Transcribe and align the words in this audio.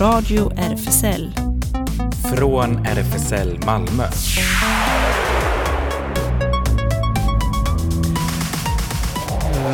Radio 0.00 0.52
RFSL. 0.56 1.32
Från 2.36 2.86
RFSL 2.86 3.58
Malmö. 3.66 4.04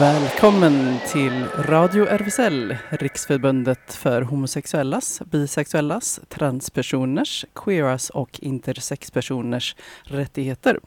Välkommen 0.00 0.98
till 1.12 1.44
Radio 1.58 2.04
RFSL, 2.04 2.76
Riksförbundet 2.88 3.94
för 3.94 4.22
homosexuellas, 4.22 5.22
bisexuellas, 5.24 6.20
transpersoners, 6.28 7.44
queeras 7.54 8.10
och 8.10 8.40
intersexpersoners 8.42 9.76
rättigheter. 10.02 10.80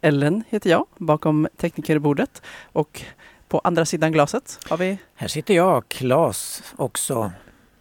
Ellen 0.00 0.44
heter 0.48 0.70
jag, 0.70 0.86
bakom 0.98 1.48
teknikerbordet 1.56 2.42
och 2.72 3.02
på 3.48 3.58
andra 3.64 3.84
sidan 3.84 4.12
glaset 4.12 4.58
har 4.68 4.76
vi... 4.76 4.98
Här 5.14 5.28
sitter 5.28 5.54
jag, 5.54 5.88
Klas 5.88 6.62
också. 6.76 7.32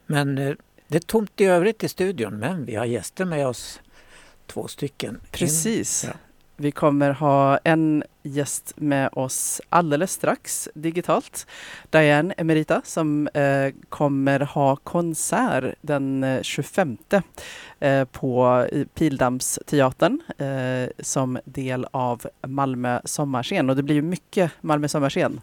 Men 0.08 0.38
eh, 0.38 0.54
det 0.94 0.98
är 0.98 1.02
tomt 1.02 1.42
i 1.42 1.46
övrigt 1.46 1.84
i 1.84 1.90
studion, 1.90 2.40
men 2.40 2.66
vi 2.66 2.76
har 2.76 2.86
gäster 2.86 3.26
med 3.26 3.48
oss. 3.48 3.82
Två 4.48 4.68
stycken. 4.68 5.22
Precis. 5.32 6.04
Ja. 6.08 6.14
Vi 6.56 6.72
kommer 6.72 7.12
ha 7.12 7.58
en 7.58 8.04
gäst 8.24 8.74
med 8.76 9.10
oss 9.14 9.62
alldeles 9.70 10.12
strax 10.12 10.70
digitalt. 10.74 11.48
Diane 11.90 12.34
Emerita 12.38 12.82
som 12.86 13.28
eh, 13.28 13.74
kommer 13.90 14.40
ha 14.40 14.76
konsert 14.76 15.76
den 15.82 16.24
eh, 16.24 16.42
25 16.42 16.98
eh, 17.80 18.06
på 18.06 18.66
i 18.72 18.86
Pildammsteatern 18.86 20.22
eh, 20.38 20.90
som 21.00 21.40
del 21.46 21.88
av 21.92 22.26
Malmö 22.48 23.00
sommarscen. 23.06 23.70
Och 23.70 23.76
det 23.76 23.84
blir 23.84 23.96
ju 23.96 24.02
mycket 24.02 24.52
Malmö 24.62 24.88
sommarscen 24.88 25.42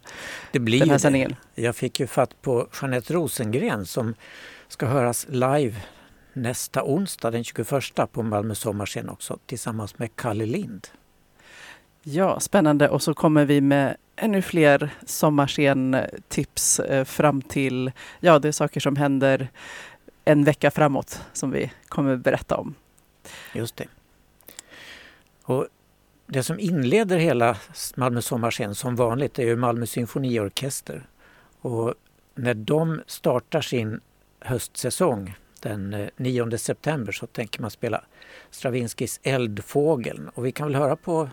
Det 0.51 0.59
blir 0.59 0.79
den 0.79 0.89
här 0.89 0.93
ju 0.93 0.97
det. 0.97 0.99
sändningen. 0.99 1.35
Jag 1.55 1.75
fick 1.75 1.99
ju 1.99 2.07
fatt 2.07 2.41
på 2.41 2.67
Jeanette 2.81 3.13
Rosengren 3.13 3.85
som 3.85 4.13
ska 4.71 4.85
höras 4.85 5.25
live 5.29 5.75
nästa 6.33 6.83
onsdag 6.83 7.31
den 7.31 7.43
21 7.43 7.67
på 8.11 8.23
Malmö 8.23 8.55
sommarscen 8.55 9.09
också 9.09 9.39
tillsammans 9.45 9.99
med 9.99 10.15
Kalle 10.15 10.45
Lind. 10.45 10.87
Ja, 12.03 12.39
spännande. 12.39 12.89
Och 12.89 13.01
så 13.01 13.13
kommer 13.13 13.45
vi 13.45 13.61
med 13.61 13.97
ännu 14.15 14.41
fler 14.41 14.89
sommarscen-tips 15.05 16.79
eh, 16.79 17.03
fram 17.03 17.41
till, 17.41 17.91
ja, 18.19 18.39
det 18.39 18.47
är 18.47 18.51
saker 18.51 18.79
som 18.79 18.95
händer 18.95 19.47
en 20.25 20.43
vecka 20.43 20.71
framåt 20.71 21.21
som 21.33 21.51
vi 21.51 21.71
kommer 21.87 22.15
berätta 22.15 22.57
om. 22.57 22.75
Just 23.53 23.75
det. 23.75 23.87
Och 25.43 25.67
det 26.27 26.43
som 26.43 26.59
inleder 26.59 27.17
hela 27.17 27.57
Malmö 27.95 28.21
sommarscen 28.21 28.75
som 28.75 28.95
vanligt 28.95 29.39
är 29.39 29.43
ju 29.43 29.55
Malmö 29.55 29.85
symfoniorkester. 29.85 31.07
Och 31.61 31.93
när 32.35 32.53
de 32.53 33.01
startar 33.07 33.61
sin 33.61 34.01
höstsäsong 34.41 35.33
den 35.61 35.93
eh, 35.93 36.07
9 36.17 36.57
september 36.57 37.11
så 37.11 37.27
tänker 37.27 37.61
man 37.61 37.71
spela 37.71 38.03
Stravinskys 38.49 39.19
Eldfågeln. 39.23 40.29
Och 40.29 40.45
vi 40.45 40.51
kan 40.51 40.67
väl 40.67 40.75
höra 40.75 40.95
på 40.95 41.29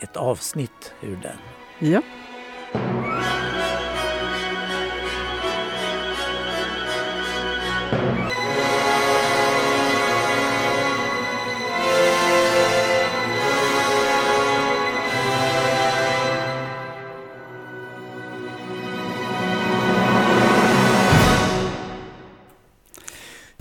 ett 0.00 0.16
avsnitt 0.16 0.94
ur 1.02 1.18
den. 1.22 1.38
Ja. 1.92 2.02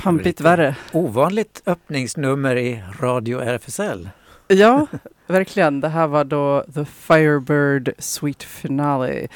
Pampigt 0.03 0.41
värre. 0.41 0.75
Ovanligt 0.91 1.61
öppningsnummer 1.65 2.55
i 2.55 2.83
Radio 2.99 3.39
RFSL. 3.39 4.09
Ja, 4.47 4.87
verkligen. 5.27 5.81
Det 5.81 5.89
här 5.89 6.07
var 6.07 6.23
då 6.23 6.65
The 6.73 6.85
Firebird 6.85 7.93
Sweet 7.97 8.43
Finale. 8.43 9.27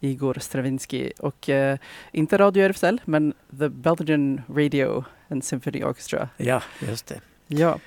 Igor 0.00 0.36
Stravinsky 0.40 1.10
och 1.18 1.48
eh, 1.48 1.78
inte 2.12 2.38
Radio 2.38 2.64
RFSL 2.64 3.00
men 3.04 3.34
The 3.58 3.68
Belgian 3.68 4.40
Radio 4.48 5.04
and 5.30 5.44
Symphony 5.44 5.84
Orchestra. 5.84 6.28
Ja, 6.36 6.62
just 6.88 7.06
det. 7.06 7.20
Ja, 7.46 7.78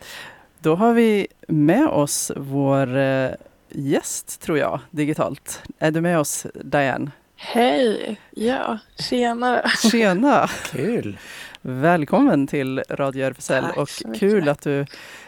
då 0.59 0.75
har 0.75 0.93
vi 0.93 1.27
med 1.47 1.87
oss 1.87 2.31
vår 2.35 2.97
eh, 2.97 3.31
gäst 3.69 4.41
tror 4.41 4.57
jag 4.57 4.79
digitalt. 4.91 5.61
Är 5.79 5.91
du 5.91 6.01
med 6.01 6.19
oss 6.19 6.45
Diane? 6.63 7.11
Hej! 7.35 8.19
Ja, 8.31 8.77
tjenare. 8.99 9.69
Tjena! 9.91 10.49
Kul! 10.71 11.17
Välkommen 11.63 12.47
till 12.47 12.83
Radio 12.89 13.25
RFSL 13.25 13.63
Tack 13.63 13.77
och 13.77 13.89
kul 14.15 14.49
att 14.49 14.61
du 14.61 14.85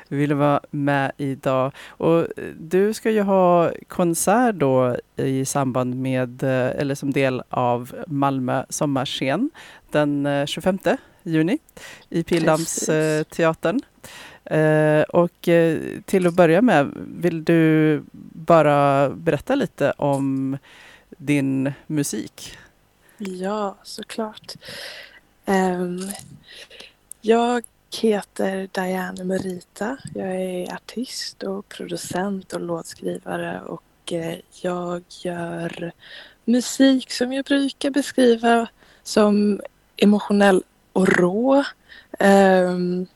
ville 0.07 0.35
vara 0.35 0.61
med 0.71 1.11
idag. 1.17 1.71
Och 1.87 2.19
eh, 2.19 2.25
du 2.59 2.93
ska 2.93 3.11
ju 3.11 3.21
ha 3.21 3.71
konsert 3.87 4.55
då 4.55 4.97
i 5.15 5.45
samband 5.45 5.95
med, 5.95 6.43
eh, 6.43 6.81
eller 6.81 6.95
som 6.95 7.11
del 7.11 7.43
av 7.49 7.95
Malmö 8.07 8.65
sommarscen 8.69 9.49
den 9.91 10.25
eh, 10.25 10.45
25 10.45 10.77
juni 11.23 11.57
i 12.09 12.23
Pildammsteatern. 12.23 13.81
Eh, 14.45 15.01
och 15.01 15.47
eh, 15.47 15.79
till 16.05 16.27
att 16.27 16.33
börja 16.33 16.61
med, 16.61 16.91
vill 16.95 17.43
du 17.43 18.03
bara 18.31 19.09
berätta 19.09 19.55
lite 19.55 19.91
om 19.91 20.57
din 21.09 21.73
musik? 21.87 22.57
Ja, 23.17 23.77
såklart. 23.83 24.55
Um, 25.83 26.11
jag 27.21 27.63
heter 28.01 28.69
Diane 28.71 29.23
Merita. 29.23 29.97
Jag 30.13 30.35
är 30.41 30.73
artist 30.73 31.43
och 31.43 31.69
producent 31.69 32.53
och 32.53 32.61
låtskrivare 32.61 33.61
och 33.61 34.13
eh, 34.13 34.37
jag 34.61 35.03
gör 35.09 35.91
musik 36.45 37.11
som 37.11 37.33
jag 37.33 37.45
brukar 37.45 37.89
beskriva 37.89 38.67
som 39.03 39.61
emotionell 39.97 40.63
och 40.93 41.07
rå. 41.07 41.63
Um, 42.19 43.07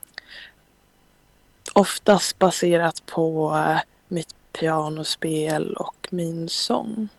oftast 1.74 2.40
baserat 2.40 3.06
på 3.06 3.56
eh, 3.56 3.80
mitt 4.08 4.36
pianospel 4.52 5.74
och 5.74 6.08
min 6.12 6.50
sång. 6.50 7.10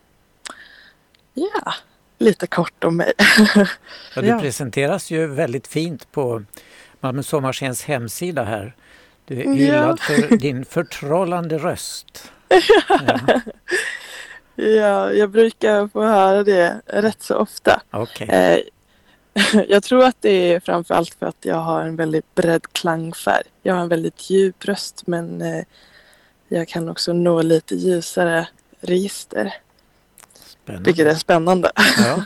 Ja, 1.33 1.73
lite 2.19 2.47
kort 2.47 2.83
om 2.83 2.97
mig. 2.97 3.13
Ja, 4.15 4.21
du 4.21 4.27
Ja. 4.27 4.39
presenteras 4.39 5.11
ju 5.11 5.27
väldigt 5.27 5.67
fint 5.67 6.11
på 6.11 6.43
Malmö 6.99 7.23
sommarscens 7.23 7.83
hemsida 7.83 8.43
här. 8.43 8.75
Du 9.25 9.39
är 9.39 9.43
Ja. 9.45 9.51
hyllad 9.53 9.99
för 9.99 10.37
din 10.37 10.65
förtrollande 10.65 11.57
röst. 11.57 12.31
Ja, 12.47 13.19
Ja, 14.55 15.11
jag 15.13 15.29
brukar 15.29 15.87
få 15.87 16.03
höra 16.05 16.43
det 16.43 16.81
rätt 16.85 17.23
så 17.23 17.35
ofta. 17.35 17.81
Okej, 17.91 18.27
Eh, 18.29 18.59
jag 19.67 19.83
tror 19.83 20.03
att 20.03 20.15
det 20.21 20.53
är 20.53 20.59
framförallt 20.59 21.13
för 21.19 21.25
att 21.25 21.37
jag 21.45 21.55
har 21.55 21.81
en 21.81 21.95
väldigt 21.95 22.35
bred 22.35 22.61
klangfärg. 22.71 23.43
Jag 23.63 23.73
har 23.73 23.81
en 23.81 23.87
väldigt 23.89 24.29
djup 24.29 24.65
röst 24.65 25.07
men 25.07 25.41
eh, 25.41 25.63
jag 26.47 26.67
kan 26.67 26.89
också 26.89 27.13
nå 27.13 27.41
lite 27.41 27.75
ljusare 27.75 28.47
register. 28.81 29.53
Vilket 30.79 31.07
är 31.07 31.15
spännande. 31.15 31.71
spännande. 31.75 32.25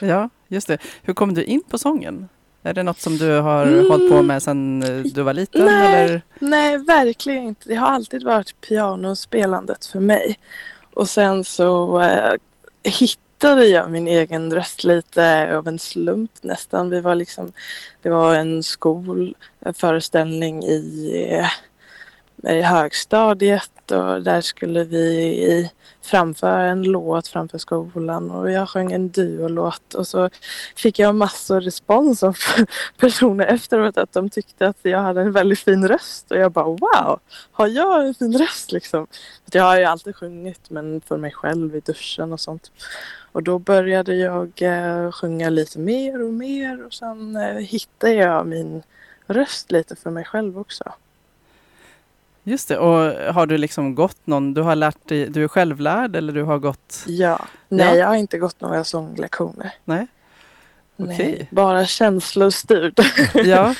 Ja, 0.08 0.28
just 0.48 0.68
det. 0.68 0.78
Hur 1.02 1.14
kom 1.14 1.34
du 1.34 1.44
in 1.44 1.62
på 1.70 1.78
sången? 1.78 2.28
Är 2.62 2.74
det 2.74 2.82
något 2.82 3.00
som 3.00 3.18
du 3.18 3.40
har 3.40 3.66
Mm. 3.66 3.90
hållit 3.90 4.10
på 4.10 4.22
med 4.22 4.42
sedan 4.42 4.82
eh, 4.82 5.04
du 5.12 5.22
var 5.22 5.32
liten? 5.34 5.64
Nej. 5.64 6.04
Eller? 6.04 6.22
Nej, 6.38 6.78
verkligen 6.78 7.44
inte. 7.44 7.68
Det 7.68 7.74
har 7.74 7.86
alltid 7.88 8.22
varit 8.24 8.60
pianospelandet 8.60 9.86
för 9.86 10.00
mig. 10.00 10.38
Och 10.94 11.08
sen 11.08 11.44
så 11.44 12.00
eh, 12.00 12.32
hittade 12.82 13.66
jag 13.66 13.90
min 13.90 14.08
egen 14.08 14.54
röst 14.54 14.84
lite 14.84 15.56
av 15.56 15.68
en 15.68 15.78
slump 15.78 16.30
nästan. 16.42 16.90
Vi 16.90 17.00
var 17.00 17.14
liksom, 17.14 17.52
det 18.02 18.08
var 18.10 18.34
en 18.34 18.62
skolföreställning 18.62 20.64
i, 20.64 21.12
eh, 22.44 22.52
i 22.52 22.62
högstadiet 22.62 23.70
och 23.90 24.22
där 24.22 24.40
skulle 24.40 24.84
vi 24.84 25.70
framföra 26.02 26.64
en 26.64 26.82
låt 26.82 27.28
framför 27.28 27.58
skolan 27.58 28.30
och 28.30 28.50
jag 28.50 28.68
sjöng 28.68 28.92
en 28.92 29.08
duolåt 29.08 29.94
och 29.94 30.06
så 30.06 30.30
fick 30.76 30.98
jag 30.98 31.14
massor 31.14 31.60
respons 31.60 32.22
av 32.22 32.36
personer 32.96 33.46
efteråt 33.46 33.98
att 33.98 34.12
de 34.12 34.30
tyckte 34.30 34.68
att 34.68 34.78
jag 34.82 34.98
hade 34.98 35.20
en 35.20 35.32
väldigt 35.32 35.60
fin 35.60 35.88
röst 35.88 36.30
och 36.30 36.36
jag 36.36 36.52
bara 36.52 36.64
wow, 36.64 37.20
har 37.52 37.66
jag 37.66 38.06
en 38.06 38.14
fin 38.14 38.38
röst 38.38 38.72
liksom? 38.72 39.06
För 39.50 39.58
Jag 39.58 39.64
har 39.64 39.78
ju 39.78 39.84
alltid 39.84 40.16
sjungit 40.16 40.70
men 40.70 41.00
för 41.00 41.16
mig 41.16 41.30
själv 41.32 41.76
i 41.76 41.80
duschen 41.80 42.32
och 42.32 42.40
sånt. 42.40 42.72
Och 43.32 43.42
då 43.42 43.58
började 43.58 44.14
jag 44.14 44.62
eh, 44.62 45.12
sjunga 45.12 45.50
lite 45.50 45.78
mer 45.78 46.22
och 46.22 46.32
mer 46.32 46.86
och 46.86 46.94
sen 46.94 47.36
eh, 47.36 47.54
hittade 47.54 48.14
jag 48.14 48.46
min 48.46 48.82
röst 49.26 49.72
lite 49.72 49.96
för 49.96 50.10
mig 50.10 50.24
själv 50.24 50.58
också. 50.58 50.92
Just 52.44 52.68
det. 52.68 52.78
Och 52.78 53.34
har 53.34 53.46
du 53.46 53.58
liksom 53.58 53.94
gått 53.94 54.16
någon, 54.26 54.54
du 54.54 54.60
har 54.62 54.76
lärt 54.76 55.08
dig, 55.08 55.26
du 55.30 55.44
är 55.44 55.48
självlärd 55.48 56.16
eller 56.16 56.32
du 56.32 56.42
har 56.42 56.58
gått, 56.58 57.04
Ja, 57.06 57.38
nej 57.68 57.86
Ja. 57.88 57.94
jag 57.96 58.06
har 58.06 58.14
inte 58.14 58.38
gått 58.38 58.60
några 58.60 58.84
sånglektioner. 58.84 59.72
nej? 59.84 60.06
Okej. 60.96 61.14
Nej, 61.16 61.48
bara 61.50 61.86
känslostyrd. 61.86 62.98
Ja. 63.34 63.74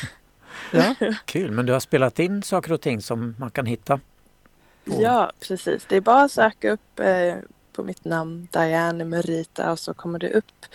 ja. 0.71 0.95
Kul, 1.25 1.51
men 1.51 1.67
du 1.67 1.73
har 1.73 1.81
spelat 1.81 2.19
in 2.19 2.43
saker 2.43 2.73
och 2.73 2.81
ting 2.81 3.01
som 3.01 3.35
man 3.39 3.51
kan 3.51 3.67
hitta? 3.67 3.97
på- 3.97 5.03
Ja, 5.03 5.33
precis. 5.49 5.85
Det 5.89 5.97
är 5.97 6.01
bara 6.01 6.23
att 6.23 6.33
söka 6.33 6.71
upp 6.73 7.01
eh, 7.01 7.35
på 7.73 7.83
mitt 7.83 8.05
namn 8.05 8.49
Diane 8.51 9.05
Merita 9.05 9.73
och 9.73 9.79
så 9.79 9.95
kommer 9.95 10.19
det 10.19 10.31
upp 10.31 10.67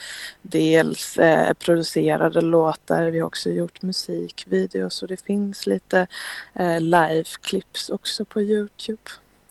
dels 0.41 1.17
eh, 1.17 1.53
producerade 1.53 2.41
låtar. 2.41 3.05
Vi 3.05 3.19
har 3.19 3.27
också 3.27 3.49
gjort 3.49 3.81
musikvideos 3.81 5.01
och 5.01 5.07
det 5.07 5.21
finns 5.25 5.67
lite 5.67 6.07
eh, 6.53 6.79
live-clips 6.79 7.89
också 7.89 8.25
på 8.25 8.41
Youtube. 8.41 9.01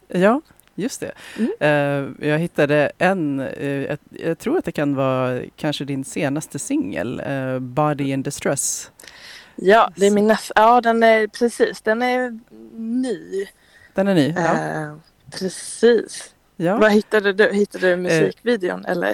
Ja, 0.08 0.40
just 0.74 1.00
det. 1.00 1.12
Mm. 1.38 1.52
Eh, 1.60 2.28
jag 2.28 2.38
hittade 2.38 2.92
en, 2.98 3.40
eh, 3.40 3.68
jag, 3.68 3.98
jag 4.10 4.38
tror 4.38 4.58
att 4.58 4.64
det 4.64 4.72
kan 4.72 4.94
vara 4.94 5.42
kanske 5.56 5.84
din 5.84 6.04
senaste 6.04 6.58
singel, 6.58 7.20
eh, 7.20 7.58
Body 7.58 8.04
in 8.04 8.22
Distress. 8.22 8.90
Ja, 9.56 9.92
det 9.96 10.06
är 10.06 10.10
min 10.10 10.26
nästa. 10.26 10.52
Ja, 10.56 10.80
den 10.80 11.02
är 11.02 11.26
precis. 11.26 11.80
Den 11.80 12.02
är 12.02 12.38
ny. 12.78 13.46
Den 13.94 14.08
är 14.08 14.14
ny? 14.14 14.34
Ja. 14.36 14.98
Precis. 15.30 16.34
Ja. 16.56 16.76
Vad 16.76 16.92
hittade 16.92 17.32
du? 17.32 17.52
Hittade 17.52 17.90
du 17.90 17.96
musikvideon 17.96 18.84
eller? 18.84 19.10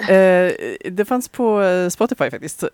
Eh, 0.47 0.51
det 0.91 1.05
fanns 1.05 1.29
på 1.29 1.61
eh, 1.61 1.89
Spotify 1.89 2.29
faktiskt. 2.29 2.63
Eh, 2.63 2.69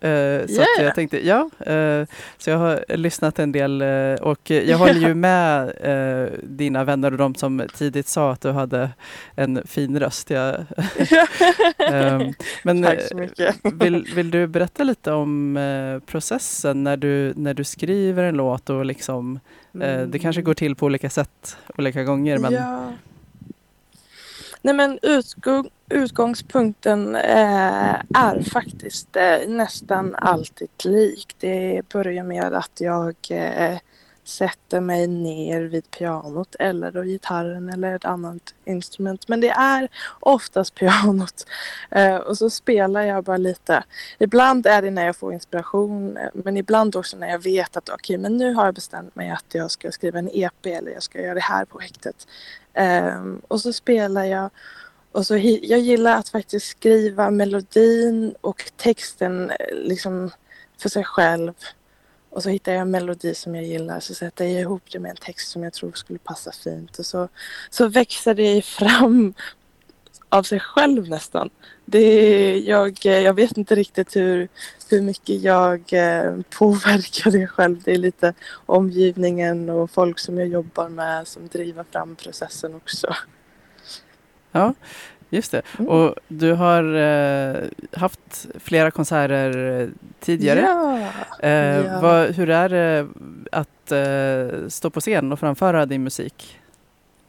Yeah. 0.60 0.66
jag 0.80 0.94
tänkte, 0.94 1.26
ja. 1.26 1.50
Eh, 1.66 2.06
så 2.38 2.50
jag 2.50 2.58
har 2.58 2.84
lyssnat 2.96 3.38
en 3.38 3.52
del 3.52 3.82
eh, 3.82 4.14
och 4.20 4.50
jag 4.50 4.78
håller 4.78 5.08
ju 5.08 5.14
med 5.28 5.72
eh, 5.80 6.32
dina 6.42 6.84
vänner 6.84 7.12
och 7.12 7.18
de 7.18 7.34
som 7.34 7.62
tidigt 7.76 8.08
sa 8.08 8.32
att 8.32 8.40
du 8.40 8.50
hade 8.50 8.90
en 9.34 9.62
fin 9.66 9.98
röst. 10.00 10.30
Jag, 10.30 10.56
Ehm, 11.78 12.32
men 12.62 12.82
Tack 12.82 13.00
så 13.02 13.14
eh, 13.14 13.20
mycket. 13.20 13.56
vill, 13.74 14.04
vill 14.14 14.30
du 14.30 14.46
berätta 14.46 14.84
lite 14.84 15.12
om 15.12 15.56
eh, 15.56 15.98
processen 16.10 16.84
när 16.84 16.96
du, 16.96 17.32
när 17.36 17.54
du 17.54 17.64
skriver 17.64 18.24
en 18.24 18.34
låt 18.36 18.70
och 18.70 18.84
liksom, 18.84 19.40
eh, 19.82 20.00
det 20.02 20.18
kanske 20.18 20.42
går 20.42 20.54
till 20.54 20.76
på 20.76 20.86
olika 20.86 21.10
sätt 21.10 21.56
olika 21.78 22.04
gånger 22.04 22.38
men 22.38 22.52
Ja. 22.52 22.92
Nej 24.62 24.74
men 24.74 24.98
utgång, 25.02 25.70
utgångspunkten 25.88 27.16
eh, 27.16 27.94
är 28.14 28.42
faktiskt 28.52 29.16
eh, 29.16 29.48
nästan 29.48 30.14
alltid 30.14 30.68
lik. 30.84 31.34
Det 31.38 31.82
börjar 31.92 32.24
med 32.24 32.54
att 32.54 32.80
jag 32.80 33.16
eh, 33.30 33.78
sätter 34.30 34.80
mig 34.80 35.06
ner 35.06 35.62
vid 35.62 35.90
pianot 35.90 36.56
eller 36.58 36.90
då 36.90 37.02
gitarren 37.02 37.68
eller 37.68 37.94
ett 37.94 38.04
annat 38.04 38.54
instrument. 38.64 39.28
Men 39.28 39.40
det 39.40 39.48
är 39.48 39.88
oftast 40.20 40.74
pianot. 40.74 41.46
Eh, 41.92 42.16
och 42.16 42.38
så 42.38 42.50
spelar 42.50 43.02
jag 43.02 43.24
bara 43.24 43.36
lite. 43.36 43.84
Ibland 44.18 44.66
är 44.66 44.82
det 44.82 44.90
när 44.90 45.06
jag 45.06 45.16
får 45.16 45.32
inspiration 45.32 46.16
eh, 46.16 46.28
men 46.34 46.56
ibland 46.56 46.96
också 46.96 47.16
när 47.16 47.28
jag 47.28 47.38
vet 47.38 47.76
att 47.76 47.88
okej 47.88 48.18
men 48.18 48.36
nu 48.36 48.54
har 48.54 48.64
jag 48.64 48.74
bestämt 48.74 49.16
mig 49.16 49.30
att 49.30 49.44
jag 49.52 49.70
ska 49.70 49.90
skriva 49.90 50.18
en 50.18 50.30
EP 50.32 50.66
eller 50.66 50.92
jag 50.92 51.02
ska 51.02 51.22
göra 51.22 51.34
det 51.34 51.40
här 51.40 51.64
projektet. 51.64 52.26
Eh, 52.74 53.24
och 53.48 53.60
så 53.60 53.72
spelar 53.72 54.24
jag 54.24 54.50
och 55.12 55.26
så 55.26 55.36
jag 55.62 55.80
gillar 55.80 56.16
att 56.16 56.28
faktiskt 56.28 56.66
skriva 56.66 57.30
melodin 57.30 58.34
och 58.40 58.72
texten 58.76 59.50
eh, 59.50 59.74
liksom 59.74 60.30
för 60.78 60.88
sig 60.88 61.04
själv. 61.04 61.52
Och 62.30 62.42
så 62.42 62.48
hittar 62.48 62.72
jag 62.72 62.80
en 62.80 62.90
melodi 62.90 63.34
som 63.34 63.54
jag 63.54 63.64
gillar 63.64 64.00
så 64.00 64.14
sätter 64.14 64.44
jag 64.44 64.60
ihop 64.60 64.82
det 64.92 64.98
med 64.98 65.10
en 65.10 65.16
text 65.16 65.50
som 65.50 65.62
jag 65.62 65.72
tror 65.72 65.92
skulle 65.92 66.18
passa 66.18 66.52
fint 66.52 66.98
och 66.98 67.06
så, 67.06 67.28
så 67.70 67.88
växer 67.88 68.34
det 68.34 68.62
fram 68.64 69.34
av 70.30 70.42
sig 70.42 70.60
själv 70.60 71.08
nästan. 71.08 71.50
Det 71.84 72.58
jag, 72.58 72.98
jag 73.02 73.34
vet 73.34 73.56
inte 73.56 73.74
riktigt 73.74 74.16
hur, 74.16 74.48
hur 74.90 75.00
mycket 75.00 75.42
jag 75.42 75.92
eh, 75.92 76.36
påverkar 76.58 77.30
det 77.30 77.46
själv. 77.46 77.82
Det 77.82 77.92
är 77.92 77.98
lite 77.98 78.34
omgivningen 78.66 79.70
och 79.70 79.90
folk 79.90 80.18
som 80.18 80.38
jag 80.38 80.48
jobbar 80.48 80.88
med 80.88 81.28
som 81.28 81.48
driver 81.48 81.84
fram 81.90 82.16
processen 82.16 82.74
också. 82.74 83.14
ja, 84.52 84.74
just 85.30 85.52
det. 85.52 85.62
Mm. 85.78 85.88
Och 85.90 86.14
du 86.28 86.52
har 86.52 86.94
eh, 86.94 87.56
haft 87.92 88.46
flera 88.58 88.90
konserter 88.90 89.80
eh, 89.80 89.88
tidigare. 90.20 90.60
Ja. 90.60 90.98
Eh, 91.48 91.50
Ja. 91.86 92.00
vad, 92.00 92.30
hur 92.34 92.50
är 92.50 92.68
det 92.68 93.06
att 93.52 93.92
eh, 93.92 94.68
stå 94.68 94.90
på 94.90 95.00
scen 95.00 95.32
och 95.32 95.38
framföra 95.40 95.86
din 95.86 96.02
musik? 96.04 96.56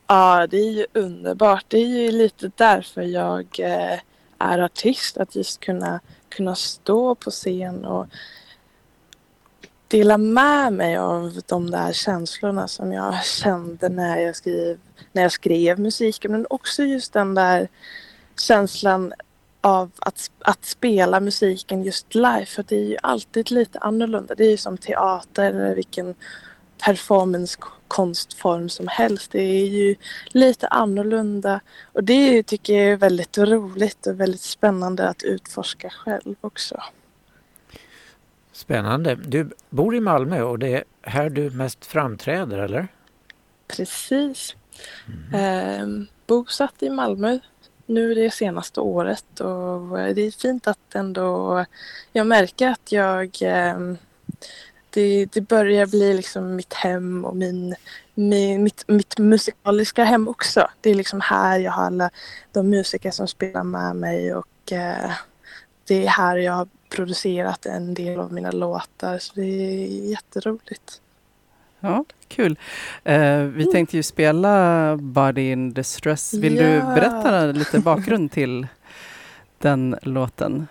ja, 0.08 0.48
det 0.50 0.58
är 0.58 0.72
ju 0.72 0.86
underbart. 0.94 1.66
Det 1.68 1.78
är 1.78 1.88
ju 1.88 2.12
lite 2.12 2.52
därför 2.56 3.02
jag 3.02 3.46
eh, 3.60 4.00
är 4.38 4.60
artist. 4.60 5.18
Att 5.18 5.36
just 5.36 5.60
kunna, 5.60 6.00
kunna 6.30 6.56
stå 6.56 7.16
på 7.16 7.32
scen 7.32 7.86
och 7.86 8.08
dela 9.92 10.18
med 10.18 10.74
mig 10.74 10.98
av 10.98 11.42
de 11.48 11.72
där 11.72 11.94
känslorna 11.94 12.68
som 12.68 12.94
jag 12.94 13.26
kände 13.26 13.90
när 13.90 14.18
jag 14.18 14.36
skrev, 14.36 14.78
när 15.12 15.22
jag 15.22 15.32
skrev 15.32 15.80
musiken. 15.80 16.32
Men 16.32 16.46
också 16.50 16.84
just 16.84 17.14
den 17.14 17.36
där 17.36 17.68
känslan 18.40 19.14
av 19.62 19.92
att, 20.00 20.32
att 20.40 20.66
spela 20.66 21.20
musiken 21.20 21.84
just 21.84 22.16
live. 22.16 22.46
För 22.46 22.64
det 22.68 22.76
är 22.76 22.86
ju 22.86 22.98
alltid 23.04 23.52
lite 23.52 23.80
annorlunda. 23.80 24.36
Det 24.36 24.46
är 24.46 24.52
ju 24.52 24.58
som 24.58 24.78
teater 24.78 25.44
eller 25.44 25.76
vilken 25.76 26.16
performance-konstform 26.86 28.70
som 28.70 28.88
helst. 28.88 29.32
Det 29.32 29.42
är 29.42 29.66
ju 29.66 29.96
lite 30.28 30.68
annorlunda. 30.68 31.60
Och 31.94 32.04
det 32.04 32.44
tycker 32.44 32.74
jag 32.74 32.92
är 32.92 32.98
väldigt 32.98 33.38
roligt 33.38 34.08
och 34.08 34.20
väldigt 34.20 34.42
spännande 34.42 35.10
att 35.10 35.24
utforska 35.24 35.90
själv 35.90 36.36
också. 36.42 36.84
Spännande. 38.62 39.16
Du 39.16 39.50
bor 39.70 39.96
i 39.96 40.00
Malmö 40.00 40.42
och 40.42 40.60
det 40.60 40.74
är 40.74 40.84
här 41.02 41.30
du 41.30 41.50
mest 41.50 41.86
framträder, 41.86 42.58
eller? 42.58 42.88
Precis. 43.68 44.56
Ehm, 45.34 46.08
bosatt 46.28 46.84
i 46.84 46.90
Malmö 46.90 47.40
nu 47.86 48.14
det 48.14 48.32
senaste 48.32 48.80
året 48.80 49.40
och 49.40 49.98
det 49.98 50.22
är 50.22 50.42
fint 50.42 50.68
att 50.68 50.96
ändå 50.96 51.66
jag 52.12 52.28
märker 52.28 52.68
att 52.68 52.92
jag 52.92 53.38
ehm, 53.42 53.98
det, 54.90 55.26
det 55.26 55.42
börjar 55.42 55.86
bli 55.86 56.14
liksom 56.14 56.56
mitt 56.56 56.74
hem 56.74 57.26
och 57.26 57.36
min, 57.36 57.76
min, 58.14 58.64
mitt, 58.64 58.84
mitt 58.88 59.18
musikaliska 59.18 60.04
hem 60.04 60.28
också. 60.28 60.68
Det 60.82 60.90
är 60.90 60.96
liksom 60.96 61.22
här 61.22 61.60
jag 61.60 61.72
har 61.72 61.84
alla 61.84 62.10
de 62.52 62.70
musiker 62.70 63.12
som 63.12 63.28
spelar 63.28 63.64
med 63.64 63.96
mig 63.96 64.36
och 64.36 64.72
eh, 64.72 65.12
det 65.88 66.06
är 66.06 66.10
här 66.10 66.38
jag 66.38 66.70
producerat 66.96 67.66
en 67.66 67.94
del 67.94 68.20
av 68.20 68.34
mina 68.34 68.52
låtar 68.52 69.18
så 69.20 69.34
det 69.36 69.42
är 69.46 70.10
jätteroligt. 70.10 71.02
Ja, 71.80 72.06
kul. 72.28 72.58
Eh, 73.04 73.38
vi 73.38 73.62
Mm. 73.64 73.72
tänkte 73.72 73.98
ju 73.98 74.04
spela 74.04 74.98
Body 74.98 75.52
in 75.52 75.74
Distress. 75.74 76.34
Vill 76.34 76.56
du 76.56 76.64
Ja. 76.70 76.86
berätta 76.96 77.46
lite 77.46 77.80
bakgrund 77.80 78.32
till 78.32 78.68
den 79.58 79.96
låten? 80.02 80.68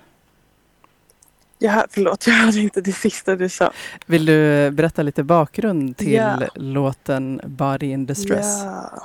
Ja, 1.59 1.87
förlåt, 1.91 2.27
jag 2.27 2.35
hörde 2.35 2.61
inte 2.61 2.81
det 2.81 2.93
sista 2.93 3.37
du 3.37 3.49
sa. 3.49 3.73
Vill 4.07 4.27
du 4.27 4.71
berätta 4.71 5.03
lite 5.03 5.23
bakgrund 5.23 5.97
till 5.97 6.12
Ja. 6.12 6.39
låten 6.55 7.41
Body 7.45 7.87
in 7.87 8.07
Distress? 8.07 8.62
Ja. 8.65 9.03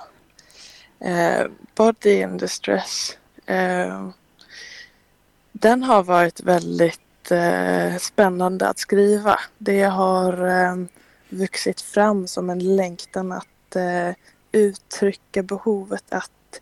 Eh, 1.07 1.48
Body 1.75 2.12
in 2.22 2.38
Distress. 2.38 3.17
Eh, 3.45 4.10
den 5.51 5.84
har 5.84 6.03
varit 6.03 6.41
väldigt 6.41 7.00
eh, 7.32 7.98
spännande 7.98 8.67
att 8.67 8.79
skriva. 8.79 9.39
Det 9.58 9.84
har 9.84 10.48
eh, 10.48 10.75
vuxit 11.29 11.82
fram 11.82 12.27
som 12.27 12.50
en 12.50 12.75
längtan 12.75 13.32
att 13.32 13.75
eh, 13.75 14.12
uttrycka 14.51 15.44
behovet 15.44 16.03
att, 16.10 16.62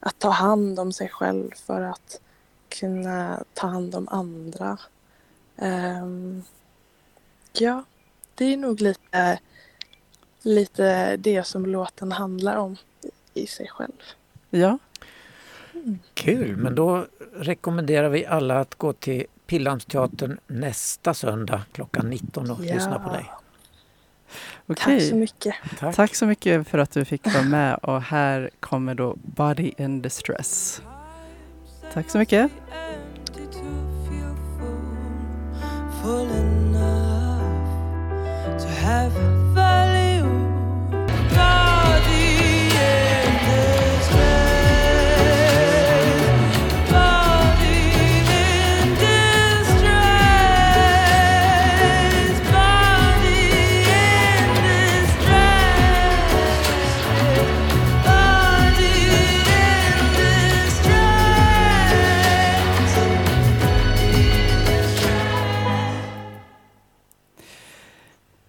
att 0.00 0.18
ta 0.18 0.30
hand 0.30 0.78
om 0.78 0.92
sig 0.92 1.08
själv 1.08 1.50
för 1.66 1.82
att 1.82 2.20
kunna 2.68 3.44
ta 3.54 3.66
hand 3.66 3.94
om 3.94 4.08
andra. 4.08 4.78
Ehm, 5.56 6.42
ja, 7.52 7.84
det 8.34 8.44
är 8.44 8.56
nog 8.56 8.80
lite 8.80 9.38
lite 10.42 11.16
det 11.16 11.46
som 11.46 11.66
låten 11.66 12.12
handlar 12.12 12.56
om 12.56 12.76
i 13.34 13.46
sig 13.46 13.68
själv. 13.68 14.02
Ja, 14.50 14.78
Kul, 16.14 16.56
men 16.56 16.74
då 16.74 17.06
rekommenderar 17.34 18.08
vi 18.08 18.26
alla 18.26 18.60
att 18.60 18.74
gå 18.74 18.92
till 18.92 19.26
Pildammsteatern 19.46 20.38
nästa 20.46 21.14
söndag 21.14 21.62
klockan 21.72 22.10
19 22.10 22.50
och 22.50 22.64
Ja. 22.64 22.74
lyssna 22.74 22.98
på 22.98 23.08
dig. 23.12 23.30
okej. 24.66 24.98
Tack 24.98 25.08
så 25.08 25.16
mycket. 25.16 25.54
Tack. 25.78 25.94
Tack 25.96 26.14
så 26.14 26.26
mycket 26.26 26.68
för 26.68 26.78
att 26.78 26.90
du 26.90 27.04
fick 27.04 27.34
vara 27.34 27.44
med 27.44 27.74
och 27.74 28.02
här 28.02 28.50
kommer 28.60 28.94
då 28.94 29.16
Body 29.16 29.72
in 29.78 30.02
Distress. 30.02 30.82
Tack 31.92 32.10
så 32.10 32.18
mycket. 32.18 32.50
have 38.84 39.33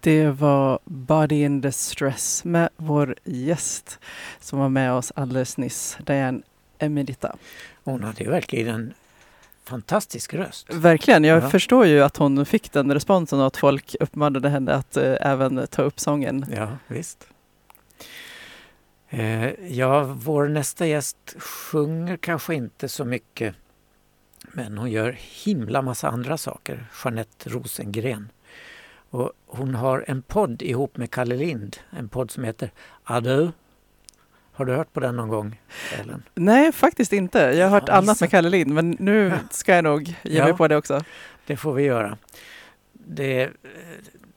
Det 0.06 0.30
var 0.30 0.78
Body 0.84 1.42
in 1.42 1.60
Distress 1.60 2.44
med 2.44 2.68
vår 2.76 3.14
gäst 3.24 3.98
som 4.40 4.58
var 4.58 4.68
med 4.68 4.92
oss 4.92 5.12
alldeles 5.16 5.56
nyss, 5.56 5.98
Diane 6.00 6.42
Emerita. 6.78 7.36
Hon 7.84 8.02
hade 8.04 8.24
ju 8.24 8.30
verkligen 8.30 8.68
en 8.74 8.94
fantastisk 9.64 10.34
röst. 10.34 10.74
Verkligen, 10.74 11.24
jag 11.24 11.42
Ja. 11.42 11.50
förstår 11.50 11.86
ju 11.86 12.02
att 12.02 12.16
hon 12.16 12.46
fick 12.46 12.72
den 12.72 12.94
responsen 12.94 13.40
och 13.40 13.46
att 13.46 13.56
folk 13.56 13.96
uppmanade 14.00 14.48
henne 14.48 14.74
att 14.74 14.96
eh, 14.96 15.14
även 15.20 15.66
ta 15.66 15.82
upp 15.82 16.00
sången. 16.00 16.46
Ja, 16.56 16.68
visst. 16.88 17.26
Eh, 19.08 19.48
ja, 19.72 20.04
vår 20.04 20.48
nästa 20.48 20.86
gäst 20.86 21.36
sjunger 21.38 22.16
kanske 22.16 22.54
inte 22.54 22.88
så 22.88 23.04
mycket 23.04 23.54
men 24.52 24.78
hon 24.78 24.90
gör 24.90 25.18
himla 25.20 25.82
massa 25.82 26.08
andra 26.08 26.38
saker, 26.38 26.86
Jeanette 27.04 27.50
Rosengren. 27.50 28.28
Och 29.10 29.32
hon 29.46 29.74
har 29.74 30.04
en 30.08 30.22
podd 30.22 30.62
ihop 30.62 30.96
med 30.96 31.10
Kalle 31.10 31.36
Lind, 31.36 31.76
en 31.90 32.08
podd 32.08 32.30
som 32.30 32.44
heter 32.44 32.70
Adö. 33.04 33.50
Har 34.52 34.64
du 34.64 34.72
hört 34.74 34.92
på 34.92 35.00
den 35.00 35.16
någon 35.16 35.28
gång, 35.28 35.60
Ellen? 36.00 36.22
Nej, 36.34 36.72
faktiskt 36.72 37.12
inte. 37.12 37.38
Jag 37.38 37.64
har 37.66 37.70
hört 37.70 37.84
Ja, 37.88 37.94
annat 37.94 38.20
med 38.20 38.30
Kalle 38.30 38.48
Lind, 38.50 38.74
men 38.74 38.96
nu 39.00 39.32
ska 39.50 39.74
jag 39.74 39.84
nog 39.84 40.08
ge 40.22 40.40
mig 40.42 40.50
Ja. 40.50 40.56
på 40.56 40.68
det 40.68 40.76
också. 40.76 41.00
Det 41.46 41.56
får 41.56 41.72
vi 41.72 41.82
göra. 41.82 42.18
Det 42.92 43.40
är 43.42 43.46
eh, 43.46 43.50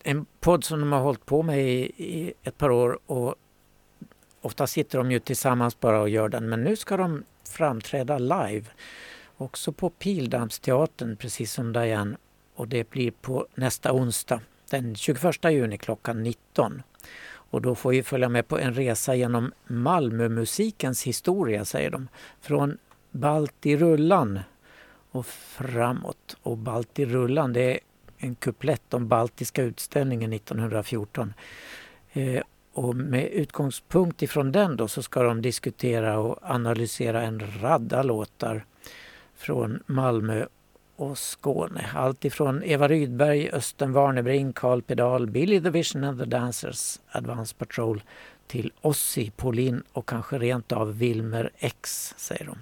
en 0.03 0.25
podd 0.39 0.63
som 0.63 0.79
de 0.79 0.91
har 0.91 0.99
hållit 0.99 1.25
på 1.25 1.43
med 1.43 1.59
i, 1.69 1.79
i 1.97 2.33
ett 2.43 2.57
par 2.57 2.69
år 2.71 2.99
och 3.05 3.35
ofta 4.41 4.67
sitter 4.67 4.97
de 4.97 5.11
ju 5.11 5.19
tillsammans 5.19 5.79
bara 5.79 6.01
och 6.01 6.09
gör 6.09 6.29
den 6.29 6.49
men 6.49 6.63
nu 6.63 6.75
ska 6.75 6.97
de 6.97 7.23
framträda 7.49 8.17
live. 8.17 8.65
Också 9.37 9.71
på 9.71 9.89
Pildammsteatern 9.89 11.15
precis 11.15 11.53
som 11.53 11.73
Diane 11.73 12.17
och 12.55 12.67
det 12.67 12.89
blir 12.89 13.11
på 13.11 13.47
nästa 13.55 13.93
onsdag 13.93 14.41
den 14.69 14.95
21 14.95 15.43
juni 15.43 15.77
klockan 15.77 16.23
19. 16.23 16.81
Och 17.51 17.61
då 17.61 17.75
får 17.75 17.89
vi 17.89 18.03
följa 18.03 18.29
med 18.29 18.47
på 18.47 18.59
en 18.59 18.73
resa 18.73 19.15
genom 19.15 19.51
Malmömusikens 19.67 21.03
historia 21.03 21.65
säger 21.65 21.89
de. 21.89 22.07
Från 22.41 22.77
Baltirullan 23.11 24.39
och 25.11 25.25
framåt. 25.25 26.37
Och 26.41 26.57
Baltirullan 26.57 27.53
det 27.53 27.73
är 27.73 27.79
en 28.17 28.35
kuplett 28.35 28.93
om 28.93 29.07
Baltiska 29.07 29.63
utställningen 29.63 30.33
1914. 30.33 31.33
Eh, 32.11 32.41
och 32.73 32.95
med 32.95 33.27
utgångspunkt 33.27 34.21
ifrån 34.21 34.51
den 34.51 34.77
då 34.77 34.87
så 34.87 35.03
ska 35.03 35.23
de 35.23 35.41
diskutera 35.41 36.19
och 36.19 36.39
analysera 36.41 37.21
en 37.21 37.61
radda 37.61 38.03
låtar 38.03 38.65
från 39.35 39.83
Malmö 39.85 40.45
och 40.99 41.17
Skåne. 41.17 41.89
Allt 41.95 42.25
ifrån 42.25 42.63
Eva 42.63 42.87
Rydberg, 42.87 43.49
Östen 43.49 43.93
Warnerbring, 43.93 44.53
Carl 44.53 44.81
Pedal, 44.81 45.27
Billy 45.27 45.61
the 45.61 45.69
Vision 45.69 46.03
and 46.03 46.19
the 46.19 46.25
Dancers, 46.25 46.99
Advance 47.11 47.55
Patrol 47.57 48.01
till 48.47 48.71
Ossi, 48.81 49.31
Pauline 49.35 49.83
och 49.91 50.09
kanske 50.09 50.37
rent 50.37 50.71
av 50.71 50.97
Wilmer 50.97 51.51
X 51.57 52.13
säger 52.17 52.45
de. 52.45 52.57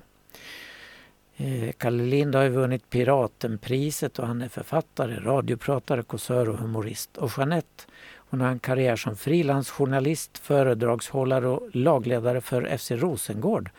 Eh, 1.38 1.72
Kalle 1.78 2.04
Lind 2.04 2.36
har 2.36 2.44
ju 2.44 2.50
vunnit 2.50 2.90
Piratenpriset 2.90 4.20
och 4.20 4.28
han 4.28 4.42
är 4.42 4.50
författare, 4.50 5.20
radiopratare, 5.20 6.04
kåsör 6.04 6.50
och 6.50 6.58
humorist. 6.58 7.18
Och 7.18 7.32
Jeanette 7.38 7.84
hon 8.30 8.42
har 8.42 8.48
en 8.48 8.60
karriär 8.60 8.96
som 8.96 9.16
frilansjournalist, 9.16 10.38
föredragshållare 10.38 11.48
och 11.48 11.76
lagledare 11.76 12.42
för 12.42 12.78
FC 12.78 12.92
Rosengård 12.92 13.70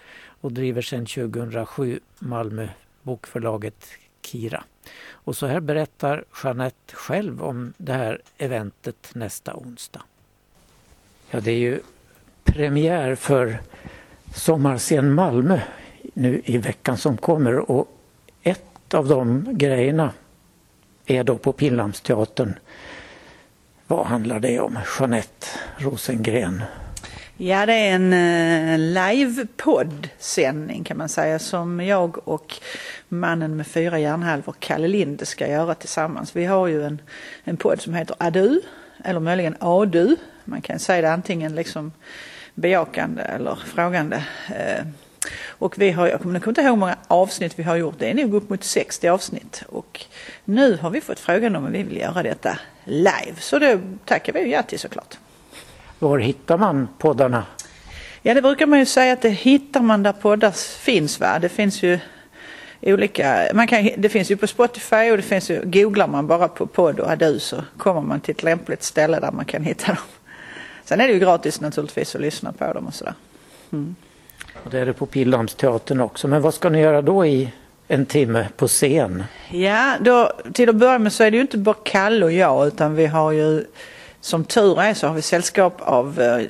och 0.40 0.52
driver 0.52 0.82
sedan 0.82 1.06
2007 1.06 2.00
Malmö 2.18 2.68
bokförlaget 3.02 3.86
Kira. 4.28 4.64
Och 5.10 5.36
så 5.36 5.46
här 5.46 5.60
berättar 5.60 6.24
Jeanette 6.44 6.94
själv 6.94 7.42
om 7.42 7.72
det 7.76 7.92
här 7.92 8.20
eventet 8.38 9.10
nästa 9.14 9.54
onsdag. 9.54 10.02
Ja, 11.30 11.40
det 11.40 11.50
är 11.50 11.58
ju 11.58 11.80
premiär 12.44 13.14
för 13.14 13.60
Sommarscen 14.34 15.14
Malmö 15.14 15.60
nu 16.14 16.42
i 16.44 16.58
veckan 16.58 16.96
som 16.96 17.16
kommer 17.16 17.70
och 17.70 17.88
ett 18.42 18.94
av 18.94 19.08
de 19.08 19.46
grejerna 19.50 20.12
är 21.06 21.24
då 21.24 21.38
på 21.38 21.52
Pildammsteatern. 21.52 22.54
Vad 23.86 24.06
handlar 24.06 24.40
det 24.40 24.60
om? 24.60 24.78
Jeanette 24.98 25.46
Rosengren. 25.76 26.62
Ja, 27.40 27.66
det 27.66 27.72
är 27.72 27.94
en 27.94 28.12
eh, 28.12 28.78
live-poddsändning 28.78 30.84
kan 30.84 30.96
man 30.96 31.08
säga 31.08 31.38
som 31.38 31.80
jag 31.80 32.28
och 32.28 32.54
mannen 33.08 33.56
med 33.56 33.66
fyra 33.66 33.98
hjärnhalvor, 33.98 34.54
Kalle 34.58 34.88
Linde, 34.88 35.26
ska 35.26 35.48
göra 35.48 35.74
tillsammans. 35.74 36.36
Vi 36.36 36.44
har 36.44 36.66
ju 36.66 36.84
en, 36.84 37.00
en 37.44 37.56
podd 37.56 37.80
som 37.80 37.94
heter 37.94 38.16
Adu, 38.18 38.60
eller 39.04 39.20
möjligen 39.20 39.56
Adu. 39.60 40.16
Man 40.44 40.62
kan 40.62 40.78
säga 40.78 41.02
det 41.02 41.12
antingen 41.12 41.54
liksom 41.54 41.92
bejakande 42.54 43.22
eller 43.22 43.58
frågande. 43.66 44.24
Eh, 44.48 44.86
och 45.46 45.78
vi 45.78 45.90
har, 45.90 46.08
jag 46.08 46.20
kommer 46.20 46.48
inte 46.48 46.60
ihåg 46.60 46.70
hur 46.70 46.76
många 46.76 46.96
avsnitt 47.06 47.58
vi 47.58 47.62
har 47.62 47.76
gjort, 47.76 47.98
det 47.98 48.10
är 48.10 48.14
nog 48.14 48.34
upp 48.34 48.50
mot 48.50 48.64
60 48.64 49.08
avsnitt. 49.08 49.62
Och 49.68 50.04
nu 50.44 50.76
har 50.76 50.90
vi 50.90 51.00
fått 51.00 51.18
frågan 51.18 51.56
om 51.56 51.72
vi 51.72 51.82
vill 51.82 51.96
göra 51.96 52.22
detta 52.22 52.58
live, 52.84 53.34
så 53.38 53.58
det 53.58 53.80
tackar 54.04 54.32
vi 54.32 54.52
ja 54.52 54.62
till 54.62 54.78
såklart. 54.78 55.18
Var 55.98 56.18
hittar 56.18 56.58
man 56.58 56.88
poddarna? 56.98 57.44
Ja, 58.22 58.34
det 58.34 58.42
brukar 58.42 58.66
man 58.66 58.78
ju 58.78 58.86
säga 58.86 59.12
att 59.12 59.22
det 59.22 59.28
hittar 59.28 59.80
man 59.80 60.02
där 60.02 60.12
poddar 60.12 60.50
finns. 60.80 61.20
Va? 61.20 61.38
Det 61.38 61.48
finns 61.48 61.82
ju 61.82 61.98
olika, 62.80 63.48
man 63.54 63.66
kan, 63.66 63.90
det 63.96 64.08
finns 64.08 64.30
ju 64.30 64.36
på 64.36 64.46
Spotify 64.46 65.10
och 65.10 65.16
det 65.16 65.22
finns 65.22 65.50
ju, 65.50 65.60
googlar 65.64 66.06
man 66.06 66.26
bara 66.26 66.48
på 66.48 66.66
podd 66.66 67.00
och 67.00 67.10
adu 67.10 67.38
så 67.38 67.64
kommer 67.78 68.00
man 68.00 68.20
till 68.20 68.32
ett 68.32 68.42
lämpligt 68.42 68.82
ställe 68.82 69.20
där 69.20 69.32
man 69.32 69.44
kan 69.44 69.64
hitta 69.64 69.86
dem. 69.86 70.02
Sen 70.84 71.00
är 71.00 71.06
det 71.06 71.12
ju 71.12 71.18
gratis 71.18 71.60
naturligtvis 71.60 72.14
att 72.14 72.20
lyssna 72.20 72.52
på 72.52 72.72
dem 72.72 72.86
och 72.86 72.94
sådär. 72.94 73.14
Och 74.64 74.70
det 74.70 74.78
är 74.78 74.86
det 74.86 74.92
på 74.92 75.06
Pildammsteatern 75.06 76.00
också. 76.00 76.28
Men 76.28 76.42
vad 76.42 76.54
ska 76.54 76.68
ni 76.68 76.80
göra 76.80 77.02
då 77.02 77.26
i 77.26 77.52
en 77.88 78.06
timme 78.06 78.48
på 78.56 78.68
scen? 78.68 79.24
Ja, 79.50 79.94
då, 80.00 80.32
till 80.52 80.68
att 80.68 80.76
börja 80.76 80.98
med 80.98 81.12
så 81.12 81.24
är 81.24 81.30
det 81.30 81.36
ju 81.36 81.40
inte 81.40 81.58
bara 81.58 81.76
Kalle 81.84 82.24
och 82.24 82.32
jag 82.32 82.66
utan 82.66 82.94
vi 82.94 83.06
har 83.06 83.32
ju 83.32 83.64
som 84.20 84.44
tur 84.44 84.80
är 84.80 84.94
så 84.94 85.06
har 85.06 85.14
vi 85.14 85.22
sällskap 85.22 85.80
av 85.80 86.20
uh, 86.20 86.46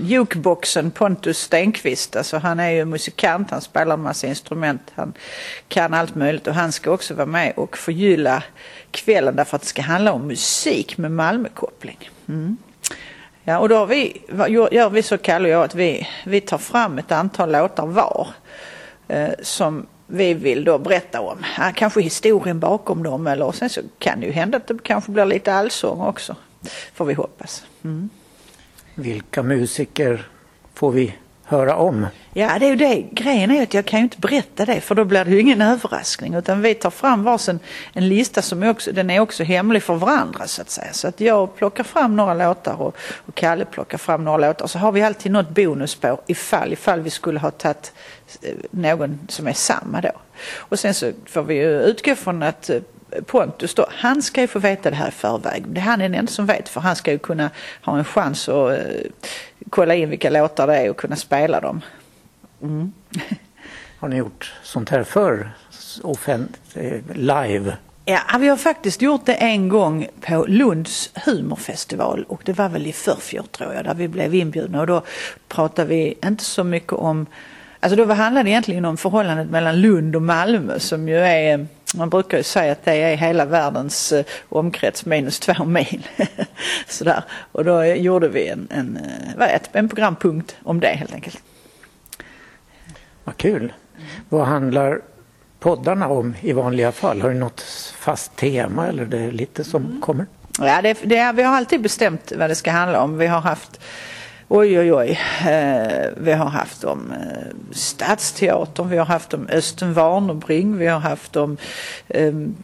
jukeboxen 0.00 0.90
Pontus 0.90 1.38
Stenqvist. 1.38 2.16
Alltså 2.16 2.38
han 2.38 2.60
är 2.60 2.70
ju 2.70 2.84
musikant, 2.84 3.50
han 3.50 3.60
spelar 3.60 3.94
en 3.94 4.02
massa 4.02 4.26
instrument, 4.26 4.92
han 4.94 5.12
kan 5.68 5.94
allt 5.94 6.14
möjligt 6.14 6.46
och 6.46 6.54
han 6.54 6.72
ska 6.72 6.90
också 6.90 7.14
vara 7.14 7.26
med 7.26 7.52
och 7.56 7.76
förgylla 7.76 8.42
kvällen 8.90 9.36
därför 9.36 9.56
att 9.56 9.62
det 9.62 9.68
ska 9.68 9.82
handla 9.82 10.12
om 10.12 10.26
musik 10.26 10.98
med 10.98 11.12
Malmökoppling. 11.12 12.10
Mm. 12.28 12.56
Ja, 13.44 13.58
och 13.58 13.68
då 13.68 13.76
har 13.76 13.86
vi, 13.86 14.22
gör 14.70 14.90
vi 14.90 15.02
så 15.02 15.18
Kalle 15.18 15.48
och 15.48 15.54
jag 15.54 15.62
att 15.62 15.74
vi, 15.74 16.08
vi 16.24 16.40
tar 16.40 16.58
fram 16.58 16.98
ett 16.98 17.12
antal 17.12 17.52
låtar 17.52 17.86
var 17.86 18.28
eh, 19.08 19.30
som 19.42 19.86
vi 20.06 20.34
vill 20.34 20.64
då 20.64 20.78
berätta 20.78 21.20
om. 21.20 21.38
Ja, 21.58 21.72
kanske 21.74 22.00
historien 22.00 22.60
bakom 22.60 23.02
dem 23.02 23.26
eller 23.26 23.52
sen 23.52 23.70
så 23.70 23.80
kan 23.98 24.20
det 24.20 24.26
ju 24.26 24.32
hända 24.32 24.56
att 24.56 24.66
det 24.66 24.78
kanske 24.82 25.10
blir 25.10 25.24
lite 25.24 25.54
allsång 25.54 26.00
också. 26.00 26.36
Får 26.94 27.04
vi 27.04 27.14
hoppas. 27.14 27.64
Mm. 27.84 28.10
Vilka 28.94 29.42
musiker 29.42 30.28
får 30.74 30.90
vi 30.90 31.14
höra 31.44 31.76
om? 31.76 32.06
Ja, 32.32 32.58
det 32.58 32.66
är 32.66 32.70
ju 32.70 32.76
det. 32.76 33.02
Grejen 33.12 33.50
är 33.50 33.62
att 33.62 33.74
jag 33.74 33.84
kan 33.84 33.98
ju 33.98 34.04
inte 34.04 34.20
berätta 34.20 34.64
det 34.64 34.80
för 34.80 34.94
då 34.94 35.04
blir 35.04 35.24
det 35.24 35.30
ju 35.30 35.40
ingen 35.40 35.62
överraskning. 35.62 36.34
Utan 36.34 36.62
vi 36.62 36.74
tar 36.74 36.90
fram 36.90 37.24
varsin 37.24 37.58
en 37.92 38.08
lista 38.08 38.42
som 38.42 38.62
är 38.62 38.70
också, 38.70 38.92
den 38.92 39.10
är 39.10 39.20
också 39.20 39.44
hemlig 39.44 39.82
för 39.82 39.94
varandra 39.94 40.46
så 40.46 40.62
att 40.62 40.70
säga. 40.70 40.92
Så 40.92 41.08
att 41.08 41.20
jag 41.20 41.56
plockar 41.56 41.84
fram 41.84 42.16
några 42.16 42.34
låtar 42.34 42.82
och, 42.82 42.96
och 43.26 43.34
Kalle 43.34 43.64
plockar 43.64 43.98
fram 43.98 44.24
några 44.24 44.38
låtar. 44.38 44.66
Så 44.66 44.78
har 44.78 44.92
vi 44.92 45.02
alltid 45.02 45.32
något 45.32 45.48
bonusspår 45.50 46.20
ifall, 46.26 46.72
ifall 46.72 47.00
vi 47.00 47.10
skulle 47.10 47.40
ha 47.40 47.50
tagit 47.50 47.92
eh, 48.42 48.54
någon 48.70 49.18
som 49.28 49.46
är 49.46 49.52
samma 49.52 50.00
då. 50.00 50.12
Och 50.56 50.78
sen 50.78 50.94
så 50.94 51.12
får 51.26 51.42
vi 51.42 51.54
ju 51.54 51.80
utgå 51.80 52.14
från 52.14 52.42
att 52.42 52.70
eh, 52.70 52.80
Pontus 53.26 53.74
då, 53.74 53.86
han 53.90 54.22
ska 54.22 54.40
ju 54.40 54.46
få 54.46 54.58
veta 54.58 54.90
det 54.90 54.96
här 54.96 55.08
i 55.08 55.10
förväg. 55.10 55.64
Det 55.66 55.80
är 55.80 55.82
han 55.82 56.00
är 56.00 56.08
den 56.08 56.14
enda 56.14 56.32
som 56.32 56.46
vet 56.46 56.68
för 56.68 56.80
han 56.80 56.96
ska 56.96 57.12
ju 57.12 57.18
kunna 57.18 57.50
ha 57.82 57.98
en 57.98 58.04
chans 58.04 58.48
att 58.48 58.70
eh, 58.72 58.78
kolla 59.70 59.94
in 59.94 60.10
vilka 60.10 60.30
låtar 60.30 60.66
det 60.66 60.76
är 60.76 60.90
och 60.90 60.96
kunna 60.96 61.16
spela 61.16 61.60
dem. 61.60 61.80
Mm. 62.62 62.92
Har 63.98 64.08
ni 64.08 64.16
gjort 64.16 64.52
sånt 64.62 64.90
här 64.90 65.04
förr? 65.04 65.50
Offent- 66.02 66.56
eh, 66.74 67.00
live? 67.14 67.76
Ja, 68.04 68.20
vi 68.40 68.48
har 68.48 68.56
faktiskt 68.56 69.02
gjort 69.02 69.26
det 69.26 69.34
en 69.34 69.68
gång 69.68 70.08
på 70.20 70.44
Lunds 70.48 71.10
humorfestival 71.14 72.24
och 72.28 72.42
det 72.44 72.52
var 72.52 72.68
väl 72.68 72.86
i 72.86 72.92
förfjol 72.92 73.46
tror 73.46 73.74
jag 73.74 73.84
där 73.84 73.94
vi 73.94 74.08
blev 74.08 74.34
inbjudna 74.34 74.80
och 74.80 74.86
då 74.86 75.02
pratade 75.48 75.88
vi 75.88 76.18
inte 76.22 76.44
så 76.44 76.64
mycket 76.64 76.92
om 76.92 77.26
Alltså 77.80 77.96
då 77.96 78.12
handlade 78.12 78.44
det 78.44 78.50
egentligen 78.50 78.84
om 78.84 78.96
förhållandet 78.96 79.50
mellan 79.50 79.80
Lund 79.80 80.16
och 80.16 80.22
Malmö 80.22 80.78
som 80.78 81.08
ju 81.08 81.16
är, 81.16 81.66
man 81.96 82.10
brukar 82.10 82.36
ju 82.38 82.42
säga 82.42 82.72
att 82.72 82.84
det 82.84 82.92
är 82.92 83.16
hela 83.16 83.44
världens 83.44 84.12
eh, 84.12 84.24
omkrets 84.48 85.06
minus 85.06 85.40
två 85.40 85.64
mil. 85.64 86.08
Sådär. 86.88 87.24
Och 87.52 87.64
då 87.64 87.84
gjorde 87.84 88.28
vi 88.28 88.48
en, 88.48 88.68
en, 88.70 88.96
eh, 89.38 89.60
en 89.72 89.88
programpunkt 89.88 90.56
om 90.62 90.80
det 90.80 90.88
helt 90.88 91.12
enkelt. 91.12 91.42
Vad 93.24 93.36
kul! 93.36 93.72
Vad 94.28 94.46
handlar 94.46 95.00
poddarna 95.60 96.08
om 96.08 96.34
i 96.40 96.52
vanliga 96.52 96.92
fall? 96.92 97.22
Har 97.22 97.30
ni 97.30 97.38
något 97.38 97.60
fast 97.98 98.36
tema 98.36 98.86
eller 98.86 99.04
det 99.04 99.18
är 99.18 99.32
lite 99.32 99.64
som 99.64 100.00
kommer? 100.00 100.26
Ja, 100.58 100.82
det, 100.82 100.98
det, 101.02 101.32
vi 101.34 101.42
har 101.42 101.56
alltid 101.56 101.80
bestämt 101.80 102.32
vad 102.36 102.50
det 102.50 102.54
ska 102.54 102.70
handla 102.70 103.02
om. 103.02 103.18
Vi 103.18 103.26
har 103.26 103.40
haft 103.40 103.80
Oj, 104.48 104.78
oj, 104.78 104.92
oj. 104.92 105.18
Eh, 105.46 106.10
vi 106.16 106.32
har 106.32 106.48
haft 106.48 106.84
om 106.84 107.12
eh, 107.12 107.72
Stadsteatern, 107.72 108.88
vi 108.88 108.96
har 108.96 109.04
haft 109.04 109.34
om 109.34 109.48
Östen 109.48 109.94
Warnerbring, 109.94 110.78
vi 110.78 110.86
har 110.86 111.00
haft 111.00 111.36
om 111.36 111.56
ehm, 112.08 112.54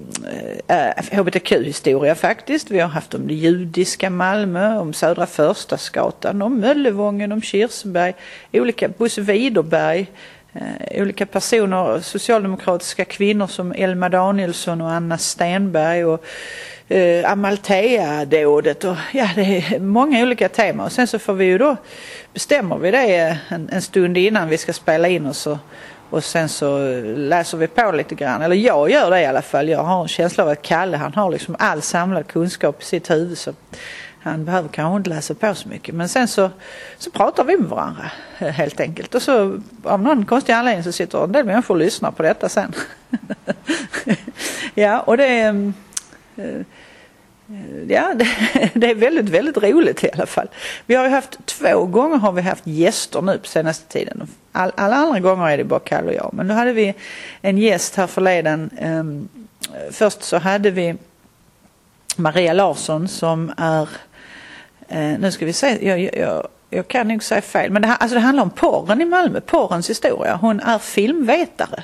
eh, 0.69 1.19
hbtq-historia 1.19 2.15
faktiskt. 2.15 2.71
Vi 2.71 2.81
har 2.81 2.89
haft 2.89 3.15
om 3.15 3.27
det 3.29 3.35
judiska 3.35 4.11
Malmö, 4.11 4.79
om 4.79 4.93
Södra 4.93 5.27
Förstaskatan, 5.27 6.43
om 6.43 6.61
Möllevången, 6.61 7.33
om 7.33 7.43
Kirseberg, 7.43 8.15
olika 8.53 8.89
Bosse 8.89 9.21
Widerberg. 9.21 10.07
Eh, 10.53 11.03
olika 11.03 11.27
personer, 11.27 12.01
socialdemokratiska 12.01 13.05
kvinnor 13.05 13.47
som 13.47 13.73
Elma 13.73 14.09
Danielsson 14.09 14.81
och 14.81 14.91
Anna 14.91 15.19
Stenberg 15.19 16.05
och 16.05 16.25
eh, 16.91 17.33
Amalthea-dådet 17.33 18.85
och 18.85 18.97
ja, 19.13 19.29
det 19.35 19.43
är 19.43 19.81
många 19.81 20.23
olika 20.23 20.49
teman. 20.49 20.87
Och 20.87 20.93
sen 20.93 21.07
så 21.07 21.19
får 21.19 21.33
vi 21.35 21.45
ju 21.45 21.59
då, 21.59 21.77
bestämmer 22.33 22.79
vi 22.79 22.91
det 22.91 23.39
en, 23.49 23.69
en 23.73 23.83
stund 23.83 24.19
innan 24.19 24.49
vi 24.49 24.59
ska 24.59 24.73
spela 24.73 25.09
in 25.09 25.27
och 25.27 25.37
så 25.37 25.59
och 26.11 26.25
sen 26.25 26.49
så 26.49 26.79
läser 27.17 27.59
vi 27.59 27.67
på 27.67 27.93
lite 27.93 28.15
grann. 28.15 28.43
Eller 28.43 28.57
jag 28.57 28.91
gör 28.91 29.11
det 29.11 29.21
i 29.21 29.27
alla 29.27 29.43
fall. 29.43 29.69
Jag 29.69 29.85
har 29.85 30.03
en 30.03 30.09
känsla 30.09 30.45
av 30.45 30.51
att 30.51 30.63
Kalle 30.63 30.97
han 30.97 31.15
har 31.15 31.31
liksom 31.31 31.57
all 31.59 31.83
samlad 31.83 32.27
kunskap 32.27 32.83
i 32.83 32.85
sitt 32.85 33.11
huvud. 33.11 33.39
Så 33.39 33.53
han 34.23 34.45
behöver 34.45 34.69
kanske 34.69 34.97
inte 34.97 35.11
läsa 35.11 35.35
på 35.35 35.55
så 35.55 35.69
mycket. 35.69 35.95
Men 35.95 36.09
sen 36.09 36.29
så, 36.29 36.51
så 36.99 37.11
pratar 37.11 37.45
vi 37.45 37.57
med 37.57 37.71
varandra 37.71 38.11
eh, 38.39 38.49
helt 38.49 38.81
enkelt. 38.81 39.15
Och 39.15 39.23
så 39.23 39.61
av 39.85 40.03
någon 40.03 40.27
konstig 40.27 40.53
anledning 40.53 40.85
så 40.85 40.93
sitter 40.93 41.25
en 41.25 41.33
del 41.33 41.47
människor 41.47 41.75
och 41.75 41.81
lyssnar 41.81 42.11
på 42.11 42.23
detta 42.23 42.49
sen. 42.49 42.73
ja, 44.75 45.01
och 45.01 45.17
det 45.17 45.27
är... 45.27 45.73
Eh, 47.51 47.93
ja, 47.93 48.15
det, 48.15 48.27
det, 48.75 48.91
är 48.91 48.95
väldigt, 48.95 49.29
väldigt 49.29 49.57
roligt 49.57 50.05
i 50.05 50.11
alla 50.13 50.27
fall. 50.27 50.49
Vi 50.87 50.95
har 50.95 51.05
ju 51.05 51.11
haft 51.11 51.47
två 51.47 51.85
gånger 51.85 52.17
har 52.17 52.33
vi 52.33 52.43
haft 52.43 52.67
gäster 52.67 53.23
nu 53.23 53.39
på 53.39 53.47
senaste 53.47 53.93
tiden. 53.93 54.29
All, 54.53 54.73
alla 54.77 54.97
andra 54.97 55.21
gånger 55.21 55.51
är 55.51 55.57
det 55.57 55.65
bara 55.65 55.81
Kalle 55.81 56.09
och 56.09 56.15
jag. 56.15 56.31
Men 56.33 56.47
nu 56.47 56.55
hade 56.55 56.73
vi 56.73 56.95
en 57.43 57.59
gäst 57.59 57.97
här 57.97 58.07
förleden. 58.07 58.71
Um, 58.83 59.29
först 59.91 60.23
så 60.23 60.39
hade 60.39 60.71
vi 60.71 60.97
Maria 62.17 62.53
Larsson 62.53 63.09
som 63.09 63.53
är 63.57 63.89
eh, 64.89 65.19
nu 65.19 65.33
ska 65.33 65.47
vi 65.47 65.53
se, 65.53 65.89
jag, 65.89 66.19
jag, 66.19 66.49
jag 66.71 66.89
kan 66.89 67.09
nog 67.09 67.23
säga 67.23 67.43
fel, 67.43 67.71
men 67.71 67.83
det, 67.83 67.89
alltså 67.89 68.15
det 68.15 68.21
handlar 68.21 68.43
om 68.43 68.51
porren 68.51 69.01
i 69.01 69.05
Malmö, 69.05 69.41
porrens 69.41 69.91
historia. 69.91 70.37
Hon 70.37 70.61
är 70.61 70.79
filmvetare. 70.79 71.83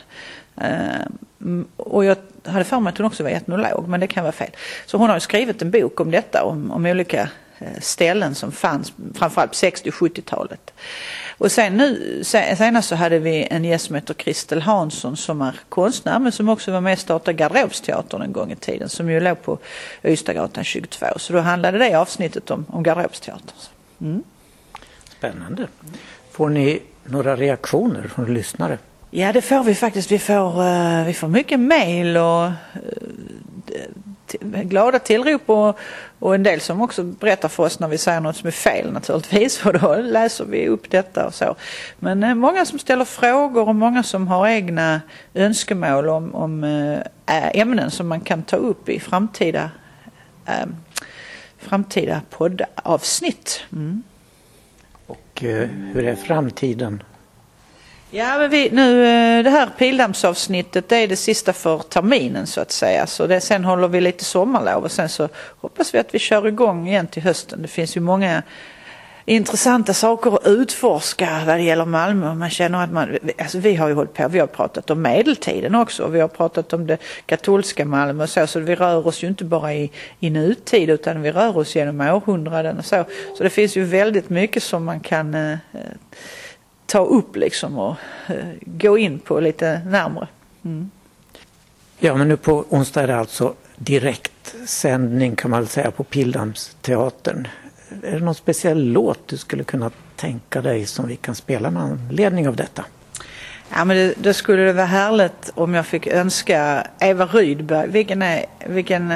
Eh, 0.61 1.07
och 1.77 2.05
jag 2.05 2.17
hade 2.45 2.65
för 2.65 2.81
mig 2.81 2.91
att 2.91 2.99
hon 2.99 3.07
också 3.07 3.23
var 3.23 3.31
etnolog, 3.31 3.89
men 3.89 4.01
det 4.01 4.07
kan 4.07 4.25
vara 4.25 4.33
fel. 4.33 4.51
Så 4.87 4.99
hon 4.99 5.11
har 5.11 5.19
skrivit 5.19 5.63
en 5.63 5.71
bok 5.71 6.01
om 6.01 6.11
detta, 6.11 6.45
om, 6.45 6.71
om 6.71 6.87
olika 6.87 7.29
eh, 7.59 7.81
ställen 7.81 8.35
som 8.35 8.53
fanns 8.53 8.93
framförallt 9.15 9.51
på 9.51 9.55
60 9.55 9.89
och 9.89 9.95
70-talet. 9.95 10.73
Och 11.39 11.53
sen 11.53 11.77
nu 11.77 12.23
senast 12.25 12.89
så 12.89 12.95
hade 12.95 13.19
vi 13.19 13.47
en 13.51 13.65
gäst 13.65 13.87
som 13.87 13.95
heter 13.95 14.15
Kristel 14.15 14.63
Hansson 14.63 15.17
som 15.17 15.43
är 15.43 15.61
konstnär 15.69 16.19
men 16.19 16.33
som 16.33 16.49
också 16.49 16.73
var 16.73 16.81
med 16.81 16.93
och 16.93 16.99
startade 16.99 17.37
Garderobsteatern 17.37 18.23
en 18.23 18.33
gång 18.33 18.53
i 18.53 18.57
tiden 18.57 18.89
som 18.89 19.11
ju 19.11 19.21
låg 19.21 19.43
på 19.43 19.59
Ystadgatan 20.05 20.65
22. 20.65 21.07
Så 21.17 21.33
då 21.33 21.39
handlade 21.39 21.79
det 21.79 21.95
avsnittet 21.95 22.51
om, 22.51 22.67
om 22.69 22.83
Garderobsteatern. 22.83 23.57
Mm. 24.01 24.23
Spännande. 25.19 25.69
Får 26.31 26.49
ni 26.49 26.83
några 27.05 27.37
reaktioner 27.37 28.09
från 28.09 28.35
lyssnare? 28.35 28.79
Ja 29.19 29.33
det 29.33 29.43
får 29.43 29.65
vi 29.65 29.75
faktiskt. 29.75 30.13
Vi 30.13 30.19
får, 30.19 30.63
eh, 30.63 31.05
vi 31.05 31.15
får 31.15 31.29
mycket 31.29 31.61
mejl 31.61 32.17
och 32.17 32.45
eh, 32.45 32.53
glada 34.63 34.99
tillrop 34.99 35.51
och, 35.51 35.79
och 36.19 36.35
en 36.35 36.43
del 36.43 36.61
som 36.61 36.83
också 36.83 37.03
berättar 37.03 37.49
för 37.49 37.63
oss 37.63 37.81
när 37.81 37.89
vi 37.89 37.99
säger 37.99 38.21
något 38.21 38.37
som 38.37 38.47
är 38.47 38.51
fel 38.51 38.93
naturligtvis 38.93 39.61
och 39.67 39.79
då 39.79 39.95
läser 39.95 40.45
vi 40.45 40.69
upp 40.69 40.91
detta 40.91 41.27
och 41.27 41.35
så. 41.35 41.57
Men 41.99 42.25
eh, 42.25 42.35
många 42.35 42.65
som 42.65 42.79
ställer 42.79 43.05
frågor 43.05 43.69
och 43.69 43.75
många 43.75 44.03
som 44.03 44.29
har 44.29 44.49
egna 44.49 45.01
önskemål 45.35 46.09
om, 46.09 46.35
om 46.35 46.65
ämnen 47.27 47.91
som 47.91 48.09
man 48.09 48.21
kan 48.21 48.43
ta 48.43 48.57
upp 48.57 48.89
i 48.89 49.01
framtida, 49.01 49.71
framtida 51.59 52.21
poddavsnitt. 52.31 53.61
Mm. 53.73 54.03
Och 55.07 55.41
hur 55.41 56.05
är 56.05 56.17
framtiden 56.17 57.03
Ja, 58.11 58.39
men 58.39 58.51
vi, 58.51 58.71
nu, 58.71 59.05
eh, 59.05 59.45
det 59.45 59.51
här 59.51 59.69
pildammsavsnittet 59.79 60.89
det 60.89 60.97
är 60.97 61.09
det 61.09 61.17
sista 61.17 61.53
för 61.53 61.79
terminen 61.79 62.47
så 62.47 62.61
att 62.61 62.73
säga. 62.73 63.07
Så 63.07 63.27
det, 63.27 63.41
sen 63.41 63.65
håller 63.65 63.89
vi 63.89 64.01
lite 64.01 64.25
sommarlov 64.25 64.85
och 64.85 64.93
sen 64.93 65.09
så 65.09 65.29
hoppas 65.61 65.95
vi 65.95 65.99
att 65.99 66.15
vi 66.15 66.19
kör 66.19 66.47
igång 66.47 66.89
igen 66.89 67.07
till 67.07 67.23
hösten. 67.23 67.63
Det 67.63 67.69
finns 67.69 67.97
ju 67.97 68.01
många 68.01 68.43
intressanta 69.25 69.95
saker 69.95 70.35
att 70.35 70.47
utforska 70.47 71.43
vad 71.47 71.57
det 71.57 71.63
gäller 71.63 71.85
Malmö. 71.85 72.35
Man 72.35 72.51
känner 72.51 72.85
att 72.85 72.93
man, 72.93 73.19
alltså 73.39 73.59
vi 73.59 73.75
har 73.75 73.89
ju 73.89 73.95
hållit 73.95 74.15
på, 74.15 74.29
vi 74.29 74.39
har 74.39 74.47
pratat 74.47 74.91
om 74.91 75.03
medeltiden 75.03 75.75
också. 75.75 76.09
Vi 76.09 76.21
har 76.21 76.29
pratat 76.29 76.73
om 76.73 76.87
det 76.87 76.99
katolska 77.27 77.85
Malmö 77.85 78.23
och 78.23 78.31
så. 78.31 78.47
Så 78.47 78.61
vi 78.61 78.75
rör 78.75 79.07
oss 79.07 79.23
ju 79.23 79.29
inte 79.29 79.45
bara 79.45 79.75
i, 79.75 79.91
i 80.21 80.31
nutid 80.31 80.91
utan 80.91 81.23
vi 81.23 81.33
rör 81.33 81.57
oss 81.57 81.77
genom 81.77 82.01
århundraden 82.01 82.79
och 82.79 82.85
så. 82.85 83.05
Så 83.37 83.43
det 83.43 83.51
finns 83.51 83.77
ju 83.77 83.85
väldigt 83.85 84.31
mycket 84.31 84.63
som 84.63 84.85
man 84.85 85.01
kan 85.01 85.35
eh, 85.35 85.53
eh 85.53 85.59
ta 86.87 86.99
upp 86.99 87.37
liksom 87.37 87.79
och 87.79 87.97
eh, 88.29 88.37
gå 88.61 88.99
in 88.99 89.19
på 89.19 89.41
lite 89.41 89.81
närmre. 89.87 90.29
Mm. 90.65 90.91
Ja 91.99 92.15
men 92.15 92.29
nu 92.29 92.37
på 92.37 92.65
onsdag 92.69 93.03
är 93.03 93.07
det 93.07 93.17
alltså 93.17 93.55
direktsändning 93.77 95.37
kan 95.37 95.51
man 95.51 95.61
väl 95.61 95.69
säga 95.69 95.91
på 95.91 96.05
Pildammsteatern. 96.05 97.49
Är 98.03 98.13
det 98.13 98.25
någon 98.25 98.35
speciell 98.35 98.93
låt 98.93 99.29
du 99.29 99.37
skulle 99.37 99.65
kunna 99.65 99.91
tänka 100.17 100.63
dig 100.63 100.87
som 100.87 101.09
vi 101.09 101.17
kan 101.17 101.35
spela 101.35 101.71
med 101.71 101.83
anledning 101.83 102.49
av 102.49 102.57
detta? 102.57 102.85
Ja 103.71 103.85
men 103.85 103.97
det, 103.97 104.15
det 104.17 104.35
skulle 104.35 104.73
vara 104.73 104.87
härligt 104.87 105.53
om 105.55 105.75
jag 105.75 105.87
fick 105.87 106.07
önska 106.07 106.87
Eva 106.99 107.27
Rydberg, 107.27 107.89
vilken 107.91 108.23
är, 108.23 108.47
vilken 108.67 109.15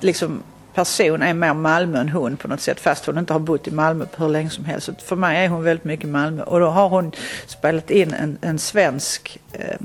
liksom 0.00 0.42
person 0.80 1.22
är 1.22 1.34
mer 1.34 1.54
Malmö 1.54 2.00
än 2.00 2.08
hon 2.08 2.36
på 2.36 2.48
något 2.48 2.60
sätt 2.60 2.80
fast 2.80 3.06
hon 3.06 3.18
inte 3.18 3.32
har 3.32 3.40
bott 3.40 3.68
i 3.68 3.70
Malmö 3.70 4.06
på 4.06 4.22
hur 4.22 4.30
länge 4.30 4.50
som 4.50 4.64
helst. 4.64 4.86
Så 4.86 4.94
för 4.94 5.16
mig 5.16 5.44
är 5.44 5.48
hon 5.48 5.62
väldigt 5.62 5.84
mycket 5.84 6.08
Malmö 6.08 6.42
och 6.42 6.60
då 6.60 6.66
har 6.66 6.88
hon 6.88 7.12
spelat 7.46 7.90
in 7.90 8.14
en, 8.14 8.38
en 8.40 8.58
svensk 8.58 9.38
eh, 9.52 9.76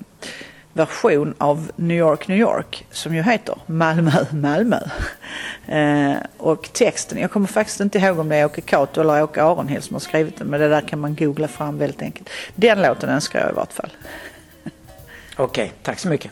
version 0.73 1.33
av 1.37 1.71
New 1.75 1.97
York, 1.97 2.27
New 2.27 2.37
York 2.37 2.85
som 2.91 3.15
ju 3.15 3.21
heter 3.21 3.55
Malmö, 3.65 4.11
Malmö. 4.31 4.79
Eh, 5.67 6.15
och 6.37 6.69
texten, 6.73 7.17
jag 7.17 7.31
kommer 7.31 7.47
faktiskt 7.47 7.79
inte 7.79 7.99
ihåg 7.99 8.19
om 8.19 8.29
det 8.29 8.35
är 8.35 8.45
Åke 8.45 8.61
Cato 8.61 9.01
eller 9.01 9.23
Åke 9.23 9.43
Aronhild 9.43 9.83
som 9.83 9.93
har 9.93 9.99
skrivit 9.99 10.37
den 10.37 10.47
men 10.47 10.59
det 10.59 10.69
där 10.69 10.81
kan 10.81 10.99
man 10.99 11.15
googla 11.15 11.47
fram 11.47 11.77
väldigt 11.77 12.01
enkelt. 12.01 12.29
Den 12.55 12.81
låten 12.81 13.09
önskar 13.09 13.39
jag 13.39 13.51
i 13.51 13.53
vart 13.53 13.73
fall. 13.73 13.89
Okej, 15.37 15.65
okay, 15.65 15.69
tack 15.83 15.99
så 15.99 16.07
mycket. 16.07 16.31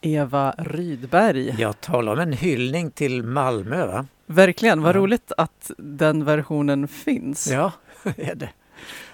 Eva 0.00 0.54
Rydberg. 0.58 1.54
Jag 1.58 1.80
talar 1.80 2.12
om 2.12 2.18
en 2.18 2.32
hyllning 2.32 2.90
till 2.90 3.22
Malmö 3.22 3.86
va? 3.86 4.06
Verkligen, 4.26 4.82
vad 4.82 4.96
ja. 4.96 5.00
roligt 5.00 5.32
att 5.36 5.70
den 5.78 6.24
versionen 6.24 6.88
finns. 6.88 7.46
Ja, 7.46 7.72
är 8.16 8.34
det. 8.34 8.50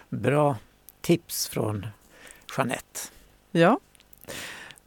Bra 0.09 0.57
tips 1.01 1.49
från 1.49 1.87
Jeanette. 2.57 3.01
Ja, 3.51 3.81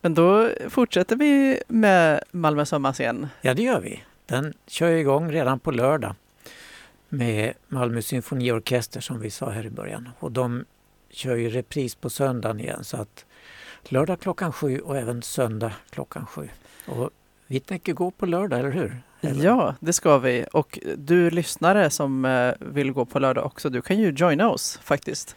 men 0.02 0.14
då 0.14 0.50
fortsätter 0.70 1.16
vi 1.16 1.62
med 1.68 2.24
Malmö 2.32 2.66
sommarscen. 2.66 3.28
Ja, 3.42 3.54
det 3.54 3.64
gör 3.64 3.80
vi. 3.80 4.04
Den 4.26 4.54
kör 4.68 4.92
igång 4.92 5.32
redan 5.32 5.60
på 5.60 5.72
lördag 5.72 6.16
med 7.10 7.54
Malmö 7.68 8.02
symfoniorkester 8.02 9.02
som 9.02 9.20
vi 9.20 9.30
sa 9.30 9.50
här 9.50 9.66
i 9.66 9.70
början. 9.70 10.10
Och 10.20 10.32
de 10.32 10.66
kör 11.10 11.36
ju 11.36 11.50
repris 11.50 11.96
på 11.96 12.10
söndagen 12.10 12.60
igen 12.60 12.84
så 12.84 12.98
att 12.98 13.26
lördag 13.84 14.20
klockan 14.20 14.52
sju 14.54 14.80
och 14.80 14.98
även 14.98 15.22
söndag 15.22 15.72
klockan 15.90 16.26
sju. 16.26 16.50
Och 16.88 17.10
vi 17.48 17.60
tänker 17.60 17.94
gå 17.94 18.12
på 18.12 18.26
lördag, 18.26 18.60
eller 18.60 18.72
hur? 18.72 19.02
Eller? 19.22 19.46
Ja, 19.46 19.76
det 19.80 19.94
ska 19.94 20.18
vi. 20.18 20.46
Och 20.54 20.80
du 20.98 21.30
lyssnare 21.30 21.90
som 21.90 22.26
eh, 22.26 22.54
vill 22.60 22.92
gå 22.92 23.06
på 23.06 23.20
lördag 23.20 23.46
också, 23.46 23.70
du 23.70 23.82
kan 23.82 24.00
ju 24.00 24.10
joina 24.12 24.50
oss 24.50 24.80
faktiskt. 24.84 25.36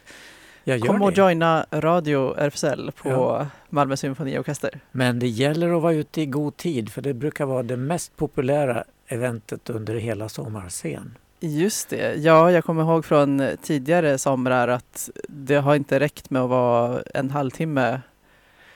Kom 0.87 1.01
och 1.01 1.11
det. 1.11 1.17
joina 1.21 1.65
Radio 1.71 2.35
RFSL 2.37 2.91
på 3.01 3.09
Ja. 3.09 3.47
Malmö 3.69 3.97
symfoniorkester. 3.97 4.79
Men 4.91 5.19
det 5.19 5.27
gäller 5.27 5.75
att 5.75 5.81
vara 5.81 5.93
ute 5.93 6.21
i 6.21 6.25
god 6.25 6.57
tid 6.57 6.91
för 6.91 7.01
det 7.01 7.13
brukar 7.13 7.45
vara 7.45 7.63
det 7.63 7.77
mest 7.77 8.17
populära 8.17 8.83
eventet 9.07 9.69
under 9.69 9.95
hela 9.95 10.29
sommarscen. 10.29 11.17
Just 11.39 11.89
det. 11.89 12.13
Ja, 12.15 12.51
jag 12.51 12.65
kommer 12.65 12.81
ihåg 12.83 13.05
från 13.05 13.49
tidigare 13.61 14.17
somrar 14.17 14.67
att 14.67 15.09
det 15.27 15.55
har 15.55 15.75
inte 15.75 15.99
räckt 15.99 16.29
med 16.29 16.41
att 16.41 16.49
vara 16.49 17.01
en 17.13 17.29
halvtimme 17.31 18.01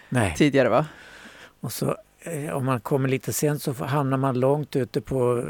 Nej. 0.09 0.33
tidigare 0.37 0.69
va? 0.69 0.85
Och 1.61 1.71
så 1.71 1.97
eh, 2.19 2.49
om 2.55 2.65
man 2.65 2.79
kommer 2.79 3.09
lite 3.09 3.33
sent 3.33 3.61
så 3.61 3.73
hamnar 3.73 4.17
man 4.17 4.39
långt 4.39 4.75
ute 4.75 5.01
på 5.01 5.45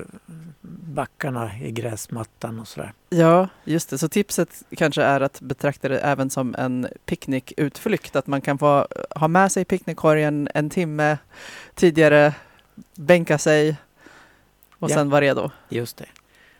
backarna 0.62 1.52
i 1.62 1.72
gräsmattan 1.72 2.60
och 2.60 2.68
sådär. 2.68 2.94
Ja, 3.10 3.48
just 3.64 3.90
det. 3.90 3.98
Så 3.98 4.10
tipset 4.10 4.64
kanske 4.78 5.04
är 5.04 5.22
att 5.22 5.42
betrakta 5.42 5.90
det 5.90 6.00
även 6.00 6.30
som 6.30 6.56
en 6.58 6.88
picknickutflykt. 7.06 8.16
Att 8.16 8.28
man 8.28 8.42
kan 8.42 8.58
få 8.58 8.88
ha 9.16 9.28
med 9.28 9.52
sig 9.52 9.66
picknickkorgen 9.66 10.50
en 10.54 10.70
timme 10.70 11.18
tidigare, 11.76 12.34
bänka 12.96 13.38
sig 13.38 13.76
och 14.80 14.90
Ja. 14.90 14.96
sen 14.96 15.10
vara 15.10 15.22
redo. 15.22 15.50
Just 15.70 15.98
det. 15.98 16.06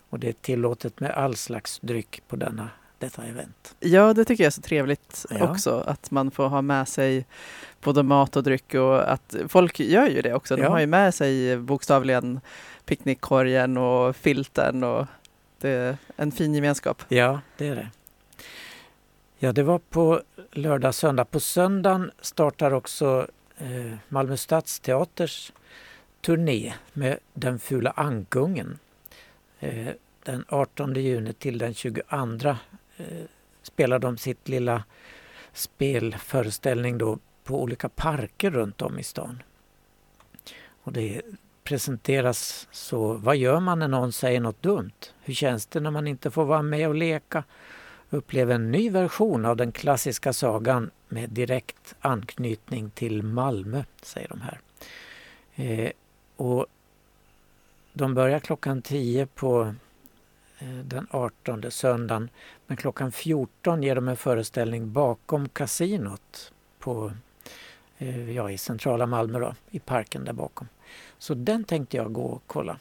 Och 0.10 0.20
det 0.20 0.28
är 0.30 0.34
tillåtet 0.34 1.00
med 1.00 1.12
all 1.12 1.36
slags 1.36 1.80
dryck 1.80 2.22
på 2.28 2.36
denna, 2.36 2.70
detta 3.00 3.24
event. 3.26 3.76
Ja, 3.80 4.14
det 4.14 4.26
tycker 4.26 4.44
jag 4.44 4.48
är 4.48 4.52
så 4.52 4.62
trevligt 4.62 5.26
Ja. 5.30 5.52
också. 5.52 5.84
Att 5.88 6.12
man 6.12 6.32
får 6.32 6.48
ha 6.48 6.62
med 6.62 6.88
sig 6.88 7.26
både 7.82 8.04
mat 8.04 8.36
och 8.36 8.44
dryck 8.44 8.74
och 8.74 9.12
att 9.12 9.36
folk 9.48 9.80
gör 9.80 10.08
ju 10.08 10.22
det 10.22 10.34
också. 10.34 10.56
De 10.56 10.62
Ja. 10.64 10.70
har 10.70 10.80
ju 10.80 10.88
med 10.88 11.14
sig 11.14 11.58
bokstavligen 11.58 12.40
picknickkorgen 12.86 13.78
och 13.78 14.16
filten 14.16 14.84
och 14.84 15.06
det 15.60 15.70
är 15.70 15.98
en 16.16 16.32
fin 16.32 16.56
gemenskap. 16.56 17.04
Ja, 17.08 17.40
det 17.58 17.68
är 17.68 17.76
det. 17.76 17.88
Ja, 19.40 19.52
det 19.54 19.64
var 19.64 19.80
på 19.80 20.22
lördag, 20.52 20.96
söndag. 20.96 21.26
På 21.26 21.40
söndagen 21.40 22.12
startar 22.22 22.72
också 22.74 23.28
eh, 23.58 23.94
Malmö 24.10 24.38
Stadsteaters 24.38 25.52
turné 26.22 26.74
med 26.94 27.18
Den 27.34 27.60
fula 27.60 27.90
ankungen. 27.96 28.80
Eh, 29.60 29.88
den 30.24 30.46
18 30.50 30.96
juni 30.96 31.34
till 31.34 31.58
den 31.58 31.74
22 31.74 32.02
eh, 32.48 32.56
Eh, 32.98 33.26
spelar 33.64 34.00
de 34.00 34.18
sitt 34.18 34.48
lilla 34.48 34.84
spelföreställning 35.54 36.98
då 36.98 37.20
på 37.44 37.62
olika 37.62 37.90
parker 37.90 38.52
runt 38.52 38.82
om 38.82 39.00
i 39.00 39.04
stan. 39.04 39.44
Och 40.84 40.94
det 40.94 41.22
presenteras 41.64 42.68
så, 42.72 43.14
vad 43.14 43.38
gör 43.38 43.60
man 43.60 43.80
när 43.80 43.88
någon 43.88 44.12
säger 44.12 44.40
något 44.40 44.62
dumt? 44.62 45.14
Hur 45.22 45.34
känns 45.34 45.66
det 45.66 45.80
när 45.80 45.92
man 45.92 46.08
inte 46.08 46.32
får 46.32 46.46
vara 46.46 46.62
med 46.62 46.88
och 46.88 46.96
leka? 46.96 47.44
Upplev 48.10 48.52
en 48.52 48.72
ny 48.72 48.90
version 48.90 49.46
av 49.46 49.58
den 49.58 49.72
klassiska 49.72 50.34
sagan 50.34 50.92
med 51.08 51.30
direkt 51.30 51.96
anknytning 52.00 52.90
till 52.90 53.24
Malmö, 53.24 53.84
säger 54.02 54.28
de 54.28 54.42
här. 54.42 54.60
Eh, 55.56 55.92
och 56.36 56.66
de 57.94 58.14
börjar 58.14 58.40
klockan 58.40 58.82
10 58.82 59.26
på 59.26 59.76
Eh, 60.60 60.68
den 60.68 61.08
18 61.12 61.72
söndagen. 61.72 62.30
Men 62.68 62.78
klockan 62.78 63.12
14 63.12 63.84
ger 63.84 63.96
de 63.96 64.08
en 64.08 64.18
föreställning 64.18 64.92
bakom 64.92 65.50
kasinot 65.50 66.54
på, 66.80 67.12
eh, 67.98 68.32
ja, 68.32 68.52
i 68.52 68.58
centrala 68.58 69.06
Malmö, 69.06 69.40
då, 69.40 69.56
i 69.72 69.80
parken 69.80 70.26
där 70.26 70.34
bakom. 70.34 70.68
Så 71.18 71.34
den 71.34 71.64
tänkte 71.64 71.98
jag 71.98 72.14
gå 72.14 72.24
och 72.24 72.44
kolla. 72.48 72.80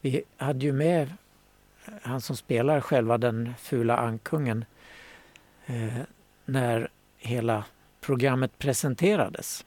Vi 0.00 0.22
hade 0.36 0.64
ju 0.64 0.72
med 0.72 1.02
eh, 1.84 1.94
han 2.02 2.20
som 2.20 2.36
spelar 2.36 2.80
själva 2.80 3.18
den 3.18 3.54
fula 3.58 3.96
ankungen 3.96 4.64
när 6.44 6.90
hela 7.18 7.64
programmet 8.00 8.58
presenterades. 8.58 9.64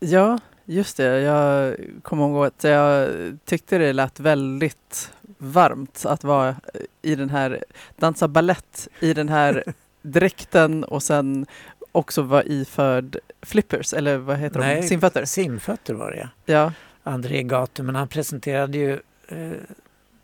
Ja, 0.00 0.38
just 0.64 0.96
det. 0.96 1.20
Jag 1.20 1.76
kommer 2.02 2.28
ihåg 2.28 2.46
att 2.46 2.64
jag 2.64 3.08
tyckte 3.44 3.78
det 3.78 3.92
lät 3.92 4.20
väldigt 4.20 5.12
varmt 5.38 6.04
att 6.06 6.24
vara 6.24 6.56
i 7.02 7.14
den 7.14 7.30
här, 7.30 7.64
dansa 7.96 8.28
ballett 8.28 8.88
i 9.00 9.14
den 9.14 9.28
här 9.28 9.64
dräkten 10.02 10.84
och 10.84 11.02
sen 11.02 11.46
också 11.92 12.22
vara 12.22 12.44
iförd 12.44 13.16
flippers, 13.42 13.92
eller 13.94 14.18
vad 14.18 14.38
heter 14.38 14.60
de? 14.60 14.66
Nej, 14.66 14.82
Simfötter? 14.82 15.24
Simfötter 15.24 15.94
var 15.94 16.10
det 16.10 16.16
ja. 16.18 16.28
Ja, 16.44 16.72
André 17.02 17.42
Gatu, 17.42 17.82
men 17.82 17.94
han 17.94 18.08
presenterade 18.08 18.78
ju 18.78 18.92
eh, 19.28 19.52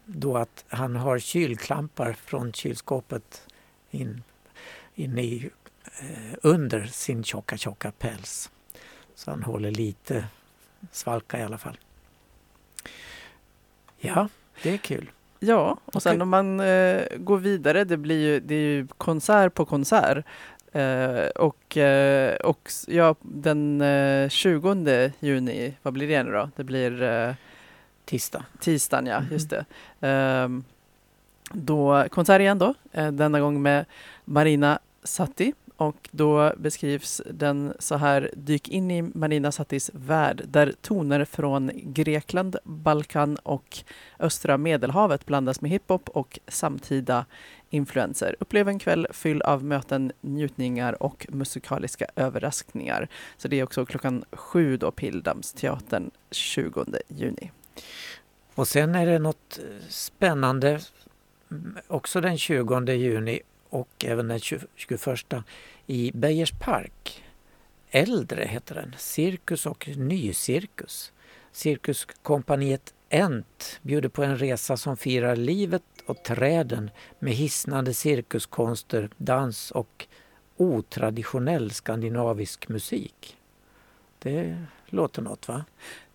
då 0.05 0.37
att 0.37 0.65
han 0.69 0.97
har 0.97 1.19
kylklampar 1.19 2.13
från 2.13 2.53
kylskåpet 2.53 3.43
in, 3.91 4.23
in 4.95 5.19
i, 5.19 5.51
eh, 6.01 6.35
under 6.43 6.87
sin 6.87 7.25
tjocka 7.25 7.57
tjocka 7.57 7.91
päls. 7.91 8.51
Så 9.19 9.31
han 9.31 9.43
håller 9.43 9.71
lite 9.71 10.25
svalka 10.93 11.39
i 11.39 11.43
alla 11.43 11.59
fall. 11.59 11.79
Ja, 13.99 14.29
det 14.63 14.71
är 14.71 14.77
kul. 14.77 15.11
ja. 15.41 15.77
och 15.85 16.03
sen 16.03 16.23
om 16.23 16.29
man 16.29 16.61
eh, 16.61 17.03
går 17.17 17.39
vidare, 17.39 17.85
det 17.85 17.97
blir 17.97 18.21
ju, 18.21 18.41
det 18.41 18.55
är 18.55 18.61
ju 18.61 18.87
konsert 18.99 19.55
på 19.55 19.65
konsert. 19.65 20.25
Eh, 20.73 21.27
och 21.35 21.77
eh, 21.77 22.37
och 22.37 22.71
ja, 22.87 23.15
den 23.21 23.81
eh, 23.81 24.29
20 24.29 25.13
juni, 25.21 25.75
vad 25.83 25.93
blir 25.95 26.09
det 26.09 26.23
nu 26.23 26.33
då? 26.33 26.51
Det 26.57 26.65
blir 26.65 27.03
eh, 27.03 27.35
Tisdag. 28.05 28.45
Tisdagen, 28.61 29.07
ja, 29.07 29.21
Mhm. 29.21 29.33
just 29.33 29.51
det. 29.51 29.65
Ehm, 30.01 30.65
då 31.53 32.07
konsert 32.11 32.41
igen 32.41 32.59
då, 32.59 32.75
eh, 32.93 33.13
denna 33.13 33.41
gång 33.41 33.63
med 33.63 33.85
Marina 34.25 34.79
Satti. 35.03 35.53
Och 35.79 36.09
då 36.11 36.53
beskrivs 36.57 37.23
den 37.31 37.73
så 37.79 37.97
här, 37.97 38.31
dyk 38.37 38.69
in 38.69 38.91
i 38.91 39.03
Marina 39.03 39.53
Sattis 39.53 39.91
värld 39.95 40.43
där 40.47 40.73
toner 40.81 41.25
från 41.25 41.71
Grekland, 41.75 42.57
Balkan 42.65 43.37
och 43.37 43.79
östra 44.19 44.59
medelhavet 44.59 45.27
blandas 45.27 45.61
med 45.61 45.71
hiphop 45.71 46.09
och 46.09 46.39
samtida 46.49 47.27
influenser. 47.71 48.37
Upplev 48.41 48.69
en 48.69 48.79
kväll 48.79 49.07
fylld 49.11 49.43
av 49.43 49.65
möten, 49.65 50.13
njutningar 50.21 51.03
och 51.03 51.27
musikaliska 51.29 52.07
överraskningar. 52.17 53.09
Så 53.37 53.49
det 53.49 53.61
är 53.61 53.65
också 53.65 53.87
klockan 53.87 54.25
sju 54.33 54.77
då, 54.77 54.91
Pildammsteatern 54.91 56.11
20 56.31 56.85
juni. 57.09 57.51
Och 58.55 58.69
sen 58.69 58.95
är 58.95 59.07
det 59.07 59.19
något 59.19 59.59
eh, 59.59 59.87
spännande 59.89 60.81
också 61.87 62.21
den 62.21 62.39
20 62.39 62.93
juni 62.93 63.41
och 63.71 64.05
även 64.05 64.29
den 64.29 64.41
20 64.41 64.67
21 64.75 65.35
i 65.87 66.13
Bejers 66.15 66.53
park. 66.53 67.25
Äldre 67.91 68.45
heter 68.45 68.75
den, 68.75 68.95
Cirkus 68.99 69.67
och 69.67 69.89
Nycirkus. 69.97 71.13
Cirkuskompaniet 71.53 72.95
Ent 73.11 73.81
bjuder 73.83 74.09
på 74.09 74.23
en 74.23 74.39
resa 74.39 74.77
som 74.77 74.97
firar 74.97 75.37
livet 75.37 75.83
och 76.07 76.23
träden 76.23 76.91
med 77.19 77.33
hisnande 77.33 77.95
cirkuskonster, 77.95 79.11
dans 79.17 79.71
och 79.71 80.07
otraditionell 80.57 81.71
skandinavisk 81.71 82.69
musik. 82.69 83.37
Det 84.19 84.65
låter 84.87 85.23
något 85.23 85.49
va? 85.49 85.65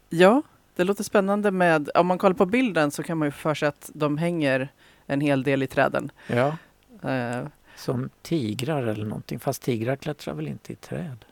Ja, 0.09 0.41
det 0.75 0.83
låter 0.83 1.03
spännande 1.03 1.51
med, 1.51 1.89
om 1.95 2.07
man 2.07 2.17
kollar 2.17 2.35
på 2.35 2.45
bilden 2.45 2.91
så 2.91 3.03
kan 3.03 3.17
man 3.17 3.27
ju 3.27 3.31
för 3.31 3.53
sig 3.53 3.67
att 3.67 3.91
de 3.93 4.17
hänger 4.17 4.71
en 5.05 5.21
hel 5.21 5.43
del 5.43 5.63
i 5.63 5.67
träden. 5.67 6.11
Ja. 6.27 6.57
Eh, 7.05 7.47
Som 7.75 8.09
tigrar 8.21 8.83
eller 8.83 9.05
någonting, 9.05 9.39
fast 9.39 9.61
tigrar 9.61 9.95
klättrar 9.95 10.33
väl 10.33 10.47
inte 10.47 10.73
i 10.73 10.75
träd? 10.75 11.25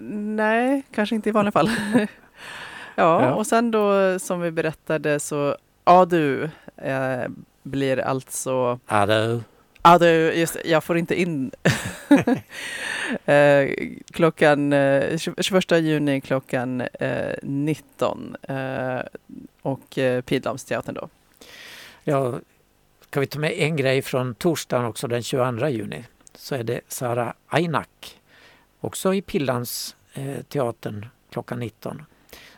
nej, 0.00 0.82
kanske 0.94 1.14
inte 1.14 1.28
i 1.28 1.32
vanliga 1.32 1.52
fall. 1.52 1.70
ja, 1.94 2.06
Ja. 3.24 3.34
och 3.34 3.46
sen 3.46 3.70
då 3.70 4.18
som 4.18 4.40
vi 4.40 4.50
berättade 4.50 5.20
så 5.20 5.56
Adu 5.84 6.48
eh, 6.76 7.24
blir 7.62 7.98
alltså 7.98 8.78
Adö. 8.86 9.40
Adu, 9.82 10.32
just 10.32 10.56
jag 10.64 10.84
får 10.84 10.98
inte 10.98 11.20
in 11.20 11.50
eh, 13.24 13.68
klockan 14.10 14.72
eh, 14.72 15.18
21 15.38 15.70
juni 15.70 16.20
klockan 16.20 16.80
eh, 16.80 17.34
19 17.42 18.36
eh, 18.42 19.00
och 19.62 19.98
eh, 19.98 20.20
Pildammsteatern 20.20 20.94
då. 20.94 21.08
Ja, 22.04 22.34
kan 23.10 23.20
vi 23.20 23.26
ta 23.26 23.38
med 23.38 23.52
en 23.52 23.76
grej 23.76 24.02
från 24.02 24.34
torsdagen 24.34 24.84
också 24.86 25.08
den 25.08 25.22
22 25.22 25.68
juni 25.68 26.04
så 26.34 26.54
är 26.54 26.62
det 26.62 26.80
Sara 26.88 27.34
Ainak 27.46 28.20
också 28.80 29.14
i 29.14 29.22
Pillans 29.22 29.96
eh, 30.12 30.42
teatern 30.48 31.06
klockan 31.30 31.60
19. 31.60 32.02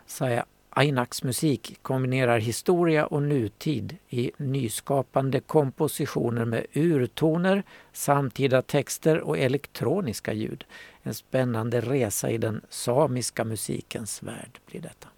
Sara 0.07 0.45
Ainaks 0.71 1.23
musik 1.23 1.79
kombinerar 1.83 2.39
historia 2.39 3.07
och 3.07 3.23
nutid 3.23 3.97
i 4.09 4.31
nyskapande 4.37 5.41
kompositioner 5.41 6.45
med 6.45 6.67
urtoner, 6.73 7.63
samtida 7.93 8.63
texter 8.63 9.21
och 9.21 9.39
elektroniska 9.39 10.33
ljud. 10.33 10.65
En 11.03 11.15
spännande 11.15 11.81
resa 11.81 12.31
i 12.31 12.39
den 12.39 12.61
samiska 12.69 13.45
musikens 13.45 14.23
värld 14.23 14.59
blir 14.67 14.81
detta. 14.81 15.09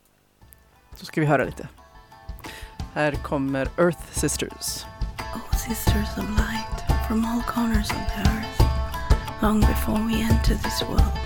Så 0.97 1.05
ska 1.07 1.21
vi 1.21 1.27
höra 1.27 1.45
lite. 1.45 1.68
Här 2.95 3.12
kommer 3.12 3.68
Earth 3.79 4.12
Sisters. 4.12 4.91
Oh, 5.35 5.42
sisters 5.57 6.09
of 6.18 6.29
light 6.37 6.83
from 7.09 7.25
all 7.25 7.40
corners 7.42 7.90
of 7.90 7.97
the 7.97 8.29
earth, 8.29 9.42
long 9.42 9.61
before 9.61 9.99
we 10.05 10.23
entered 10.23 10.59
this 10.59 10.83
world. 10.83 11.18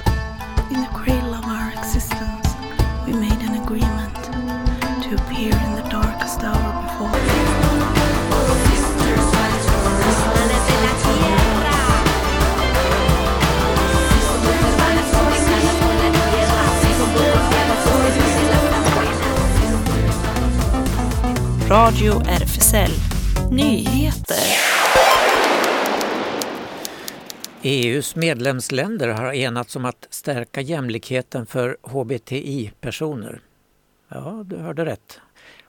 In 0.71 0.81
the 0.81 0.91
cradle 0.95 1.35
of 1.35 1.45
our 1.45 1.71
existence, 1.73 2.49
we 3.07 3.13
made 3.13 3.41
an 3.43 3.63
agreement 3.63 4.15
to 5.03 5.15
appear 5.15 5.53
in 5.53 5.75
the 5.75 5.87
darkest 5.91 6.41
hour 6.43 6.83
before. 6.83 7.11
Radio 21.69 22.21
RFSL 22.21 23.06
Nyheter. 23.51 24.37
EUs 27.63 28.17
medlemsländer 28.17 29.09
har 29.09 29.33
enats 29.33 29.77
om 29.77 29.85
att 29.85 30.07
stärka 30.11 30.61
jämlikheten 30.61 31.47
för 31.47 31.77
HBTI-personer. 31.83 33.41
Ja, 34.09 34.45
du 34.47 34.57
hörde 34.57 34.85
rätt. 34.85 35.21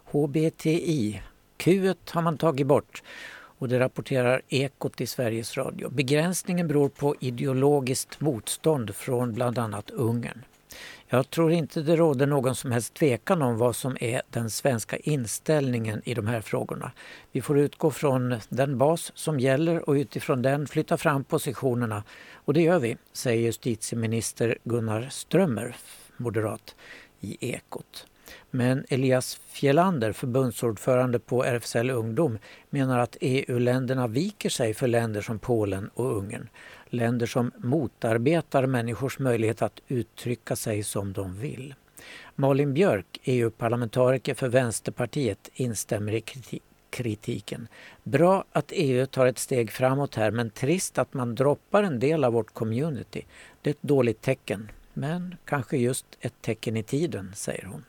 HBTI. 0.06 1.22
Q 1.58 1.94
har 2.12 2.22
man 2.22 2.38
tagit 2.38 2.68
bort 2.68 3.04
och 3.58 3.70
det 3.70 3.80
rapporterar 3.80 4.42
Ekot 4.50 5.02
i 5.02 5.08
Sveriges 5.08 5.58
Radio. 5.58 5.90
Begränsningen 5.90 6.68
beror 6.68 6.90
på 6.90 7.16
ideologiskt 7.20 8.22
motstånd 8.22 8.96
från 8.96 9.34
bland 9.34 9.58
annat 9.58 9.90
Ungern. 9.90 10.44
Jag 11.10 11.30
tror 11.30 11.52
inte 11.52 11.82
det 11.82 11.96
råder 11.96 12.28
någon 12.28 12.56
som 12.56 12.72
helst 12.72 12.94
tvekan 12.94 13.42
om 13.42 13.58
vad 13.58 13.76
som 13.76 13.98
är 14.00 14.22
den 14.30 14.50
svenska 14.50 14.98
inställningen 14.98 16.02
i 16.06 16.14
de 16.14 16.28
här 16.28 16.42
frågorna. 16.42 16.92
Vi 17.32 17.42
får 17.42 17.60
utgå 17.60 17.92
från 17.92 18.36
den 18.50 18.78
bas 18.78 19.12
som 19.16 19.40
gäller 19.40 19.90
och 19.90 19.94
utifrån 19.94 20.42
den 20.42 20.68
flytta 20.68 20.98
fram 20.98 21.24
positionerna. 21.24 22.04
Och 22.34 22.54
det 22.54 22.62
gör 22.62 22.80
vi, 22.80 22.98
säger 23.14 23.42
justitieminister 23.42 24.58
Gunnar 24.64 25.08
Strömmer, 25.10 25.76
moderat, 26.18 26.76
i 27.20 27.52
Ekot. 27.52 28.08
Men 28.52 28.86
Elias 28.90 29.40
Fjellander, 29.48 30.12
förbundsordförande 30.12 31.20
på 31.20 31.44
RFSL 31.44 31.90
Ungdom, 31.90 32.38
menar 32.70 33.00
att 33.00 33.18
EU-länderna 33.22 34.08
viker 34.08 34.50
sig 34.50 34.74
för 34.74 34.88
länder 34.88 35.22
som 35.22 35.40
Polen 35.40 35.90
och 35.94 36.18
Ungern. 36.18 36.50
Länder 36.90 37.26
som 37.26 37.52
motarbetar 37.58 38.66
människors 38.66 39.20
möjlighet 39.20 39.62
att 39.62 39.80
uttrycka 39.88 40.56
sig 40.56 40.84
som 40.84 41.14
de 41.14 41.40
vill. 41.40 41.76
Malin 42.36 42.74
Björk, 42.74 43.20
EU-parlamentariker 43.24 44.34
för 44.34 44.48
Vänsterpartiet, 44.48 45.50
instämmer 45.54 46.14
i 46.14 46.24
kritiken. 46.90 47.68
Bra 48.04 48.46
att 48.52 48.72
EU 48.76 49.06
tar 49.06 49.26
ett 49.26 49.40
steg 49.40 49.72
framåt 49.72 50.16
här 50.16 50.32
men 50.32 50.50
trist 50.50 50.98
att 50.98 51.14
man 51.14 51.36
droppar 51.36 51.84
en 51.84 52.00
del 52.00 52.24
av 52.24 52.34
vårt 52.34 52.54
community. 52.54 53.26
Det 53.62 53.70
är 53.70 53.74
ett 53.74 53.82
dåligt 53.82 54.22
tecken. 54.22 54.72
Men 54.94 55.36
kanske 55.46 55.78
just 55.78 56.06
ett 56.20 56.42
tecken 56.42 56.78
i 56.78 56.84
tiden, 56.84 57.32
säger 57.36 57.66
hon. 57.66 57.84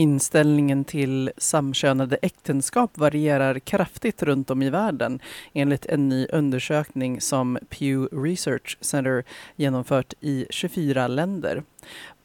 Inställningen 0.00 0.84
till 0.84 1.30
samkönade 1.36 2.16
äktenskap 2.22 2.98
varierar 2.98 3.58
kraftigt 3.58 4.22
runt 4.22 4.50
om 4.50 4.62
i 4.62 4.70
världen 4.70 5.20
enligt 5.52 5.86
en 5.86 6.08
ny 6.08 6.26
undersökning 6.26 7.20
som 7.20 7.58
Pew 7.68 8.22
Research 8.24 8.78
Center 8.80 9.24
genomfört 9.56 10.14
i 10.20 10.46
24 10.50 11.08
länder. 11.08 11.62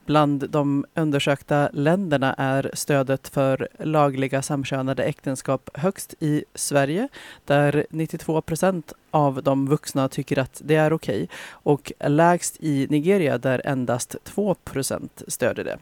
Bland 0.05 0.49
de 0.49 0.85
undersökta 0.93 1.69
länderna 1.73 2.33
är 2.33 2.71
stödet 2.73 3.27
för 3.27 3.67
lagliga 3.79 4.41
samkönade 4.41 5.03
äktenskap 5.03 5.69
högst 5.73 6.15
i 6.19 6.43
Sverige 6.55 7.07
där 7.45 7.85
92 7.89 8.41
procent 8.41 8.93
av 9.11 9.43
de 9.43 9.67
vuxna 9.67 10.09
tycker 10.09 10.39
att 10.39 10.61
det 10.65 10.75
är 10.75 10.93
okej 10.93 11.23
okay, 11.23 11.27
och 11.51 11.91
lägst 11.99 12.57
i 12.59 12.87
Nigeria 12.89 13.37
där 13.37 13.61
endast 13.65 14.15
2 14.23 14.55
procent 14.55 15.23
stöder 15.27 15.63
det. 15.63 15.77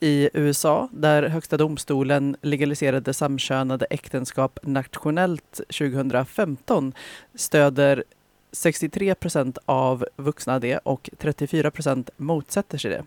I 0.00 0.30
USA, 0.32 0.88
där 0.92 1.22
Högsta 1.22 1.56
domstolen 1.56 2.36
legaliserade 2.42 3.14
samkönade 3.14 3.86
äktenskap 3.90 4.58
nationellt 4.62 5.60
2015, 5.78 6.92
stöder 7.34 8.04
63 8.52 9.14
procent 9.14 9.58
av 9.64 10.06
vuxna 10.16 10.58
det 10.58 10.78
och 10.78 11.10
34 11.18 11.70
procent 11.70 12.10
motsätter 12.16 12.78
sig 12.78 12.90
det. 12.90 13.04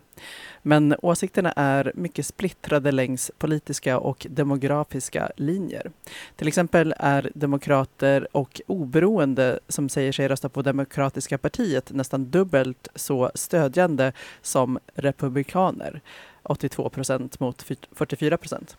Men 0.62 0.94
åsikterna 1.02 1.52
är 1.52 1.92
mycket 1.94 2.26
splittrade 2.26 2.92
längs 2.92 3.30
politiska 3.38 3.98
och 3.98 4.26
demografiska 4.30 5.30
linjer. 5.36 5.90
Till 6.36 6.48
exempel 6.48 6.94
är 6.98 7.30
demokrater 7.34 8.28
och 8.32 8.60
oberoende 8.66 9.60
som 9.68 9.88
säger 9.88 10.12
sig 10.12 10.28
rösta 10.28 10.48
på 10.48 10.62
Demokratiska 10.62 11.38
partiet 11.38 11.90
nästan 11.92 12.30
dubbelt 12.30 12.88
så 12.94 13.30
stödjande 13.34 14.12
som 14.42 14.78
republikaner. 14.94 16.00
82 16.42 16.88
procent 16.88 17.40
mot 17.40 17.62
44 17.92 18.36
procent. 18.36 18.76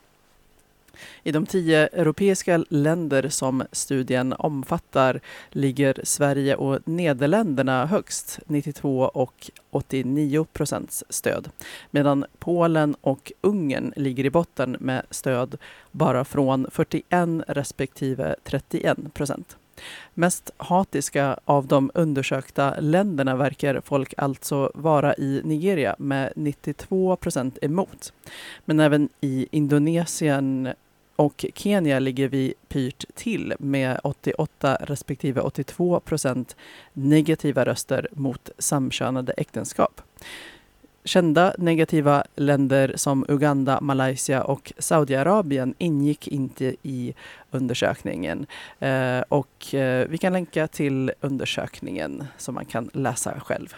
I 1.23 1.31
de 1.31 1.45
tio 1.45 1.87
europeiska 1.87 2.63
länder 2.69 3.29
som 3.29 3.63
studien 3.71 4.33
omfattar 4.33 5.19
ligger 5.49 5.99
Sverige 6.03 6.55
och 6.55 6.79
Nederländerna 6.87 7.85
högst, 7.85 8.39
92 8.45 8.99
och 8.99 9.51
89 9.69 10.45
procents 10.53 11.03
stöd, 11.09 11.49
medan 11.91 12.25
Polen 12.39 12.95
och 13.01 13.31
Ungern 13.41 13.93
ligger 13.95 14.25
i 14.25 14.29
botten 14.29 14.77
med 14.79 15.05
stöd 15.09 15.57
bara 15.91 16.25
från 16.25 16.67
41 16.71 17.29
respektive 17.47 18.35
31 18.43 19.13
procent. 19.13 19.57
Mest 20.13 20.51
hatiska 20.57 21.39
av 21.45 21.67
de 21.67 21.91
undersökta 21.93 22.75
länderna 22.79 23.35
verkar 23.35 23.81
folk 23.85 24.13
alltså 24.17 24.71
vara 24.75 25.15
i 25.15 25.41
Nigeria 25.43 25.95
med 25.99 26.33
92 26.35 27.15
procent 27.15 27.57
emot. 27.61 28.13
Men 28.65 28.79
även 28.79 29.09
i 29.21 29.47
Indonesien 29.51 30.69
och 31.15 31.45
Kenya 31.55 31.99
ligger 31.99 32.27
vi 32.27 32.53
pyrt 32.67 33.05
till 33.15 33.53
med 33.59 33.99
88 34.03 34.77
respektive 34.81 35.41
82 35.41 35.99
procent 35.99 36.55
negativa 36.93 37.65
röster 37.65 38.07
mot 38.11 38.49
samkönade 38.57 39.33
äktenskap. 39.37 40.01
Kända 41.05 41.53
negativa 41.57 42.23
länder 42.35 42.93
som 42.95 43.25
Uganda, 43.27 43.81
Malaysia 43.81 44.43
och 44.43 44.73
Saudiarabien 44.77 45.73
ingick 45.77 46.27
inte 46.27 46.75
i 46.83 47.13
undersökningen. 47.51 48.45
Eh, 48.79 49.19
och 49.29 49.73
eh, 49.73 50.07
vi 50.09 50.17
kan 50.17 50.33
länka 50.33 50.67
till 50.67 51.11
undersökningen 51.21 52.23
som 52.37 52.55
man 52.55 52.65
kan 52.65 52.89
läsa 52.93 53.39
själv. 53.39 53.75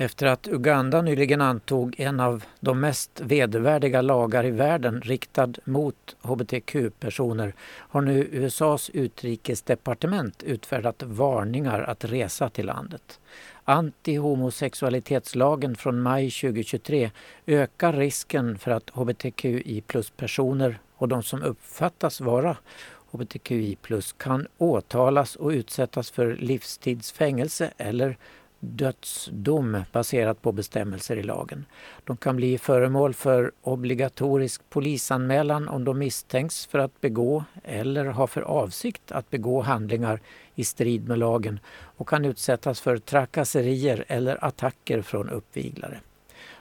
Efter 0.00 0.26
att 0.26 0.48
Uganda 0.48 1.02
nyligen 1.02 1.40
antog 1.40 2.00
en 2.00 2.20
av 2.20 2.44
de 2.60 2.80
mest 2.80 3.20
vedervärdiga 3.20 4.02
lagar 4.02 4.46
i 4.46 4.50
världen 4.50 5.00
riktad 5.00 5.52
mot 5.64 6.16
hbtq-personer 6.22 7.54
har 7.62 8.00
nu 8.00 8.28
USAs 8.32 8.90
utrikesdepartement 8.90 10.42
utfärdat 10.42 11.02
varningar 11.02 11.80
att 11.80 12.04
resa 12.04 12.50
till 12.50 12.66
landet. 12.66 13.20
Antihomosexualitetslagen 13.64 15.76
från 15.76 16.02
maj 16.02 16.30
2023 16.30 17.10
ökar 17.46 17.92
risken 17.92 18.58
för 18.58 18.70
att 18.70 18.90
hbtqi 18.90 19.82
plus-personer 19.86 20.78
och 20.96 21.08
de 21.08 21.22
som 21.22 21.42
uppfattas 21.42 22.20
vara 22.20 22.56
hbtqi 23.10 23.76
plus 23.76 24.12
kan 24.12 24.46
åtalas 24.58 25.36
och 25.36 25.50
utsättas 25.50 26.10
för 26.10 26.36
livstidsfängelse 26.36 27.72
eller 27.76 28.16
dödsdom 28.60 29.82
baserat 29.92 30.42
på 30.42 30.52
bestämmelser 30.52 31.16
i 31.16 31.22
lagen. 31.22 31.64
De 32.04 32.16
kan 32.16 32.36
bli 32.36 32.58
föremål 32.58 33.14
för 33.14 33.52
obligatorisk 33.62 34.70
polisanmälan 34.70 35.68
om 35.68 35.84
de 35.84 35.98
misstänks 35.98 36.66
för 36.66 36.78
att 36.78 37.00
begå 37.00 37.44
eller 37.64 38.04
har 38.04 38.26
för 38.26 38.42
avsikt 38.42 39.12
att 39.12 39.30
begå 39.30 39.60
handlingar 39.60 40.20
i 40.54 40.64
strid 40.64 41.08
med 41.08 41.18
lagen 41.18 41.60
och 41.70 42.08
kan 42.08 42.24
utsättas 42.24 42.80
för 42.80 42.98
trakasserier 42.98 44.04
eller 44.08 44.44
attacker 44.44 45.02
från 45.02 45.30
uppviglare. 45.30 46.00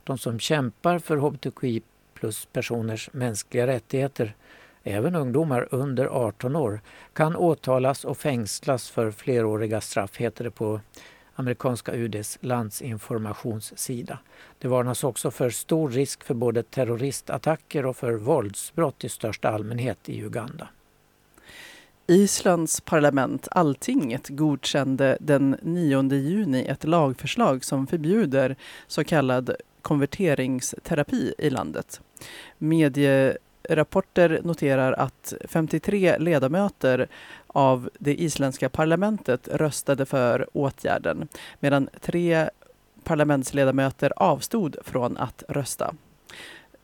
De 0.03 0.17
som 0.17 0.39
kämpar 0.39 0.99
för 0.99 1.17
hbtqi 1.17 1.81
plus 2.13 2.45
personers 2.45 3.09
mänskliga 3.13 3.67
rättigheter 3.67 4.35
även 4.83 5.15
ungdomar 5.15 5.67
under 5.71 6.05
18 6.05 6.55
år, 6.55 6.81
kan 7.13 7.35
åtalas 7.35 8.05
och 8.05 8.17
fängslas 8.17 8.89
för 8.89 9.11
fleråriga 9.11 9.81
straff, 9.81 10.17
heter 10.17 10.43
det 10.43 10.51
på 10.51 10.81
amerikanska 11.39 11.93
UDs 11.93 12.37
landsinformationssida. 12.41 14.19
Det 14.59 14.67
varnas 14.67 15.03
också 15.03 15.31
för 15.31 15.49
stor 15.49 15.89
risk 15.89 16.23
för 16.23 16.33
både 16.33 16.63
terroristattacker 16.63 17.85
och 17.85 17.97
för 17.97 18.13
våldsbrott 18.13 19.03
i 19.03 19.09
största 19.09 19.49
allmänhet 19.49 20.09
i 20.09 20.21
Uganda. 20.21 20.67
Islands 22.07 22.81
parlament, 22.81 23.47
Alltinget, 23.51 24.29
godkände 24.29 25.17
den 25.19 25.57
9 25.61 26.13
juni 26.13 26.65
ett 26.65 26.83
lagförslag 26.83 27.63
som 27.63 27.87
förbjuder 27.87 28.55
så 28.87 29.03
kallad 29.03 29.55
konverteringsterapi 29.81 31.33
i 31.37 31.49
landet. 31.49 32.01
Medierapporter 32.57 34.41
noterar 34.43 34.93
att 34.93 35.33
53 35.47 36.17
ledamöter 36.17 37.07
av 37.53 37.89
det 37.99 38.21
isländska 38.21 38.69
parlamentet 38.69 39.47
röstade 39.47 40.05
för 40.05 40.47
åtgärden 40.53 41.27
medan 41.59 41.89
tre 42.01 42.49
parlamentsledamöter 43.03 44.13
avstod 44.15 44.77
från 44.83 45.17
att 45.17 45.43
rösta. 45.47 45.95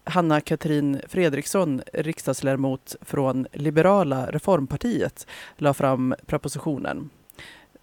Hanna 0.03 0.41
Katrin 0.41 1.01
Fredriksson, 1.07 1.81
riksdagsledamot 1.93 2.95
från 3.01 3.47
Liberala 3.51 4.31
reformpartiet, 4.31 5.27
la 5.57 5.73
fram 5.73 6.15
propositionen. 6.25 7.09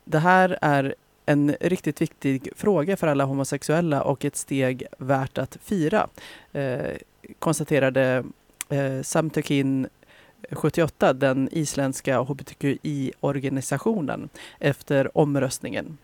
Det 0.04 0.18
här 0.18 0.58
är 0.60 0.94
en 1.26 1.56
riktigt 1.60 2.00
viktig 2.00 2.48
fråga 2.56 2.96
för 2.96 3.06
alla 3.06 3.24
homosexuella 3.24 4.02
och 4.02 4.24
ett 4.24 4.36
steg 4.36 4.86
värt 4.98 5.38
att 5.38 5.58
fira, 5.62 6.08
eh, 6.52 6.96
konstaterade 7.38 8.24
eh, 8.68 9.02
Samtökin 9.02 9.88
78, 10.50 11.12
den 11.12 11.48
isländska 11.52 12.20
hbtqi-organisationen, 12.20 14.28
efter 14.58 15.18
omröstningen. 15.18 15.98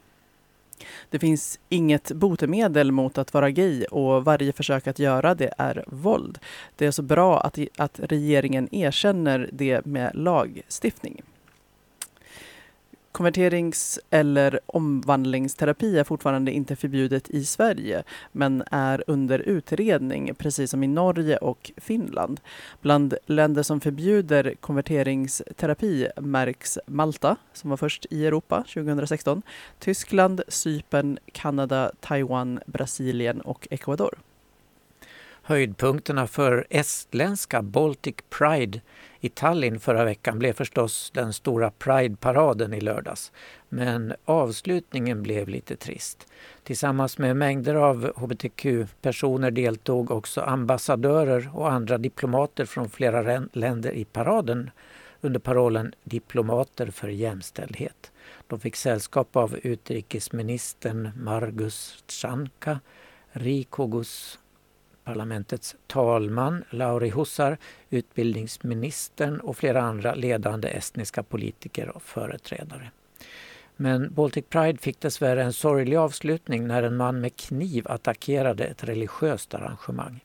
Det 1.10 1.18
finns 1.18 1.58
inget 1.68 2.12
botemedel 2.12 2.92
mot 2.92 3.18
att 3.18 3.34
vara 3.34 3.50
gay 3.50 3.84
och 3.84 4.24
varje 4.24 4.52
försök 4.52 4.86
att 4.86 4.98
göra 4.98 5.34
det 5.34 5.54
är 5.58 5.84
våld. 5.86 6.38
Det 6.76 6.86
är 6.86 6.90
så 6.90 7.02
bra 7.02 7.40
att, 7.40 7.58
att 7.76 8.00
regeringen 8.02 8.74
erkänner 8.74 9.50
det 9.52 9.86
med 9.86 10.10
lagstiftning. 10.14 11.22
Konverterings 13.12 13.98
eller 14.10 14.60
omvandlingsterapi 14.66 15.98
är 15.98 16.04
fortfarande 16.04 16.52
inte 16.52 16.76
förbjudet 16.76 17.30
i 17.30 17.44
Sverige 17.44 18.02
men 18.32 18.64
är 18.70 19.04
under 19.06 19.38
utredning, 19.38 20.34
precis 20.34 20.70
som 20.70 20.84
i 20.84 20.86
Norge 20.86 21.36
och 21.36 21.70
Finland. 21.76 22.40
Bland 22.82 23.14
länder 23.26 23.62
som 23.62 23.80
förbjuder 23.80 24.54
konverteringsterapi 24.60 26.08
märks 26.16 26.78
Malta, 26.86 27.36
som 27.52 27.70
var 27.70 27.76
först 27.76 28.06
i 28.10 28.26
Europa 28.26 28.64
2016, 28.74 29.42
Tyskland, 29.78 30.42
Cypern, 30.48 31.18
Kanada, 31.32 31.92
Taiwan, 32.00 32.60
Brasilien 32.66 33.40
och 33.40 33.68
Ecuador. 33.70 34.18
Höjdpunkterna 35.48 36.26
för 36.26 36.66
estländska 36.70 37.62
Baltic 37.62 38.14
Pride 38.30 38.80
i 39.20 39.28
Tallinn 39.28 39.80
förra 39.80 40.04
veckan 40.04 40.38
blev 40.38 40.52
förstås 40.52 41.10
den 41.14 41.32
stora 41.32 41.70
Pride-paraden 41.70 42.74
i 42.74 42.80
lördags. 42.80 43.32
Men 43.68 44.14
avslutningen 44.24 45.22
blev 45.22 45.48
lite 45.48 45.76
trist. 45.76 46.26
Tillsammans 46.62 47.18
med 47.18 47.36
mängder 47.36 47.74
av 47.74 48.12
hbtq-personer 48.16 49.50
deltog 49.50 50.10
också 50.10 50.40
ambassadörer 50.40 51.50
och 51.54 51.72
andra 51.72 51.98
diplomater 51.98 52.64
från 52.64 52.90
flera 52.90 53.46
länder 53.52 53.92
i 53.92 54.04
paraden 54.04 54.70
under 55.20 55.40
parollen 55.40 55.94
Diplomater 56.04 56.86
för 56.90 57.08
jämställdhet. 57.08 58.12
De 58.46 58.60
fick 58.60 58.76
sällskap 58.76 59.36
av 59.36 59.56
utrikesministern 59.62 61.10
Margus 61.16 62.04
Tsanka, 62.06 62.80
Rikogus 63.30 64.38
parlamentets 65.08 65.76
talman 65.86 66.64
Lauri 66.70 67.10
Hussar, 67.10 67.58
utbildningsministern 67.90 69.40
och 69.40 69.56
flera 69.56 69.82
andra 69.82 70.14
ledande 70.14 70.68
estniska 70.68 71.22
politiker 71.22 71.88
och 71.88 72.02
företrädare. 72.02 72.90
Men 73.76 74.14
Baltic 74.14 74.44
Pride 74.48 74.78
fick 74.78 75.00
dessvärre 75.00 75.42
en 75.42 75.52
sorglig 75.52 75.96
avslutning 75.96 76.66
när 76.66 76.82
en 76.82 76.96
man 76.96 77.20
med 77.20 77.36
kniv 77.36 77.86
attackerade 77.88 78.64
ett 78.64 78.84
religiöst 78.84 79.54
arrangemang. 79.54 80.20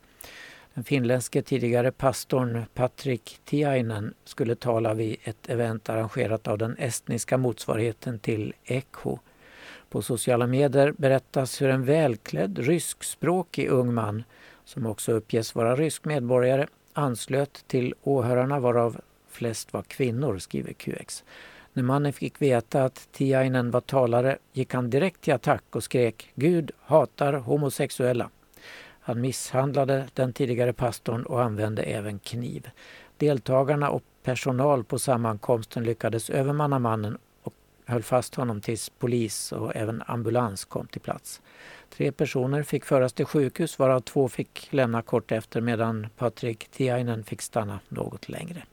Den 0.73 0.83
finländske 0.83 1.41
tidigare 1.41 1.91
pastorn 1.91 2.65
Patrik 2.73 3.39
Tiainen 3.45 4.13
skulle 4.25 4.55
tala 4.55 4.93
vid 4.93 5.17
ett 5.23 5.49
event 5.49 5.89
arrangerat 5.89 6.47
av 6.47 6.57
den 6.57 6.77
estniska 6.77 7.37
motsvarigheten 7.37 8.19
till 8.19 8.53
ECHO. 8.63 9.19
På 9.89 10.01
sociala 10.01 10.47
medier 10.47 10.93
berättas 10.97 11.61
hur 11.61 11.69
en 11.69 11.85
välklädd 11.85 12.59
ryskspråkig 12.59 13.67
ung 13.67 13.93
man 13.93 14.23
som 14.65 14.85
också 14.85 15.11
uppges 15.11 15.55
vara 15.55 15.75
rysk 15.75 16.05
medborgare, 16.05 16.67
anslöt 16.93 17.63
till 17.67 17.93
åhörarna 18.03 18.59
varav 18.59 19.01
flest 19.29 19.73
var 19.73 19.81
kvinnor, 19.81 20.37
skriver 20.37 20.73
QX. 20.73 21.23
När 21.73 21.83
mannen 21.83 22.13
fick 22.13 22.41
veta 22.41 22.83
att 22.83 23.07
Tiainen 23.11 23.71
var 23.71 23.81
talare 23.81 24.37
gick 24.53 24.73
han 24.73 24.89
direkt 24.89 25.21
till 25.21 25.33
attack 25.33 25.63
och 25.69 25.83
skrek 25.83 26.31
Gud 26.35 26.71
hatar 26.79 27.33
homosexuella. 27.33 28.29
Han 28.99 29.21
misshandlade 29.21 30.07
den 30.13 30.33
tidigare 30.33 30.73
pastorn 30.73 31.23
och 31.23 31.43
använde 31.43 31.83
även 31.83 32.19
kniv. 32.19 32.69
Deltagarna 33.17 33.89
och 33.89 34.03
personal 34.23 34.83
på 34.83 34.99
sammankomsten 34.99 35.83
lyckades 35.83 36.29
övermanna 36.29 36.79
mannen 36.79 37.17
och 37.43 37.53
höll 37.85 38.03
fast 38.03 38.35
honom 38.35 38.61
tills 38.61 38.89
polis 38.89 39.51
och 39.51 39.75
även 39.75 40.03
ambulans 40.05 40.65
kom 40.65 40.87
till 40.87 41.01
plats. 41.01 41.41
Tre 41.97 42.11
personer 42.11 42.63
fick 42.63 42.85
föras 42.85 43.13
till 43.13 43.25
sjukhus 43.25 43.79
varav 43.79 43.99
två 43.99 44.29
fick 44.29 44.67
lämna 44.71 45.01
kort 45.01 45.31
efter 45.31 45.61
medan 45.61 46.07
Patrik 46.17 46.67
Tiainen 46.71 47.23
fick 47.23 47.41
stanna 47.41 47.79
något 47.89 48.29
längre. 48.29 48.63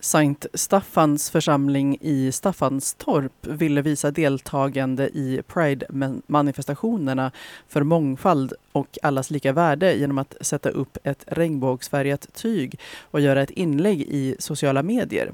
Sankt 0.00 0.46
Staffans 0.54 1.30
församling 1.30 1.98
i 2.00 2.32
Staffanstorp 2.32 3.46
ville 3.46 3.82
visa 3.82 4.10
deltagande 4.10 5.08
i 5.08 5.42
Pride-manifestationerna 5.46 7.32
för 7.68 7.82
mångfald 7.82 8.52
och 8.72 8.98
allas 9.02 9.30
lika 9.30 9.52
värde 9.52 9.94
genom 9.94 10.18
att 10.18 10.36
sätta 10.40 10.68
upp 10.70 10.98
ett 11.04 11.24
regnbågsfärgat 11.26 12.28
tyg 12.34 12.80
och 13.10 13.20
göra 13.20 13.42
ett 13.42 13.50
inlägg 13.50 14.00
i 14.00 14.36
sociala 14.38 14.82
medier. 14.82 15.32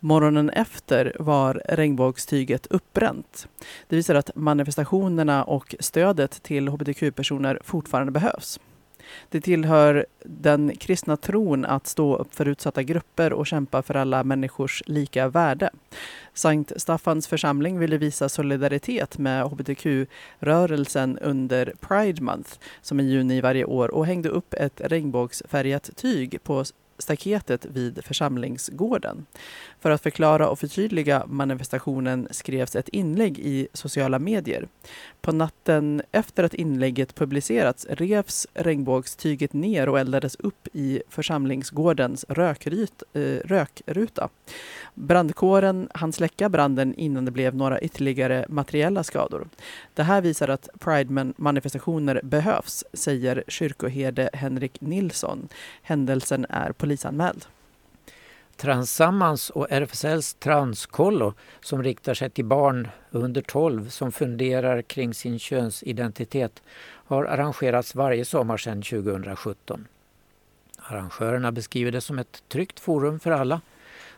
Morgonen 0.00 0.50
efter 0.50 1.16
var 1.18 1.62
regnbågstyget 1.68 2.66
uppbränt. 2.66 3.48
Det 3.88 3.96
visar 3.96 4.14
att 4.14 4.30
manifestationerna 4.34 5.44
och 5.44 5.74
stödet 5.80 6.42
till 6.42 6.68
hbtq-personer 6.68 7.58
fortfarande 7.64 8.12
behövs. 8.12 8.58
Det 9.28 9.40
tillhör 9.40 10.06
den 10.24 10.76
kristna 10.76 11.16
tron 11.16 11.64
att 11.64 11.86
stå 11.86 12.16
upp 12.16 12.34
för 12.34 12.48
utsatta 12.48 12.82
grupper 12.82 13.32
och 13.32 13.46
kämpa 13.46 13.82
för 13.82 13.94
alla 13.96 14.24
människors 14.24 14.82
lika 14.86 15.28
värde. 15.28 15.70
Sankt 16.34 16.72
Staffans 16.76 17.26
församling 17.26 17.78
ville 17.78 17.98
visa 17.98 18.28
solidaritet 18.28 19.18
med 19.18 19.44
hbtq-rörelsen 19.44 21.18
under 21.18 21.74
Pride 21.80 22.22
Month 22.22 22.50
som 22.82 23.00
är 23.00 23.04
juni 23.04 23.40
varje 23.40 23.64
år 23.64 23.94
och 23.94 24.06
hängde 24.06 24.28
upp 24.28 24.54
ett 24.54 24.80
regnbågsfärgat 24.84 25.90
tyg 25.96 26.42
på 26.42 26.64
staketet 26.98 27.66
vid 27.66 28.04
församlingsgården. 28.04 29.26
För 29.84 29.90
att 29.90 30.02
förklara 30.02 30.48
och 30.48 30.58
förtydliga 30.58 31.24
manifestationen 31.26 32.28
skrevs 32.30 32.76
ett 32.76 32.88
inlägg 32.88 33.38
i 33.38 33.68
sociala 33.72 34.18
medier. 34.18 34.68
På 35.20 35.32
natten 35.32 36.02
efter 36.12 36.44
att 36.44 36.54
inlägget 36.54 37.14
publicerats 37.14 37.86
revs 37.90 38.46
regnbågstyget 38.54 39.52
ner 39.52 39.88
och 39.88 39.98
eldades 39.98 40.34
upp 40.34 40.68
i 40.72 41.02
församlingsgårdens 41.08 42.24
rökryt, 42.28 43.02
eh, 43.12 43.20
rökruta. 43.44 44.28
Brandkåren 44.94 45.88
hann 45.94 46.12
släcka 46.12 46.48
branden 46.48 46.94
innan 46.94 47.24
det 47.24 47.30
blev 47.30 47.54
några 47.54 47.80
ytterligare 47.80 48.46
materiella 48.48 49.04
skador. 49.04 49.48
Det 49.94 50.02
här 50.02 50.20
visar 50.20 50.48
att 50.48 50.68
Pride-manifestationer 50.80 52.20
behövs, 52.22 52.84
säger 52.92 53.44
kyrkoherde 53.48 54.30
Henrik 54.32 54.80
Nilsson. 54.80 55.48
Händelsen 55.82 56.46
är 56.48 56.72
polisanmäld. 56.72 57.46
Transammans 58.56 59.50
och 59.50 59.66
RFSLs 59.70 60.34
Transkollo 60.34 61.34
som 61.60 61.82
riktar 61.82 62.14
sig 62.14 62.30
till 62.30 62.44
barn 62.44 62.88
under 63.10 63.42
12 63.42 63.88
som 63.88 64.12
funderar 64.12 64.82
kring 64.82 65.14
sin 65.14 65.38
könsidentitet 65.38 66.62
har 66.82 67.24
arrangerats 67.24 67.94
varje 67.94 68.24
sommar 68.24 68.56
sedan 68.56 68.82
2017. 68.82 69.86
Arrangörerna 70.78 71.52
beskriver 71.52 71.92
det 71.92 72.00
som 72.00 72.18
ett 72.18 72.42
tryggt 72.48 72.80
forum 72.80 73.20
för 73.20 73.30
alla 73.30 73.60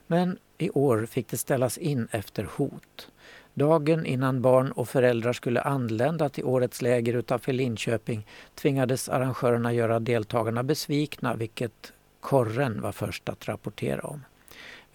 men 0.07 0.39
i 0.59 0.71
år 0.71 1.07
fick 1.07 1.29
det 1.29 1.37
ställas 1.37 1.79
in 1.79 2.09
efter 2.11 2.49
hot. 2.57 3.09
Dagen 3.55 4.07
innan 4.07 4.43
barn 4.43 4.73
och 4.73 4.89
föräldrar 4.89 5.33
skulle 5.33 5.61
anlända 5.61 6.29
till 6.29 6.45
årets 6.45 6.83
läger 6.83 7.15
utanför 7.15 7.53
Linköping 7.53 8.27
tvingades 8.55 9.09
arrangörerna 9.09 9.73
göra 9.73 10.01
deltagarna 10.01 10.63
besvikna 10.63 11.35
vilket 11.35 11.93
Korren 12.21 12.81
var 12.81 12.93
först 12.93 13.29
att 13.29 13.49
rapportera 13.49 14.01
om. 14.01 14.25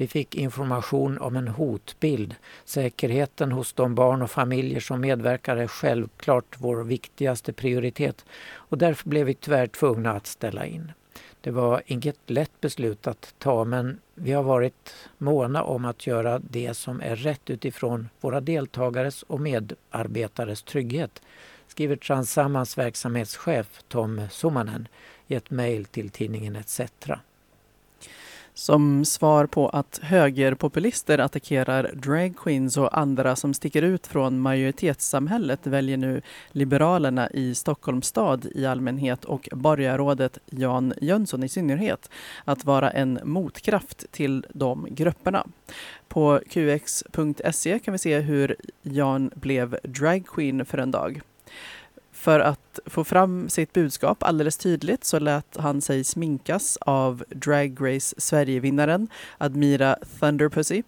Vi 0.01 0.07
fick 0.07 0.35
information 0.35 1.17
om 1.17 1.35
en 1.35 1.47
hotbild. 1.47 2.35
Säkerheten 2.65 3.51
hos 3.51 3.73
de 3.73 3.95
barn 3.95 4.21
och 4.21 4.31
familjer 4.31 4.79
som 4.79 5.01
medverkar 5.01 5.57
är 5.57 5.67
självklart 5.67 6.55
vår 6.57 6.83
viktigaste 6.83 7.53
prioritet 7.53 8.25
och 8.53 8.77
därför 8.77 9.09
blev 9.09 9.25
vi 9.25 9.33
tyvärr 9.33 9.67
tvungna 9.67 10.11
att 10.11 10.27
ställa 10.27 10.65
in. 10.65 10.91
Det 11.41 11.51
var 11.51 11.81
inget 11.85 12.29
lätt 12.29 12.61
beslut 12.61 13.07
att 13.07 13.35
ta 13.39 13.63
men 13.63 13.99
vi 14.15 14.31
har 14.31 14.43
varit 14.43 14.95
måna 15.17 15.63
om 15.63 15.85
att 15.85 16.07
göra 16.07 16.39
det 16.39 16.73
som 16.73 17.01
är 17.01 17.15
rätt 17.15 17.49
utifrån 17.49 18.09
våra 18.21 18.41
deltagares 18.41 19.23
och 19.23 19.41
medarbetares 19.41 20.63
trygghet, 20.63 21.21
skriver 21.67 21.95
Transammans 21.95 22.77
verksamhetschef 22.77 23.83
Tom 23.87 24.21
Summanen 24.31 24.87
i 25.27 25.35
ett 25.35 25.49
mejl 25.49 25.85
till 25.85 26.09
tidningen 26.09 26.55
ETC. 26.55 26.81
Som 28.53 29.05
svar 29.05 29.45
på 29.45 29.69
att 29.69 29.99
högerpopulister 30.03 31.17
attackerar 31.17 31.91
dragqueens 31.93 32.77
och 32.77 32.97
andra 32.97 33.35
som 33.35 33.53
sticker 33.53 33.81
ut 33.81 34.07
från 34.07 34.39
majoritetssamhället 34.39 35.67
väljer 35.67 35.97
nu 35.97 36.21
Liberalerna 36.51 37.29
i 37.29 37.55
Stockholms 37.55 38.07
stad 38.07 38.47
i 38.55 38.65
allmänhet 38.65 39.25
och 39.25 39.49
borgarrådet 39.51 40.37
Jan 40.45 40.93
Jönsson 41.01 41.43
i 41.43 41.49
synnerhet 41.49 42.09
att 42.45 42.65
vara 42.65 42.91
en 42.91 43.19
motkraft 43.23 44.11
till 44.11 44.45
de 44.53 44.87
grupperna. 44.89 45.47
På 46.07 46.39
qx.se 46.49 47.79
kan 47.79 47.91
vi 47.91 47.97
se 47.97 48.19
hur 48.19 48.55
Jan 48.81 49.31
blev 49.35 49.77
dragqueen 49.83 50.65
för 50.65 50.77
en 50.77 50.91
dag. 50.91 51.21
För 52.11 52.39
att 52.39 52.70
få 52.85 53.03
fram 53.03 53.49
sitt 53.49 53.73
budskap 53.73 54.23
alldeles 54.23 54.57
tydligt 54.57 55.03
så 55.03 55.19
lät 55.19 55.57
han 55.57 55.81
sig 55.81 56.03
sminkas 56.03 56.77
av 56.81 57.23
Drag 57.29 57.77
Race 57.81 58.15
Sverigevinnaren 58.17 59.07
Admira 59.37 59.95
Thunderpussy 60.19 60.83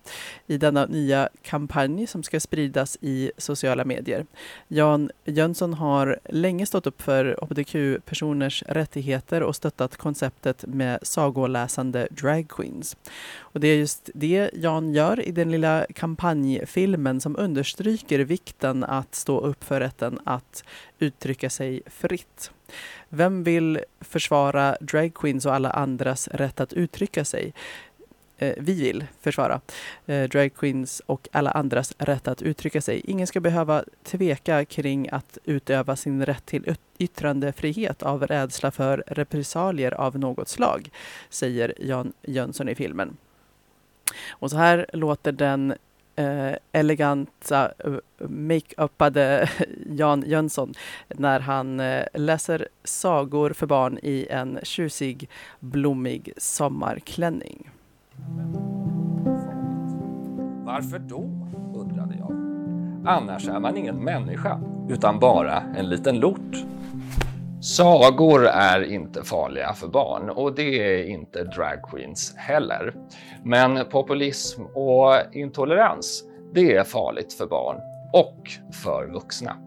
i 0.47 0.57
denna 0.57 0.85
nya 0.85 1.29
kampanj 1.41 2.07
som 2.07 2.23
ska 2.23 2.39
spridas 2.39 2.97
i 3.01 3.31
sociala 3.37 3.85
medier. 3.85 4.25
Jan 4.67 5.09
Jönsson 5.25 5.73
har 5.73 6.19
länge 6.29 6.65
stått 6.65 6.87
upp 6.87 7.01
för 7.01 7.37
hbtq-personers 7.41 8.63
rättigheter 8.67 9.43
och 9.43 9.55
stöttat 9.55 9.97
konceptet 9.97 10.65
med 10.67 10.99
sagoläsande 11.01 12.07
dragqueens. 12.11 12.97
Och 13.39 13.59
det 13.59 13.67
är 13.67 13.75
just 13.75 14.09
det 14.13 14.51
Jan 14.53 14.93
gör 14.93 15.27
i 15.27 15.31
den 15.31 15.51
lilla 15.51 15.85
kampanjfilmen 15.95 17.21
som 17.21 17.35
understryker 17.35 18.19
vikten 18.19 18.83
att 18.83 19.15
stå 19.15 19.39
upp 19.39 19.63
för 19.63 19.79
rätten 19.79 20.19
att 20.23 20.63
uttrycka 20.99 21.49
sig 21.49 21.72
fritt. 21.85 22.51
Vem 23.09 23.43
vill 23.43 23.79
försvara 24.01 24.77
dragqueens 24.79 25.45
och 25.45 25.53
alla 25.53 25.69
andras 25.69 26.27
rätt 26.27 26.59
att 26.59 26.73
uttrycka 26.73 27.25
sig? 27.25 27.53
Eh, 28.37 28.53
vi 28.57 28.73
vill 28.73 29.05
försvara 29.21 29.61
eh, 30.05 30.29
dragqueens 30.29 31.01
och 31.05 31.27
alla 31.31 31.51
andras 31.51 31.93
rätt 31.97 32.27
att 32.27 32.41
uttrycka 32.41 32.81
sig. 32.81 33.01
Ingen 33.03 33.27
ska 33.27 33.39
behöva 33.39 33.83
tveka 34.03 34.65
kring 34.65 35.09
att 35.09 35.37
utöva 35.43 35.95
sin 35.95 36.25
rätt 36.25 36.45
till 36.45 36.75
yttrandefrihet 36.97 38.03
av 38.03 38.27
rädsla 38.27 38.71
för 38.71 39.03
repressalier 39.07 39.93
av 39.93 40.19
något 40.19 40.49
slag, 40.49 40.89
säger 41.29 41.73
Jan 41.79 42.13
Jönsson 42.21 42.69
i 42.69 42.75
filmen. 42.75 43.17
Och 44.29 44.49
så 44.49 44.57
här 44.57 44.85
låter 44.93 45.31
den 45.31 45.73
eh, 46.15 46.53
eleganta 46.71 47.71
eh, 47.85 47.93
make-upade 48.27 49.49
Jan 49.89 50.23
Jönsson 50.27 50.73
när 51.07 51.39
han 51.39 51.79
eh, 51.79 52.05
läser 52.13 52.67
sagor 52.83 53.53
för 53.53 53.67
barn 53.67 53.99
i 54.03 54.27
en 54.29 54.59
tjusig, 54.63 55.29
blommig 55.59 56.33
sommarklänning. 56.37 57.69
Varför 60.65 60.99
då? 60.99 61.29
undrade 61.75 62.15
jag. 62.19 62.31
Annars 63.05 63.47
är 63.47 63.59
man 63.59 63.77
ingen 63.77 64.03
människa, 64.03 64.59
utan 64.89 65.19
bara 65.19 65.61
en 65.61 65.89
liten 65.89 66.19
lort. 66.19 66.65
Sagor 67.63 68.45
är 68.47 68.83
inte 68.83 69.23
farliga 69.23 69.73
för 69.73 69.87
barn 69.87 70.29
och 70.29 70.55
det 70.55 70.99
är 71.01 71.03
inte 71.03 71.43
dragqueens 71.43 72.35
heller. 72.37 72.93
Men 73.43 73.85
populism 73.89 74.61
och 74.65 75.15
intolerans, 75.31 76.23
det 76.53 76.75
är 76.75 76.83
farligt 76.83 77.33
för 77.33 77.47
barn 77.47 77.77
och 78.13 78.49
för 78.83 79.07
vuxna. 79.13 79.57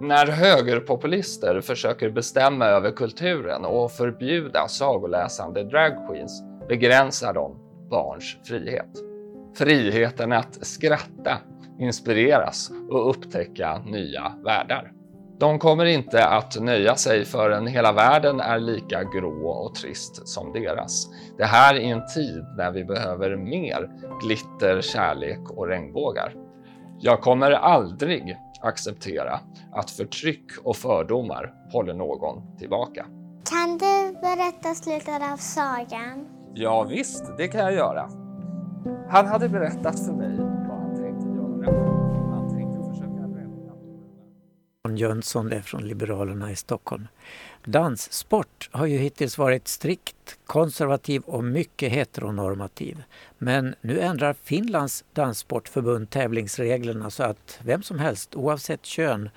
När 0.00 0.26
högerpopulister 0.26 1.60
försöker 1.60 2.10
bestämma 2.10 2.66
över 2.66 2.90
kulturen 2.90 3.64
och 3.64 3.92
förbjuda 3.92 4.68
sagoläsande 4.68 5.64
dragqueens 5.64 6.42
begränsar 6.68 7.32
de 7.32 7.56
barns 7.90 8.36
frihet. 8.44 8.90
Friheten 9.58 10.32
att 10.32 10.66
skratta, 10.66 11.38
inspireras 11.80 12.70
och 12.90 13.10
upptäcka 13.10 13.78
nya 13.78 14.32
världar. 14.44 14.92
De 15.42 15.58
kommer 15.58 15.84
inte 15.84 16.26
att 16.26 16.60
nöja 16.60 16.96
sig 16.96 17.24
förrän 17.24 17.66
hela 17.66 17.92
världen 17.92 18.40
är 18.40 18.58
lika 18.58 19.04
grå 19.04 19.48
och 19.48 19.74
trist 19.74 20.28
som 20.28 20.52
deras. 20.52 21.08
Det 21.38 21.44
här 21.44 21.74
är 21.74 21.80
en 21.80 22.06
tid 22.06 22.44
när 22.56 22.70
vi 22.70 22.84
behöver 22.84 23.36
mer 23.36 23.90
glitter, 24.22 24.80
kärlek 24.80 25.50
och 25.50 25.66
regnbågar. 25.66 26.34
Jag 27.00 27.20
kommer 27.20 27.50
aldrig 27.50 28.36
acceptera 28.60 29.40
att 29.72 29.90
förtryck 29.90 30.46
och 30.64 30.76
fördomar 30.76 31.52
håller 31.72 31.94
någon 31.94 32.56
tillbaka. 32.58 33.06
Kan 33.50 33.78
du 33.78 34.20
berätta 34.20 34.74
slutet 34.74 35.22
av 35.32 35.36
sagan? 35.36 36.28
Ja, 36.54 36.82
visst, 36.82 37.36
det 37.36 37.48
kan 37.48 37.60
jag 37.60 37.74
göra. 37.74 38.08
Han 39.08 39.26
hade 39.26 39.48
berättat 39.48 40.06
för 40.06 40.12
mig 40.12 40.36
vad 40.68 40.78
han 40.78 40.96
tänkte 40.96 41.26
göra. 41.26 42.01
Jönsson 45.02 45.52
är 45.52 45.60
från 45.60 45.88
Liberalerna 45.88 46.50
i 46.50 46.56
Stockholm. 46.56 47.08
Danssport 47.64 48.70
har 48.72 48.86
ju 48.86 48.98
hittills 48.98 49.38
varit 49.38 49.68
strikt 49.68 50.38
konservativ 50.46 51.22
och 51.22 51.44
mycket 51.44 51.92
heteronormativ. 51.92 53.02
Men 53.38 53.74
nu 53.80 54.00
ändrar 54.00 54.36
Finlands 54.42 55.04
danssportförbund 55.12 56.10
tävlingsreglerna 56.10 57.10
så 57.10 57.22
att 57.22 57.58
vem 57.62 57.82
som 57.82 57.98
helst 57.98 58.34
oavsett 58.34 58.84
kön 58.84 59.30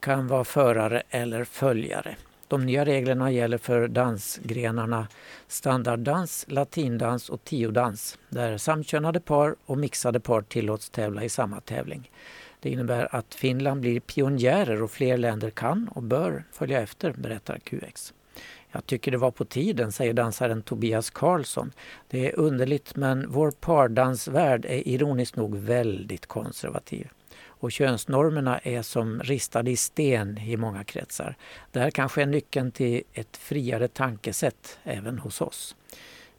kan 0.00 0.26
vara 0.26 0.44
förare 0.44 1.02
eller 1.10 1.44
följare. 1.44 2.16
De 2.48 2.66
nya 2.66 2.84
reglerna 2.84 3.30
gäller 3.30 3.58
för 3.58 3.88
dansgrenarna 3.88 5.08
standarddans, 5.48 6.44
latindans 6.48 7.28
och 7.28 7.44
tiodans 7.44 8.18
där 8.28 8.58
samkönade 8.58 9.20
par 9.20 9.56
och 9.66 9.78
mixade 9.78 10.20
par 10.20 10.42
tillåts 10.42 10.90
tävla 10.90 11.24
i 11.24 11.28
samma 11.28 11.60
tävling. 11.60 12.10
Det 12.60 12.70
innebär 12.70 13.14
att 13.14 13.34
Finland 13.34 13.80
blir 13.80 14.00
pionjärer 14.00 14.82
och 14.82 14.90
fler 14.90 15.16
länder 15.16 15.50
kan 15.50 15.88
och 15.88 16.02
bör 16.02 16.44
följa 16.52 16.82
efter, 16.82 17.12
berättar 17.12 17.58
QX. 17.58 18.14
Jag 18.72 18.86
tycker 18.86 19.10
det 19.10 19.18
var 19.18 19.30
på 19.30 19.44
tiden, 19.44 19.92
säger 19.92 20.12
dansaren 20.12 20.62
Tobias 20.62 21.10
Karlsson. 21.10 21.72
Det 22.08 22.28
är 22.28 22.38
underligt 22.38 22.96
men 22.96 23.30
vår 23.30 23.50
pardansvärld 23.50 24.64
är 24.64 24.88
ironiskt 24.88 25.36
nog 25.36 25.56
väldigt 25.56 26.26
konservativ. 26.26 27.08
Och 27.46 27.72
könsnormerna 27.72 28.58
är 28.58 28.82
som 28.82 29.20
ristade 29.20 29.70
i 29.70 29.76
sten 29.76 30.38
i 30.38 30.56
många 30.56 30.84
kretsar. 30.84 31.36
Det 31.72 31.80
här 31.80 31.90
kanske 31.90 32.22
är 32.22 32.26
nyckeln 32.26 32.72
till 32.72 33.02
ett 33.12 33.36
friare 33.36 33.88
tankesätt 33.88 34.78
även 34.84 35.18
hos 35.18 35.40
oss. 35.40 35.76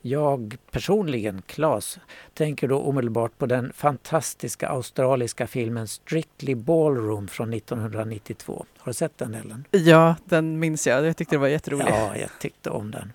Jag 0.01 0.57
personligen, 0.71 1.41
Claes, 1.41 1.99
tänker 2.33 2.67
då 2.67 2.79
omedelbart 2.79 3.37
på 3.37 3.45
den 3.45 3.73
fantastiska 3.73 4.67
australiska 4.67 5.47
filmen 5.47 5.87
Strictly 5.87 6.55
Ballroom 6.55 7.27
från 7.27 7.53
1992. 7.53 8.65
Har 8.77 8.89
du 8.89 8.93
sett 8.93 9.17
den 9.17 9.35
Ellen? 9.35 9.65
Ja, 9.71 10.15
den 10.25 10.59
minns 10.59 10.87
jag. 10.87 11.05
Jag 11.05 11.17
tyckte 11.17 11.35
det 11.35 11.39
var 11.39 11.47
jätteroligt. 11.47 11.89
Ja, 11.89 12.17
jag 12.17 12.29
tyckte 12.39 12.69
om 12.69 12.91
den. 12.91 13.13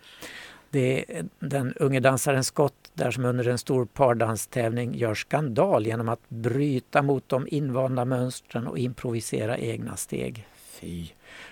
Det 0.71 1.19
är 1.19 1.25
den 1.39 1.75
unge 1.75 2.01
dansaren 2.01 2.45
Scott 2.45 2.91
där 2.95 3.11
som 3.11 3.25
under 3.25 3.49
en 3.49 3.59
stor 3.59 3.85
pardanstävling 3.85 4.95
gör 4.95 5.15
skandal 5.15 5.87
genom 5.87 6.09
att 6.09 6.29
bryta 6.29 7.03
mot 7.03 7.29
de 7.29 7.49
invanda 7.49 8.05
mönstren 8.05 8.67
och 8.67 8.79
improvisera 8.79 9.59
egna 9.59 9.97
steg. 9.97 10.47
Fy! 10.57 11.07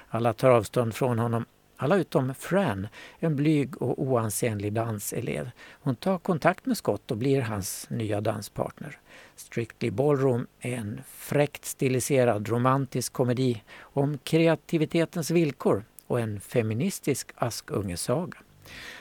Alla 0.09 0.33
tar 0.33 0.51
avstånd 0.51 0.95
från 0.95 1.19
honom 1.19 1.45
alla 1.83 1.97
utom 1.97 2.35
Fran, 2.35 2.89
en 3.19 3.37
blyg 3.37 3.83
och 3.83 4.03
oansenlig 4.03 4.73
danselev. 4.73 5.51
Hon 5.71 5.97
tar 5.97 6.19
kontakt 6.19 6.67
med 6.67 6.77
Scott 6.77 7.11
och 7.11 7.17
blir 7.17 7.41
hans 7.41 7.87
nya 7.91 8.21
danspartner. 8.21 8.99
Strictly 9.37 9.91
Ballroom 9.91 10.47
är 10.61 10.77
en 10.77 11.01
fräckt 11.07 11.65
stiliserad 11.65 12.49
romantisk 12.49 13.13
komedi 13.13 13.63
om 13.81 14.19
kreativitetens 14.19 15.31
villkor 15.31 15.85
och 16.07 16.21
en 16.21 16.41
feministisk 16.41 17.31
Askungesaga. 17.35 18.39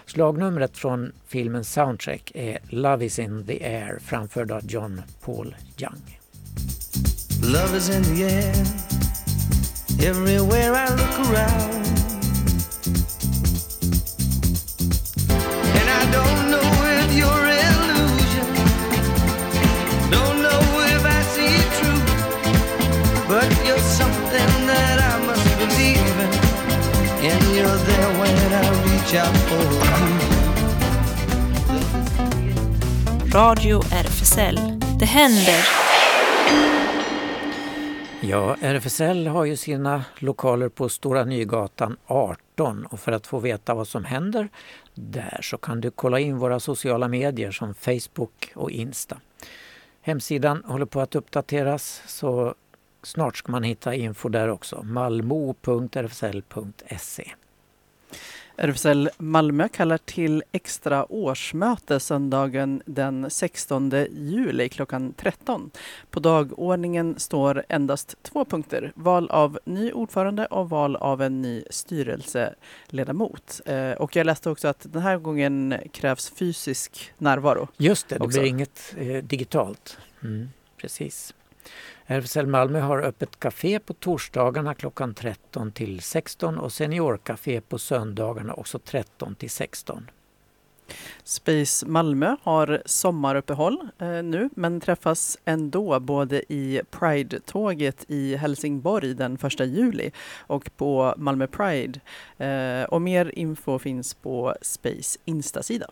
Slagnumret 0.05 0.77
från 0.77 1.11
filmens 1.27 1.73
soundtrack 1.73 2.31
är 2.35 2.59
Love 2.69 3.05
is 3.05 3.19
in 3.19 3.45
the 3.45 3.65
air 3.65 3.99
framförd 3.99 4.51
av 4.51 4.61
John 4.65 5.01
Paul 5.21 5.55
Young. 5.77 6.19
Love 7.43 7.77
is 7.77 7.89
in 7.89 8.03
the 8.03 8.23
air 8.23 8.55
everywhere 10.03 10.73
I 10.73 10.89
look 10.89 11.29
around. 11.29 12.00
Radio 33.33 33.79
RFSL. 33.79 34.59
Det 34.99 35.05
händer. 35.05 35.67
Ja, 38.21 38.55
RFSL 38.61 39.27
har 39.27 39.45
ju 39.45 39.57
sina 39.57 40.03
lokaler 40.19 40.69
på 40.69 40.89
Stora 40.89 41.23
Nygatan 41.23 41.97
18 42.05 42.85
och 42.85 42.99
för 42.99 43.11
att 43.11 43.27
få 43.27 43.39
veta 43.39 43.73
vad 43.73 43.87
som 43.87 44.05
händer 44.05 44.49
där 44.95 45.39
så 45.41 45.57
kan 45.57 45.81
du 45.81 45.91
kolla 45.91 46.19
in 46.19 46.37
våra 46.37 46.59
sociala 46.59 47.07
medier 47.07 47.51
som 47.51 47.73
Facebook 47.73 48.51
och 48.55 48.71
Insta. 48.71 49.17
Hemsidan 50.01 50.63
håller 50.65 50.85
på 50.85 51.01
att 51.01 51.15
uppdateras 51.15 52.01
så 52.07 52.55
snart 53.03 53.37
ska 53.37 53.51
man 53.51 53.63
hitta 53.63 53.95
info 53.95 54.29
där 54.29 54.49
också. 54.49 54.83
malmo.rfsl.se 54.83 57.31
RFSL 58.55 59.09
Malmö 59.17 59.67
kallar 59.67 59.97
till 59.97 60.43
extra 60.51 61.11
årsmöte 61.11 61.99
söndagen 61.99 62.81
den 62.85 63.29
16 63.29 63.91
juli 64.11 64.69
klockan 64.69 65.13
13. 65.17 65.71
På 66.09 66.19
dagordningen 66.19 67.19
står 67.19 67.63
endast 67.69 68.15
två 68.23 68.45
punkter. 68.45 68.91
Val 68.95 69.29
av 69.29 69.59
ny 69.65 69.91
ordförande 69.91 70.45
och 70.45 70.69
val 70.69 70.95
av 70.95 71.21
en 71.21 71.41
ny 71.41 71.63
styrelseledamot. 71.69 73.61
Eh, 73.65 73.91
och 73.91 74.15
jag 74.15 74.25
läste 74.25 74.49
också 74.49 74.67
att 74.67 74.85
den 74.91 75.01
här 75.01 75.17
gången 75.17 75.75
krävs 75.91 76.29
fysisk 76.29 77.13
närvaro. 77.17 77.67
Just 77.77 78.09
det, 78.09 78.15
det 78.15 78.23
också. 78.23 78.39
blir 78.39 78.49
inget 78.49 78.95
eh, 78.97 79.23
digitalt. 79.23 79.97
Mm, 80.23 80.49
precis. 80.77 81.33
RFSL 82.11 82.47
Malmö 82.47 82.79
har 82.79 83.01
öppet 83.01 83.39
café 83.39 83.79
på 83.79 83.93
torsdagarna 83.93 84.73
klockan 84.73 85.13
13 85.13 85.71
till 85.71 86.01
16 86.01 86.57
och 86.57 86.71
seniorcafé 86.71 87.61
på 87.61 87.79
söndagarna 87.79 88.53
också 88.53 88.79
13 88.79 89.35
till 89.35 89.49
16. 89.49 90.09
Space 91.23 91.85
Malmö 91.85 92.35
har 92.43 92.81
sommaruppehåll 92.85 93.87
eh, 93.99 94.07
nu 94.07 94.49
men 94.55 94.81
träffas 94.81 95.37
ändå 95.45 95.99
både 95.99 96.53
i 96.53 96.81
Pride-tåget 96.91 98.05
i 98.07 98.35
Helsingborg 98.35 99.13
den 99.13 99.37
1 99.43 99.59
juli 99.59 100.11
och 100.37 100.69
på 100.77 101.13
Malmö 101.17 101.47
Pride. 101.47 101.99
Eh, 102.37 102.83
och 102.83 103.01
mer 103.01 103.31
info 103.35 103.79
finns 103.79 104.13
på 104.13 104.55
Space 104.61 105.19
Insta-sida. 105.25 105.87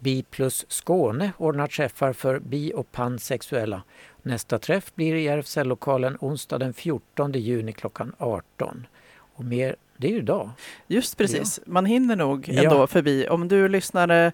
Bi 0.00 0.22
plus 0.22 0.66
Skåne 0.68 1.32
ordnar 1.38 1.66
träffar 1.66 2.12
för 2.12 2.38
bi 2.38 2.72
och 2.74 2.92
pansexuella. 2.92 3.82
Nästa 4.24 4.58
träff 4.58 4.94
blir 4.94 5.14
i 5.14 5.28
RFSL-lokalen 5.28 6.16
onsdag 6.20 6.58
den 6.58 6.72
14 6.74 7.32
juni 7.32 7.72
klockan 7.72 8.12
18. 8.18 8.86
Och 9.34 9.44
mer, 9.44 9.76
det 9.96 10.06
är 10.06 10.10
ju 10.12 10.18
idag. 10.18 10.50
Just 10.86 11.16
precis, 11.18 11.60
man 11.66 11.86
hinner 11.86 12.16
nog 12.16 12.48
Ja. 12.48 12.62
ändå 12.62 12.86
förbi. 12.86 13.26
Om 13.28 13.48
du 13.48 13.68
lyssnare 13.68 14.32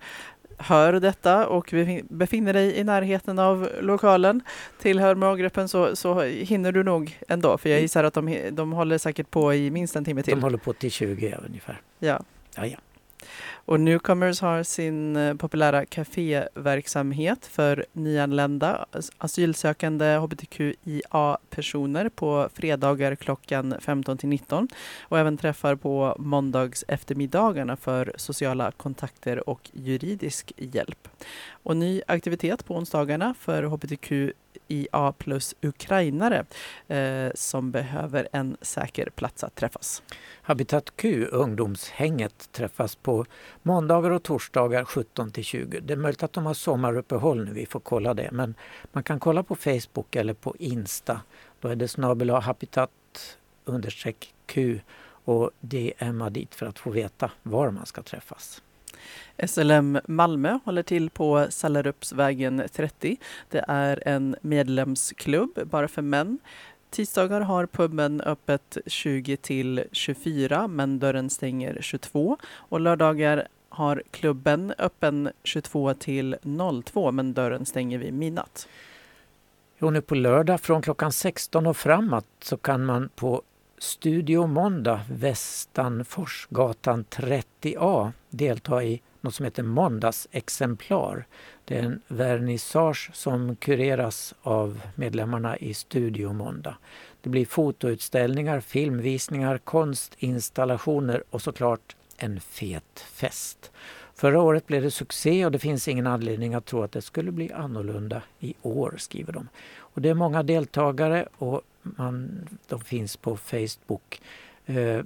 hör 0.59 0.93
detta 0.93 1.47
och 1.47 1.67
befin- 1.73 2.07
befinner 2.11 2.53
dig 2.53 2.77
i 2.77 2.85
närheten 2.85 3.39
av 3.39 3.69
lokalen, 3.81 4.41
tillhör 4.81 5.15
målgruppen 5.15 5.69
så, 5.69 5.97
så 5.97 6.23
hinner 6.23 6.73
du 6.73 6.83
nog 6.83 7.19
ändå. 7.29 7.59
För 7.59 7.69
jag 7.71 7.81
gissar 7.81 8.05
att 8.05 8.15
de, 8.15 8.39
de 8.53 8.73
håller 8.73 8.99
säkert 8.99 9.31
på 9.31 9.55
i 9.55 9.71
minst 9.71 9.97
en 9.97 10.05
timme 10.05 10.23
till. 10.23 10.35
De 10.35 10.43
håller 10.43 10.59
på 10.59 10.73
till 10.73 10.91
20 10.91 11.37
ungefär. 11.49 11.81
Ja. 11.99 12.21
Ja, 12.57 12.67
ja. 12.67 12.79
Och 13.67 13.81
Newcomers 13.81 14.41
har 14.41 14.63
sin 14.63 15.17
eh, 15.17 15.35
populära 15.35 15.87
kaféverksamhet 15.87 17.47
för 17.47 17.87
nyanlända 17.93 18.87
asylsökande 19.19 20.17
hbtqia-personer 20.17 22.09
på 22.09 22.49
fredagar 22.55 23.15
klockan 23.15 23.75
15 23.81 24.19
till 24.19 24.29
19 24.29 24.69
och 25.03 25.19
även 25.19 25.37
träffar 25.37 25.75
på 25.75 26.17
måndags 26.19 26.85
eftermiddagarna 26.89 27.77
för 27.77 28.13
sociala 28.17 28.73
kontakter 28.73 29.49
och 29.49 29.71
juridisk 29.73 30.53
hjälp. 30.57 31.09
Och 31.51 31.77
ny 31.77 32.03
aktivitet 32.07 32.65
på 32.65 32.75
onsdagarna 32.77 33.35
för 33.41 33.63
hbtqia 33.63 35.13
plus 35.19 35.55
ukrainare 35.63 36.45
eh, 36.89 37.31
som 37.35 37.71
behöver 37.71 38.29
en 38.33 38.57
säker 38.61 39.11
plats 39.11 39.45
att 39.45 39.55
träffas. 39.55 40.03
Habitat 40.43 40.97
Q, 40.97 41.27
ungdomshänget, 41.27 42.49
träffas 42.53 42.97
på 42.97 43.25
måndagar 43.67 44.11
och 44.11 44.23
torsdagar 44.23 44.85
17 44.85 45.31
till 45.31 45.45
20. 45.45 45.81
Det 45.81 45.93
är 45.93 45.97
möjligt 45.97 46.23
att 46.23 46.33
de 46.33 46.47
har 46.47 46.55
sommaruppehåll 46.55 47.45
nu, 47.45 47.53
vi 47.53 47.67
får 47.67 47.81
kolla 47.81 48.15
det. 48.15 48.29
Men 48.33 48.55
man 48.93 49.03
kan 49.03 49.21
kolla 49.21 49.43
på 49.43 49.55
Facebook 49.55 50.17
eller 50.17 50.35
på 50.35 50.57
Insta. 50.59 51.21
Då 51.61 51.69
är 51.69 51.77
det 51.77 51.89
snabel 51.89 52.31
habitat 52.31 52.91
understreck 53.65 54.35
Q 54.47 54.81
och 55.25 55.51
DMa 55.61 56.31
dit 56.31 56.55
för 56.55 56.67
att 56.67 56.79
få 56.79 56.91
veta 56.91 57.31
var 57.43 57.71
man 57.71 57.87
ska 57.87 58.03
träffas. 58.03 58.63
SLM 59.47 59.99
Malmö 60.07 60.59
håller 60.65 60.83
till 60.83 61.11
på 61.11 61.47
Sallarupsvägen 61.51 62.63
30. 62.73 63.17
Det 63.51 63.65
är 63.69 64.09
en 64.09 64.37
medlemsklubb 64.41 65.61
bara 65.65 65.89
för 65.89 66.03
män. 66.03 66.39
Tisdagar 66.91 67.41
har 67.41 67.67
puben 67.67 68.21
öppet 68.21 68.79
20 68.87 69.37
till 69.37 69.85
24 69.93 70.69
men 70.69 70.99
dörren 70.99 71.31
stänger 71.31 71.79
22 71.81 72.39
och 72.45 72.81
lördagar 72.81 73.49
har 73.69 74.03
klubben 74.11 74.75
öppen 74.79 75.31
22 75.43 75.95
till 75.95 76.37
02 76.85 77.13
men 77.13 77.33
dörren 77.33 77.67
stänger 77.67 77.99
vid 77.99 78.15
midnatt. 78.15 78.69
Jo, 79.79 79.91
nu 79.91 80.01
på 80.01 80.15
lördag 80.15 80.61
från 80.61 80.83
klockan 80.83 81.13
16 81.13 81.67
och 81.67 81.77
framåt 81.77 82.27
så 82.41 82.57
kan 82.57 82.85
man 82.85 83.09
på 83.15 83.43
Studio 83.79 84.47
Måndag, 84.47 85.01
Västanforsgatan 85.11 87.05
30A, 87.05 88.13
delta 88.31 88.85
i 88.85 89.03
något 89.21 89.35
som 89.35 89.45
heter 89.45 89.63
Måndagsexemplar. 89.63 91.27
Det 91.65 91.79
är 91.79 91.83
en 91.83 92.01
vernissage 92.09 93.11
som 93.15 93.57
kureras 93.57 94.35
av 94.43 94.81
medlemmarna 94.95 95.57
i 95.57 95.75
Studio 95.75 96.33
Måndag. 96.33 96.77
Det 97.21 97.31
blir 97.31 97.47
fotoutställningar, 97.47 98.61
filmvisningar, 98.61 99.59
konstinstallationer 99.59 101.25
och 101.31 101.43
såklart 101.43 101.97
en 102.19 102.41
fet 102.41 103.01
fest. 103.01 103.71
Förra 104.15 104.41
året 104.41 104.67
blev 104.67 104.83
det 104.83 104.91
succé 104.91 105.45
och 105.45 105.53
det 105.53 105.59
finns 105.59 105.89
ingen 105.89 106.07
anledning 106.07 106.55
att 106.55 106.67
tro 106.67 106.83
att 106.83 106.93
det 106.93 107.03
skulle 107.03 107.33
bli 107.33 107.53
annorlunda 107.53 108.23
i 108.41 108.55
år, 108.63 108.95
skriver 108.99 109.33
de. 109.33 109.49
Och 109.79 110.01
det 110.01 110.09
är 110.09 110.15
många 110.15 110.43
deltagare 110.43 111.29
och 111.39 111.63
man, 111.83 112.49
de 112.69 112.81
finns 112.81 113.17
på 113.17 113.37
Facebook. 113.37 114.21
Eh, 114.67 115.03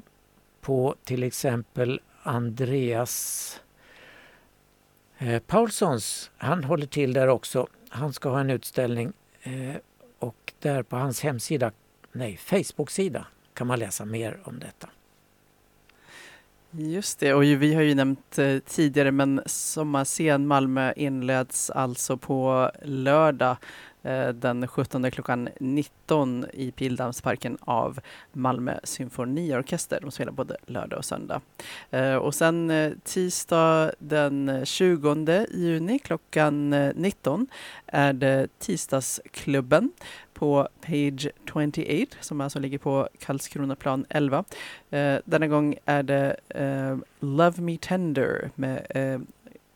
på 0.60 0.94
till 1.04 1.22
exempel 1.22 2.00
Andreas 2.22 3.60
eh, 5.18 5.42
Paulssons, 5.42 6.30
han 6.36 6.64
håller 6.64 6.86
till 6.86 7.12
där 7.12 7.28
också. 7.28 7.66
Han 7.88 8.12
ska 8.12 8.28
ha 8.28 8.40
en 8.40 8.50
utställning 8.50 9.12
eh, 9.42 9.76
och 10.18 10.52
där 10.58 10.82
på 10.82 10.96
hans 10.96 11.20
hemsida, 11.20 11.72
nej 12.12 12.36
Facebook-sida 12.36 13.26
kan 13.54 13.66
man 13.66 13.78
läsa 13.78 14.04
mer 14.04 14.40
om 14.44 14.58
detta. 14.58 14.88
Just 16.72 17.18
det, 17.20 17.34
och 17.34 17.44
ju- 17.44 17.56
vi 17.56 17.74
har 17.74 17.82
ju 17.82 17.94
nämnt 17.94 18.38
eh, 18.38 18.58
tidigare 18.58 19.10
men 19.12 19.40
Sommarscen 19.46 20.46
Malmö 20.46 20.92
inleds 20.96 21.70
alltså 21.70 22.16
på 22.16 22.70
lördag. 22.82 23.56
Eh, 24.02 24.28
den 24.28 24.68
17 24.68 25.10
klockan 25.10 25.48
19 25.60 26.46
i 26.52 26.70
Pildammsparken 26.70 27.58
av 27.60 28.00
Malmö 28.32 28.78
symfoniorkester. 28.84 29.98
De 30.00 30.10
spelar 30.10 30.32
både 30.32 30.56
lördag 30.66 30.98
och 30.98 31.04
söndag. 31.04 31.40
Eh, 31.90 32.14
och 32.14 32.34
sen 32.34 32.70
eh, 32.70 32.92
tisdag 33.04 33.92
den 33.98 34.66
20 34.66 35.46
juni 35.50 35.98
klockan 35.98 36.70
19 36.70 37.46
är 37.86 38.12
det 38.12 38.48
Tisdagsklubben 38.58 39.90
på 40.40 40.68
Page 40.80 41.28
28 41.52 42.16
som 42.20 42.40
alltså 42.40 42.58
ligger 42.58 42.78
på 42.78 43.08
Karlskronaplan 43.18 44.06
11. 44.08 44.44
Eh, 44.90 45.16
denna 45.24 45.46
gång 45.46 45.74
är 45.84 46.02
det 46.02 46.36
eh, 46.48 46.96
Love 47.20 47.62
Me 47.62 47.76
Tender 47.76 48.50
med 48.54 48.86
eh, 48.90 49.20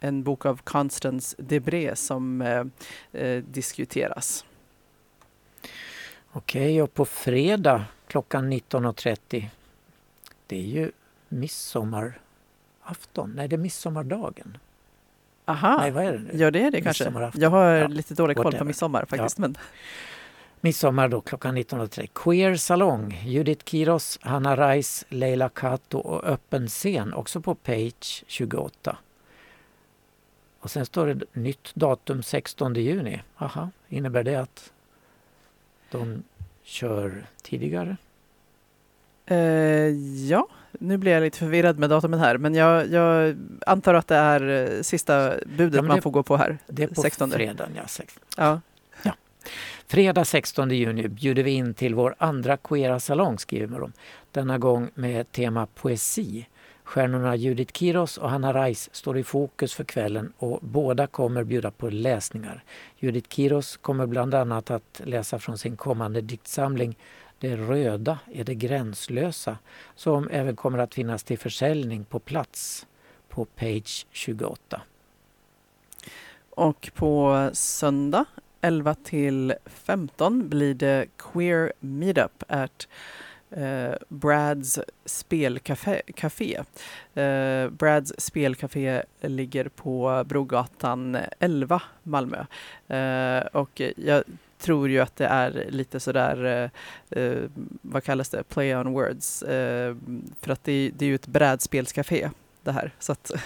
en 0.04 0.22
bok 0.22 0.46
av 0.46 0.60
Constance 0.64 1.36
Debré 1.38 1.96
som 1.96 2.42
eh, 2.42 2.64
eh, 3.12 3.42
diskuteras. 3.42 4.44
Okej, 6.32 6.82
och 6.82 6.94
på 6.94 7.04
fredag 7.04 7.84
klockan 8.06 8.52
19.30 8.52 9.46
det 10.46 10.56
är 10.56 10.66
ju 10.66 10.92
midsommarafton. 11.28 13.32
Nej, 13.36 13.48
det 13.48 13.56
är 13.56 13.58
midsommardagen. 13.58 14.58
Aha, 15.44 15.76
Nej, 15.76 15.90
vad 15.90 16.04
är 16.04 16.12
det 16.12 16.18
nu? 16.18 16.30
ja 16.32 16.50
det 16.50 16.62
är 16.62 16.70
det 16.70 16.80
kanske. 16.80 17.30
Jag 17.34 17.50
har 17.50 17.64
Ja, 17.64 17.86
lite 17.86 18.14
dålig 18.14 18.36
koll 18.36 18.52
på 18.52 18.64
midsommar 18.64 19.04
faktiskt. 19.04 19.38
Men, 19.38 19.56
Midsommar 20.60 21.08
då 21.08 21.20
klockan 21.20 21.58
19.30. 21.58 22.08
Queer 22.14 22.54
Salong, 22.54 23.20
Judith 23.24 23.64
Kiros, 23.64 24.18
Hanna 24.22 24.56
Reis, 24.56 25.04
Leila 25.08 25.48
Kato 25.48 25.98
och 25.98 26.24
öppen 26.24 26.68
scen 26.68 27.14
också 27.14 27.40
på 27.40 27.54
Page 27.54 28.24
28. 28.26 28.96
Och 30.64 30.70
sen 30.70 30.86
står 30.86 31.06
det 31.06 31.24
nytt 31.32 31.74
datum 31.74 32.22
16 32.22 32.74
juni. 32.74 33.22
Aha, 33.38 33.70
innebär 33.88 34.22
det 34.24 34.36
att 34.36 34.72
de 35.90 36.22
kör 36.62 37.26
tidigare? 37.42 37.96
eh, 39.26 39.36
ja, 40.28 40.48
nu 40.72 40.96
blir 40.96 41.12
jag 41.12 41.22
lite 41.22 41.38
förvirrad 41.38 41.78
med 41.78 41.90
datumen 41.90 42.20
här 42.20 42.38
men 42.38 42.54
jag, 42.54 42.86
jag 42.90 43.36
antar 43.66 43.94
att 43.94 44.08
det 44.08 44.16
är 44.16 44.72
eh, 44.76 44.82
sista 44.82 45.34
budet 45.56 45.74
Ja, 45.74 45.82
man 45.82 45.96
det- 45.96 46.02
får 46.02 46.10
gå 46.10 46.22
på 46.22 46.36
här. 46.36 46.58
Det 46.66 46.82
är 46.82 46.88
på 46.88 47.02
16. 47.02 47.30
fredagen, 47.30 47.72
ja. 47.76 47.86
sex- 47.86 48.18
Ja. 48.36 48.60
Fredag 49.86 50.24
16 50.24 50.70
juni 50.70 51.08
bjuder 51.08 51.42
vi 51.42 51.50
in 51.50 51.74
till 51.74 51.94
vår 51.94 52.14
andra 52.18 52.56
queera 52.56 53.00
salong, 53.00 53.38
skriver 53.38 53.80
de. 53.80 53.92
Denna 54.32 54.58
gång 54.58 54.90
med 54.94 55.32
tema 55.32 55.66
poesi. 55.74 56.46
Stjärnorna 56.84 57.36
Judith 57.36 57.72
Kiros 57.72 58.18
och 58.18 58.30
Hanna 58.30 58.52
Reis 58.52 58.88
står 58.92 59.18
i 59.18 59.24
fokus 59.24 59.74
för 59.74 59.84
kvällen 59.84 60.32
och 60.38 60.58
båda 60.62 61.06
kommer 61.06 61.44
bjuda 61.44 61.70
på 61.70 61.90
läsningar. 61.90 62.64
Judith 62.98 63.28
Kiros 63.28 63.76
kommer 63.76 64.06
bland 64.06 64.34
annat 64.34 64.70
att 64.70 65.00
läsa 65.04 65.38
från 65.38 65.58
sin 65.58 65.76
kommande 65.76 66.20
diktsamling 66.20 66.96
Det 67.38 67.56
röda 67.56 68.18
är 68.32 68.44
det 68.44 68.54
gränslösa 68.54 69.58
som 69.94 70.28
även 70.28 70.56
kommer 70.56 70.78
att 70.78 70.94
finnas 70.94 71.22
till 71.22 71.38
försäljning 71.38 72.04
på 72.04 72.18
plats 72.18 72.86
på 73.28 73.44
page 73.44 74.06
28. 74.10 74.82
Och 76.50 76.90
på 76.94 77.50
söndag 77.52 78.24
11 78.60 78.94
till 78.94 79.54
15 79.66 80.48
blir 80.48 80.74
det 80.74 81.06
Queer 81.16 81.72
Meetup 81.80 82.44
at 82.48 82.88
eh, 83.56 83.94
Brads 84.08 84.80
spelcafé. 85.04 86.02
Café. 86.14 86.64
Eh, 87.14 87.70
Brads 87.70 88.12
spelcafé 88.18 89.02
ligger 89.20 89.68
på 89.68 90.24
Brogatan 90.26 91.18
11, 91.38 91.82
Malmö. 92.02 92.44
Eh, 92.88 93.46
och 93.46 93.82
jag 93.96 94.24
tror 94.58 94.88
ju 94.88 95.00
att 95.00 95.16
det 95.16 95.26
är 95.26 95.66
lite 95.68 96.00
sådär, 96.00 96.44
eh, 96.44 97.22
eh, 97.22 97.42
vad 97.82 98.04
kallas 98.04 98.28
det, 98.28 98.42
play 98.42 98.76
on 98.76 98.92
words. 98.92 99.42
Eh, 99.42 99.96
för 100.40 100.52
att 100.52 100.64
det, 100.64 100.90
det 100.96 101.04
är 101.04 101.08
ju 101.08 101.14
ett 101.14 101.26
brädspelscafé 101.26 102.30
det 102.62 102.72
här. 102.72 102.90
Så 102.98 103.12
att 103.12 103.30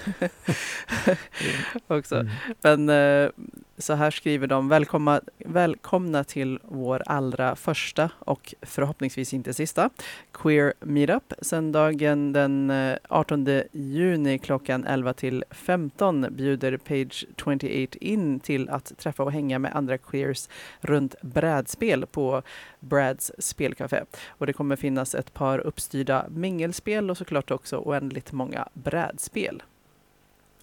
också. 1.86 2.16
Mm. 2.16 2.32
Men 2.62 2.88
eh, 2.88 3.30
så 3.78 3.94
här 3.94 4.10
skriver 4.10 4.46
de, 4.46 4.68
välkomna, 4.68 5.20
välkomna 5.38 6.24
till 6.24 6.58
vår 6.62 7.02
allra 7.06 7.56
första 7.56 8.10
och 8.18 8.54
förhoppningsvis 8.62 9.34
inte 9.34 9.54
sista 9.54 9.90
Queer 10.32 10.72
Meetup 10.80 11.32
söndagen 11.42 12.32
den 12.32 12.70
eh, 12.70 12.96
18 13.08 13.46
juni 13.72 14.38
klockan 14.38 14.84
11 14.84 15.12
till 15.12 15.44
15 15.50 16.26
bjuder 16.30 16.76
Page 16.76 17.26
28 17.36 17.66
in 18.00 18.40
till 18.40 18.68
att 18.68 18.98
träffa 18.98 19.22
och 19.22 19.32
hänga 19.32 19.58
med 19.58 19.76
andra 19.76 19.98
queers 19.98 20.48
runt 20.80 21.14
brädspel 21.22 22.06
på 22.06 22.42
Brads 22.80 23.32
spelcafé. 23.38 24.02
Och 24.28 24.46
det 24.46 24.52
kommer 24.52 24.76
finnas 24.76 25.14
ett 25.14 25.34
par 25.34 25.58
uppstyrda 25.58 26.26
mingelspel 26.28 27.10
och 27.10 27.16
såklart 27.16 27.50
också 27.50 27.76
oändligt 27.76 28.32
många 28.32 28.68
brädspel. 28.72 29.62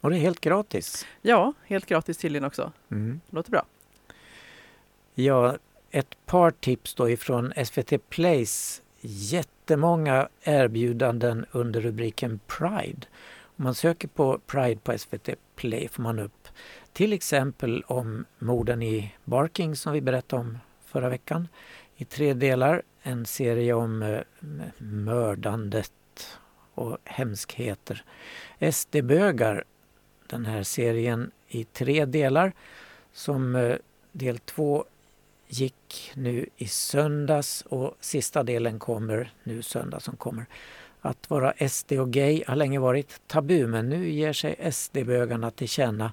Och 0.06 0.12
det 0.12 0.18
är 0.18 0.22
helt 0.22 0.42
gratis. 0.42 1.06
Ja, 1.22 1.54
helt 1.64 1.86
gratis 1.86 2.18
tydligen 2.18 2.46
också. 2.46 2.72
Mm. 2.92 3.22
Låter 3.30 3.52
bra. 3.52 3.66
Ja, 5.14 5.58
ett 5.92 6.26
par 6.26 6.52
tips 6.52 6.96
då 6.96 7.10
ifrån 7.10 7.54
SVT 7.66 8.10
Plays 8.10 8.82
jättemånga 9.02 10.30
erbjudanden 10.44 11.46
under 11.52 11.82
rubriken 11.82 12.40
Pride. 12.48 13.08
Om 13.42 13.64
man 13.64 13.76
söker 13.76 14.08
på 14.08 14.40
Pride 14.46 14.82
på 14.84 14.98
SVT 14.98 15.30
Play 15.56 15.88
får 15.88 16.04
man 16.04 16.20
upp 16.20 16.48
till 16.94 17.14
exempel 17.14 17.84
om 17.88 18.26
morden 18.40 18.82
i 18.82 19.16
Barking 19.24 19.76
som 19.76 19.94
vi 19.94 20.02
berättade 20.02 20.42
om 20.42 20.58
förra 20.86 21.10
veckan 21.10 21.48
i 21.96 22.06
tre 22.06 22.34
delar. 22.34 22.82
En 23.02 23.26
serie 23.26 23.74
om 23.74 24.02
eh, 24.02 24.22
mördandet 24.78 25.92
och 26.76 26.98
hemskheter. 27.04 28.04
SD-bögar, 28.72 29.64
den 30.28 30.46
här 30.46 30.64
serien 30.64 31.32
i 31.48 31.64
tre 31.64 32.06
delar 32.06 32.54
som 33.14 33.56
eh, 33.56 33.76
del 34.12 34.40
två 34.40 34.86
gick 35.48 36.12
nu 36.16 36.50
i 36.58 36.68
söndags 36.68 37.62
och 37.62 37.98
sista 38.00 38.44
delen 38.44 38.80
kommer 38.80 39.34
nu 39.44 39.62
söndag 39.62 40.00
som 40.00 40.16
kommer. 40.16 40.46
Att 41.02 41.30
vara 41.30 41.70
SD 41.70 41.92
och 41.92 42.12
gay 42.12 42.44
har 42.48 42.56
länge 42.56 42.80
varit 42.80 43.22
tabu 43.28 43.68
men 43.68 43.90
nu 43.90 44.10
ger 44.10 44.34
sig 44.34 44.72
SD-bögarna 44.72 45.52
till 45.52 45.70
känna 45.70 46.12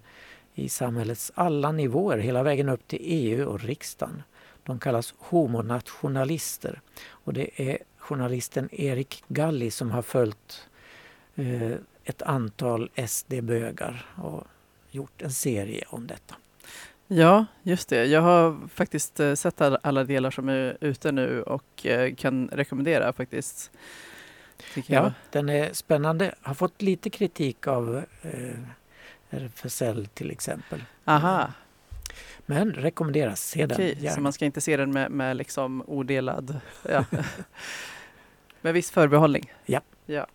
i 0.54 0.68
samhällets 0.68 1.32
alla 1.34 1.72
nivåer 1.72 2.18
hela 2.18 2.42
vägen 2.42 2.68
upp 2.68 2.88
till 2.88 2.98
EU 3.02 3.48
och 3.48 3.60
riksdagen. 3.60 4.22
De 4.62 4.78
kallas 4.78 5.14
homonationalister 5.18 6.80
och 7.06 7.32
det 7.32 7.62
är 7.62 7.78
journalisten 7.98 8.68
Erik 8.72 9.24
Galli 9.28 9.70
som 9.70 9.90
har 9.90 10.02
följt 10.02 10.68
eh, 11.34 11.72
ett 12.05 12.22
antal 12.22 12.90
SD-bögar 13.09 14.07
och 14.16 14.44
gjort 14.90 15.22
en 15.22 15.30
serie 15.32 15.84
om 15.88 16.07
detta. 16.07 16.34
Ja, 17.07 17.46
just 17.62 17.88
det. 17.88 18.05
Jag 18.05 18.20
har 18.20 18.68
faktiskt 18.68 19.20
eh, 19.20 19.34
sett 19.34 19.61
alla- 19.61 20.05
delar 20.05 20.30
som 20.30 20.48
är 20.48 20.76
ute 20.80 21.12
nu 21.12 21.42
och 21.42 21.86
eh, 21.86 22.14
kan 22.14 22.48
rekommendera 22.53 23.12
faktiskt. 23.12 23.70
Ja, 24.86 25.12
den 25.30 25.48
är 25.48 25.72
spännande. 25.72 26.34
Har 26.42 26.55
fått 26.55 26.82
lite 26.82 27.11
kritik 27.11 27.66
av 27.66 28.05
eh, 28.22 28.59
RFSL 29.30 30.07
till 30.07 30.30
exempel. 30.30 30.82
Aha, 31.05 31.53
Men 32.46 32.72
rekommenderas. 32.72 33.40
Se 33.48 33.66
den 33.66 33.76
okej. 33.76 34.11
Så 34.14 34.20
man 34.20 34.32
ska 34.32 34.44
inte 34.44 34.61
se 34.61 34.76
den 34.76 34.92
med, 34.92 35.11
med 35.11 35.36
liksom 35.36 35.82
odelad... 35.86 36.61
Ja. 36.88 37.05
med 38.61 38.74
viss 38.74 38.90
förbehållning. 38.90 39.53
Ja. 39.66 39.80
Ja, 40.07 40.26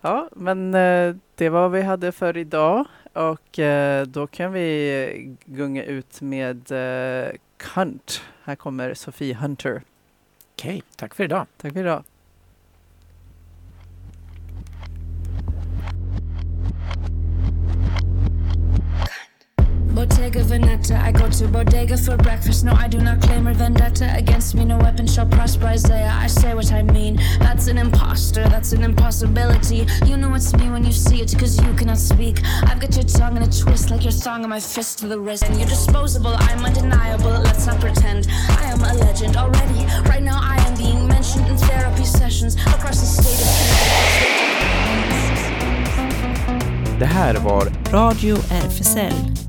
ja 0.00 0.28
men 0.32 0.74
eh, 0.74 1.14
det 1.34 1.48
var 1.48 1.60
vad 1.60 1.70
vi 1.70 1.82
hade 1.82 2.12
för 2.12 2.36
idag. 2.36 2.86
Och 3.12 3.58
eh, 3.58 4.06
då 4.06 4.26
kan 4.26 4.52
vi 4.52 5.36
gunga 5.44 5.84
ut 5.84 6.20
med 6.20 6.72
eh, 6.72 7.32
Hunt. 7.74 8.22
Här 8.44 8.56
kommer 8.56 8.94
Sofie 8.94 9.34
Hunter. 9.34 9.82
Okej, 10.54 10.82
tack 10.96 11.14
för 11.14 11.24
idag. 11.24 11.46
Tack 11.56 11.72
för 11.72 11.80
idag. 11.80 12.04
Bottega 19.98 20.44
Veneta, 20.44 20.96
I 21.02 21.10
go 21.10 21.28
to 21.28 21.48
Bodega 21.48 21.96
for 21.96 22.16
breakfast. 22.16 22.64
No, 22.64 22.72
I 22.72 22.86
do 22.86 23.00
not 23.00 23.20
claim 23.20 23.48
a 23.48 23.52
vendetta 23.52 24.08
against 24.14 24.54
me. 24.54 24.64
No 24.64 24.78
weapon 24.78 25.08
shall 25.08 25.26
prosper, 25.26 25.66
Isaiah. 25.66 26.14
I 26.14 26.28
say 26.28 26.54
what 26.54 26.70
I 26.70 26.82
mean. 26.82 27.16
That's 27.40 27.66
an 27.66 27.78
imposter, 27.78 28.44
that's 28.44 28.70
an 28.70 28.84
impossibility. 28.84 29.88
You 30.06 30.16
know 30.16 30.32
it's 30.34 30.54
me 30.54 30.70
when 30.70 30.84
you 30.84 30.92
see 30.92 31.20
it, 31.20 31.36
cause 31.36 31.60
you 31.60 31.74
cannot 31.74 31.98
speak. 31.98 32.38
I've 32.62 32.78
got 32.78 32.94
your 32.94 33.06
tongue 33.06 33.38
in 33.38 33.42
a 33.42 33.50
twist 33.50 33.90
like 33.90 34.04
your 34.04 34.12
thong 34.12 34.44
on 34.44 34.50
my 34.50 34.60
fist 34.60 35.00
to 35.00 35.08
the 35.08 35.18
wrist. 35.18 35.42
And 35.42 35.58
you're 35.58 35.68
disposable, 35.68 36.34
I'm 36.36 36.64
undeniable. 36.64 37.42
Let's 37.42 37.66
not 37.66 37.80
pretend. 37.80 38.28
I 38.50 38.70
am 38.70 38.80
a 38.80 38.94
legend 39.04 39.36
already. 39.36 39.84
Right 40.08 40.22
now, 40.22 40.38
I 40.40 40.58
am 40.68 40.76
being 40.76 41.08
mentioned 41.08 41.48
in 41.48 41.56
therapy 41.56 42.04
sessions 42.04 42.54
across 42.54 43.00
the 43.00 43.06
state 43.06 43.40
of 43.42 43.48
Det 46.98 47.06
här 47.06 47.34
var 47.34 47.66
Radio 47.92 48.36
RFSL. 48.36 49.48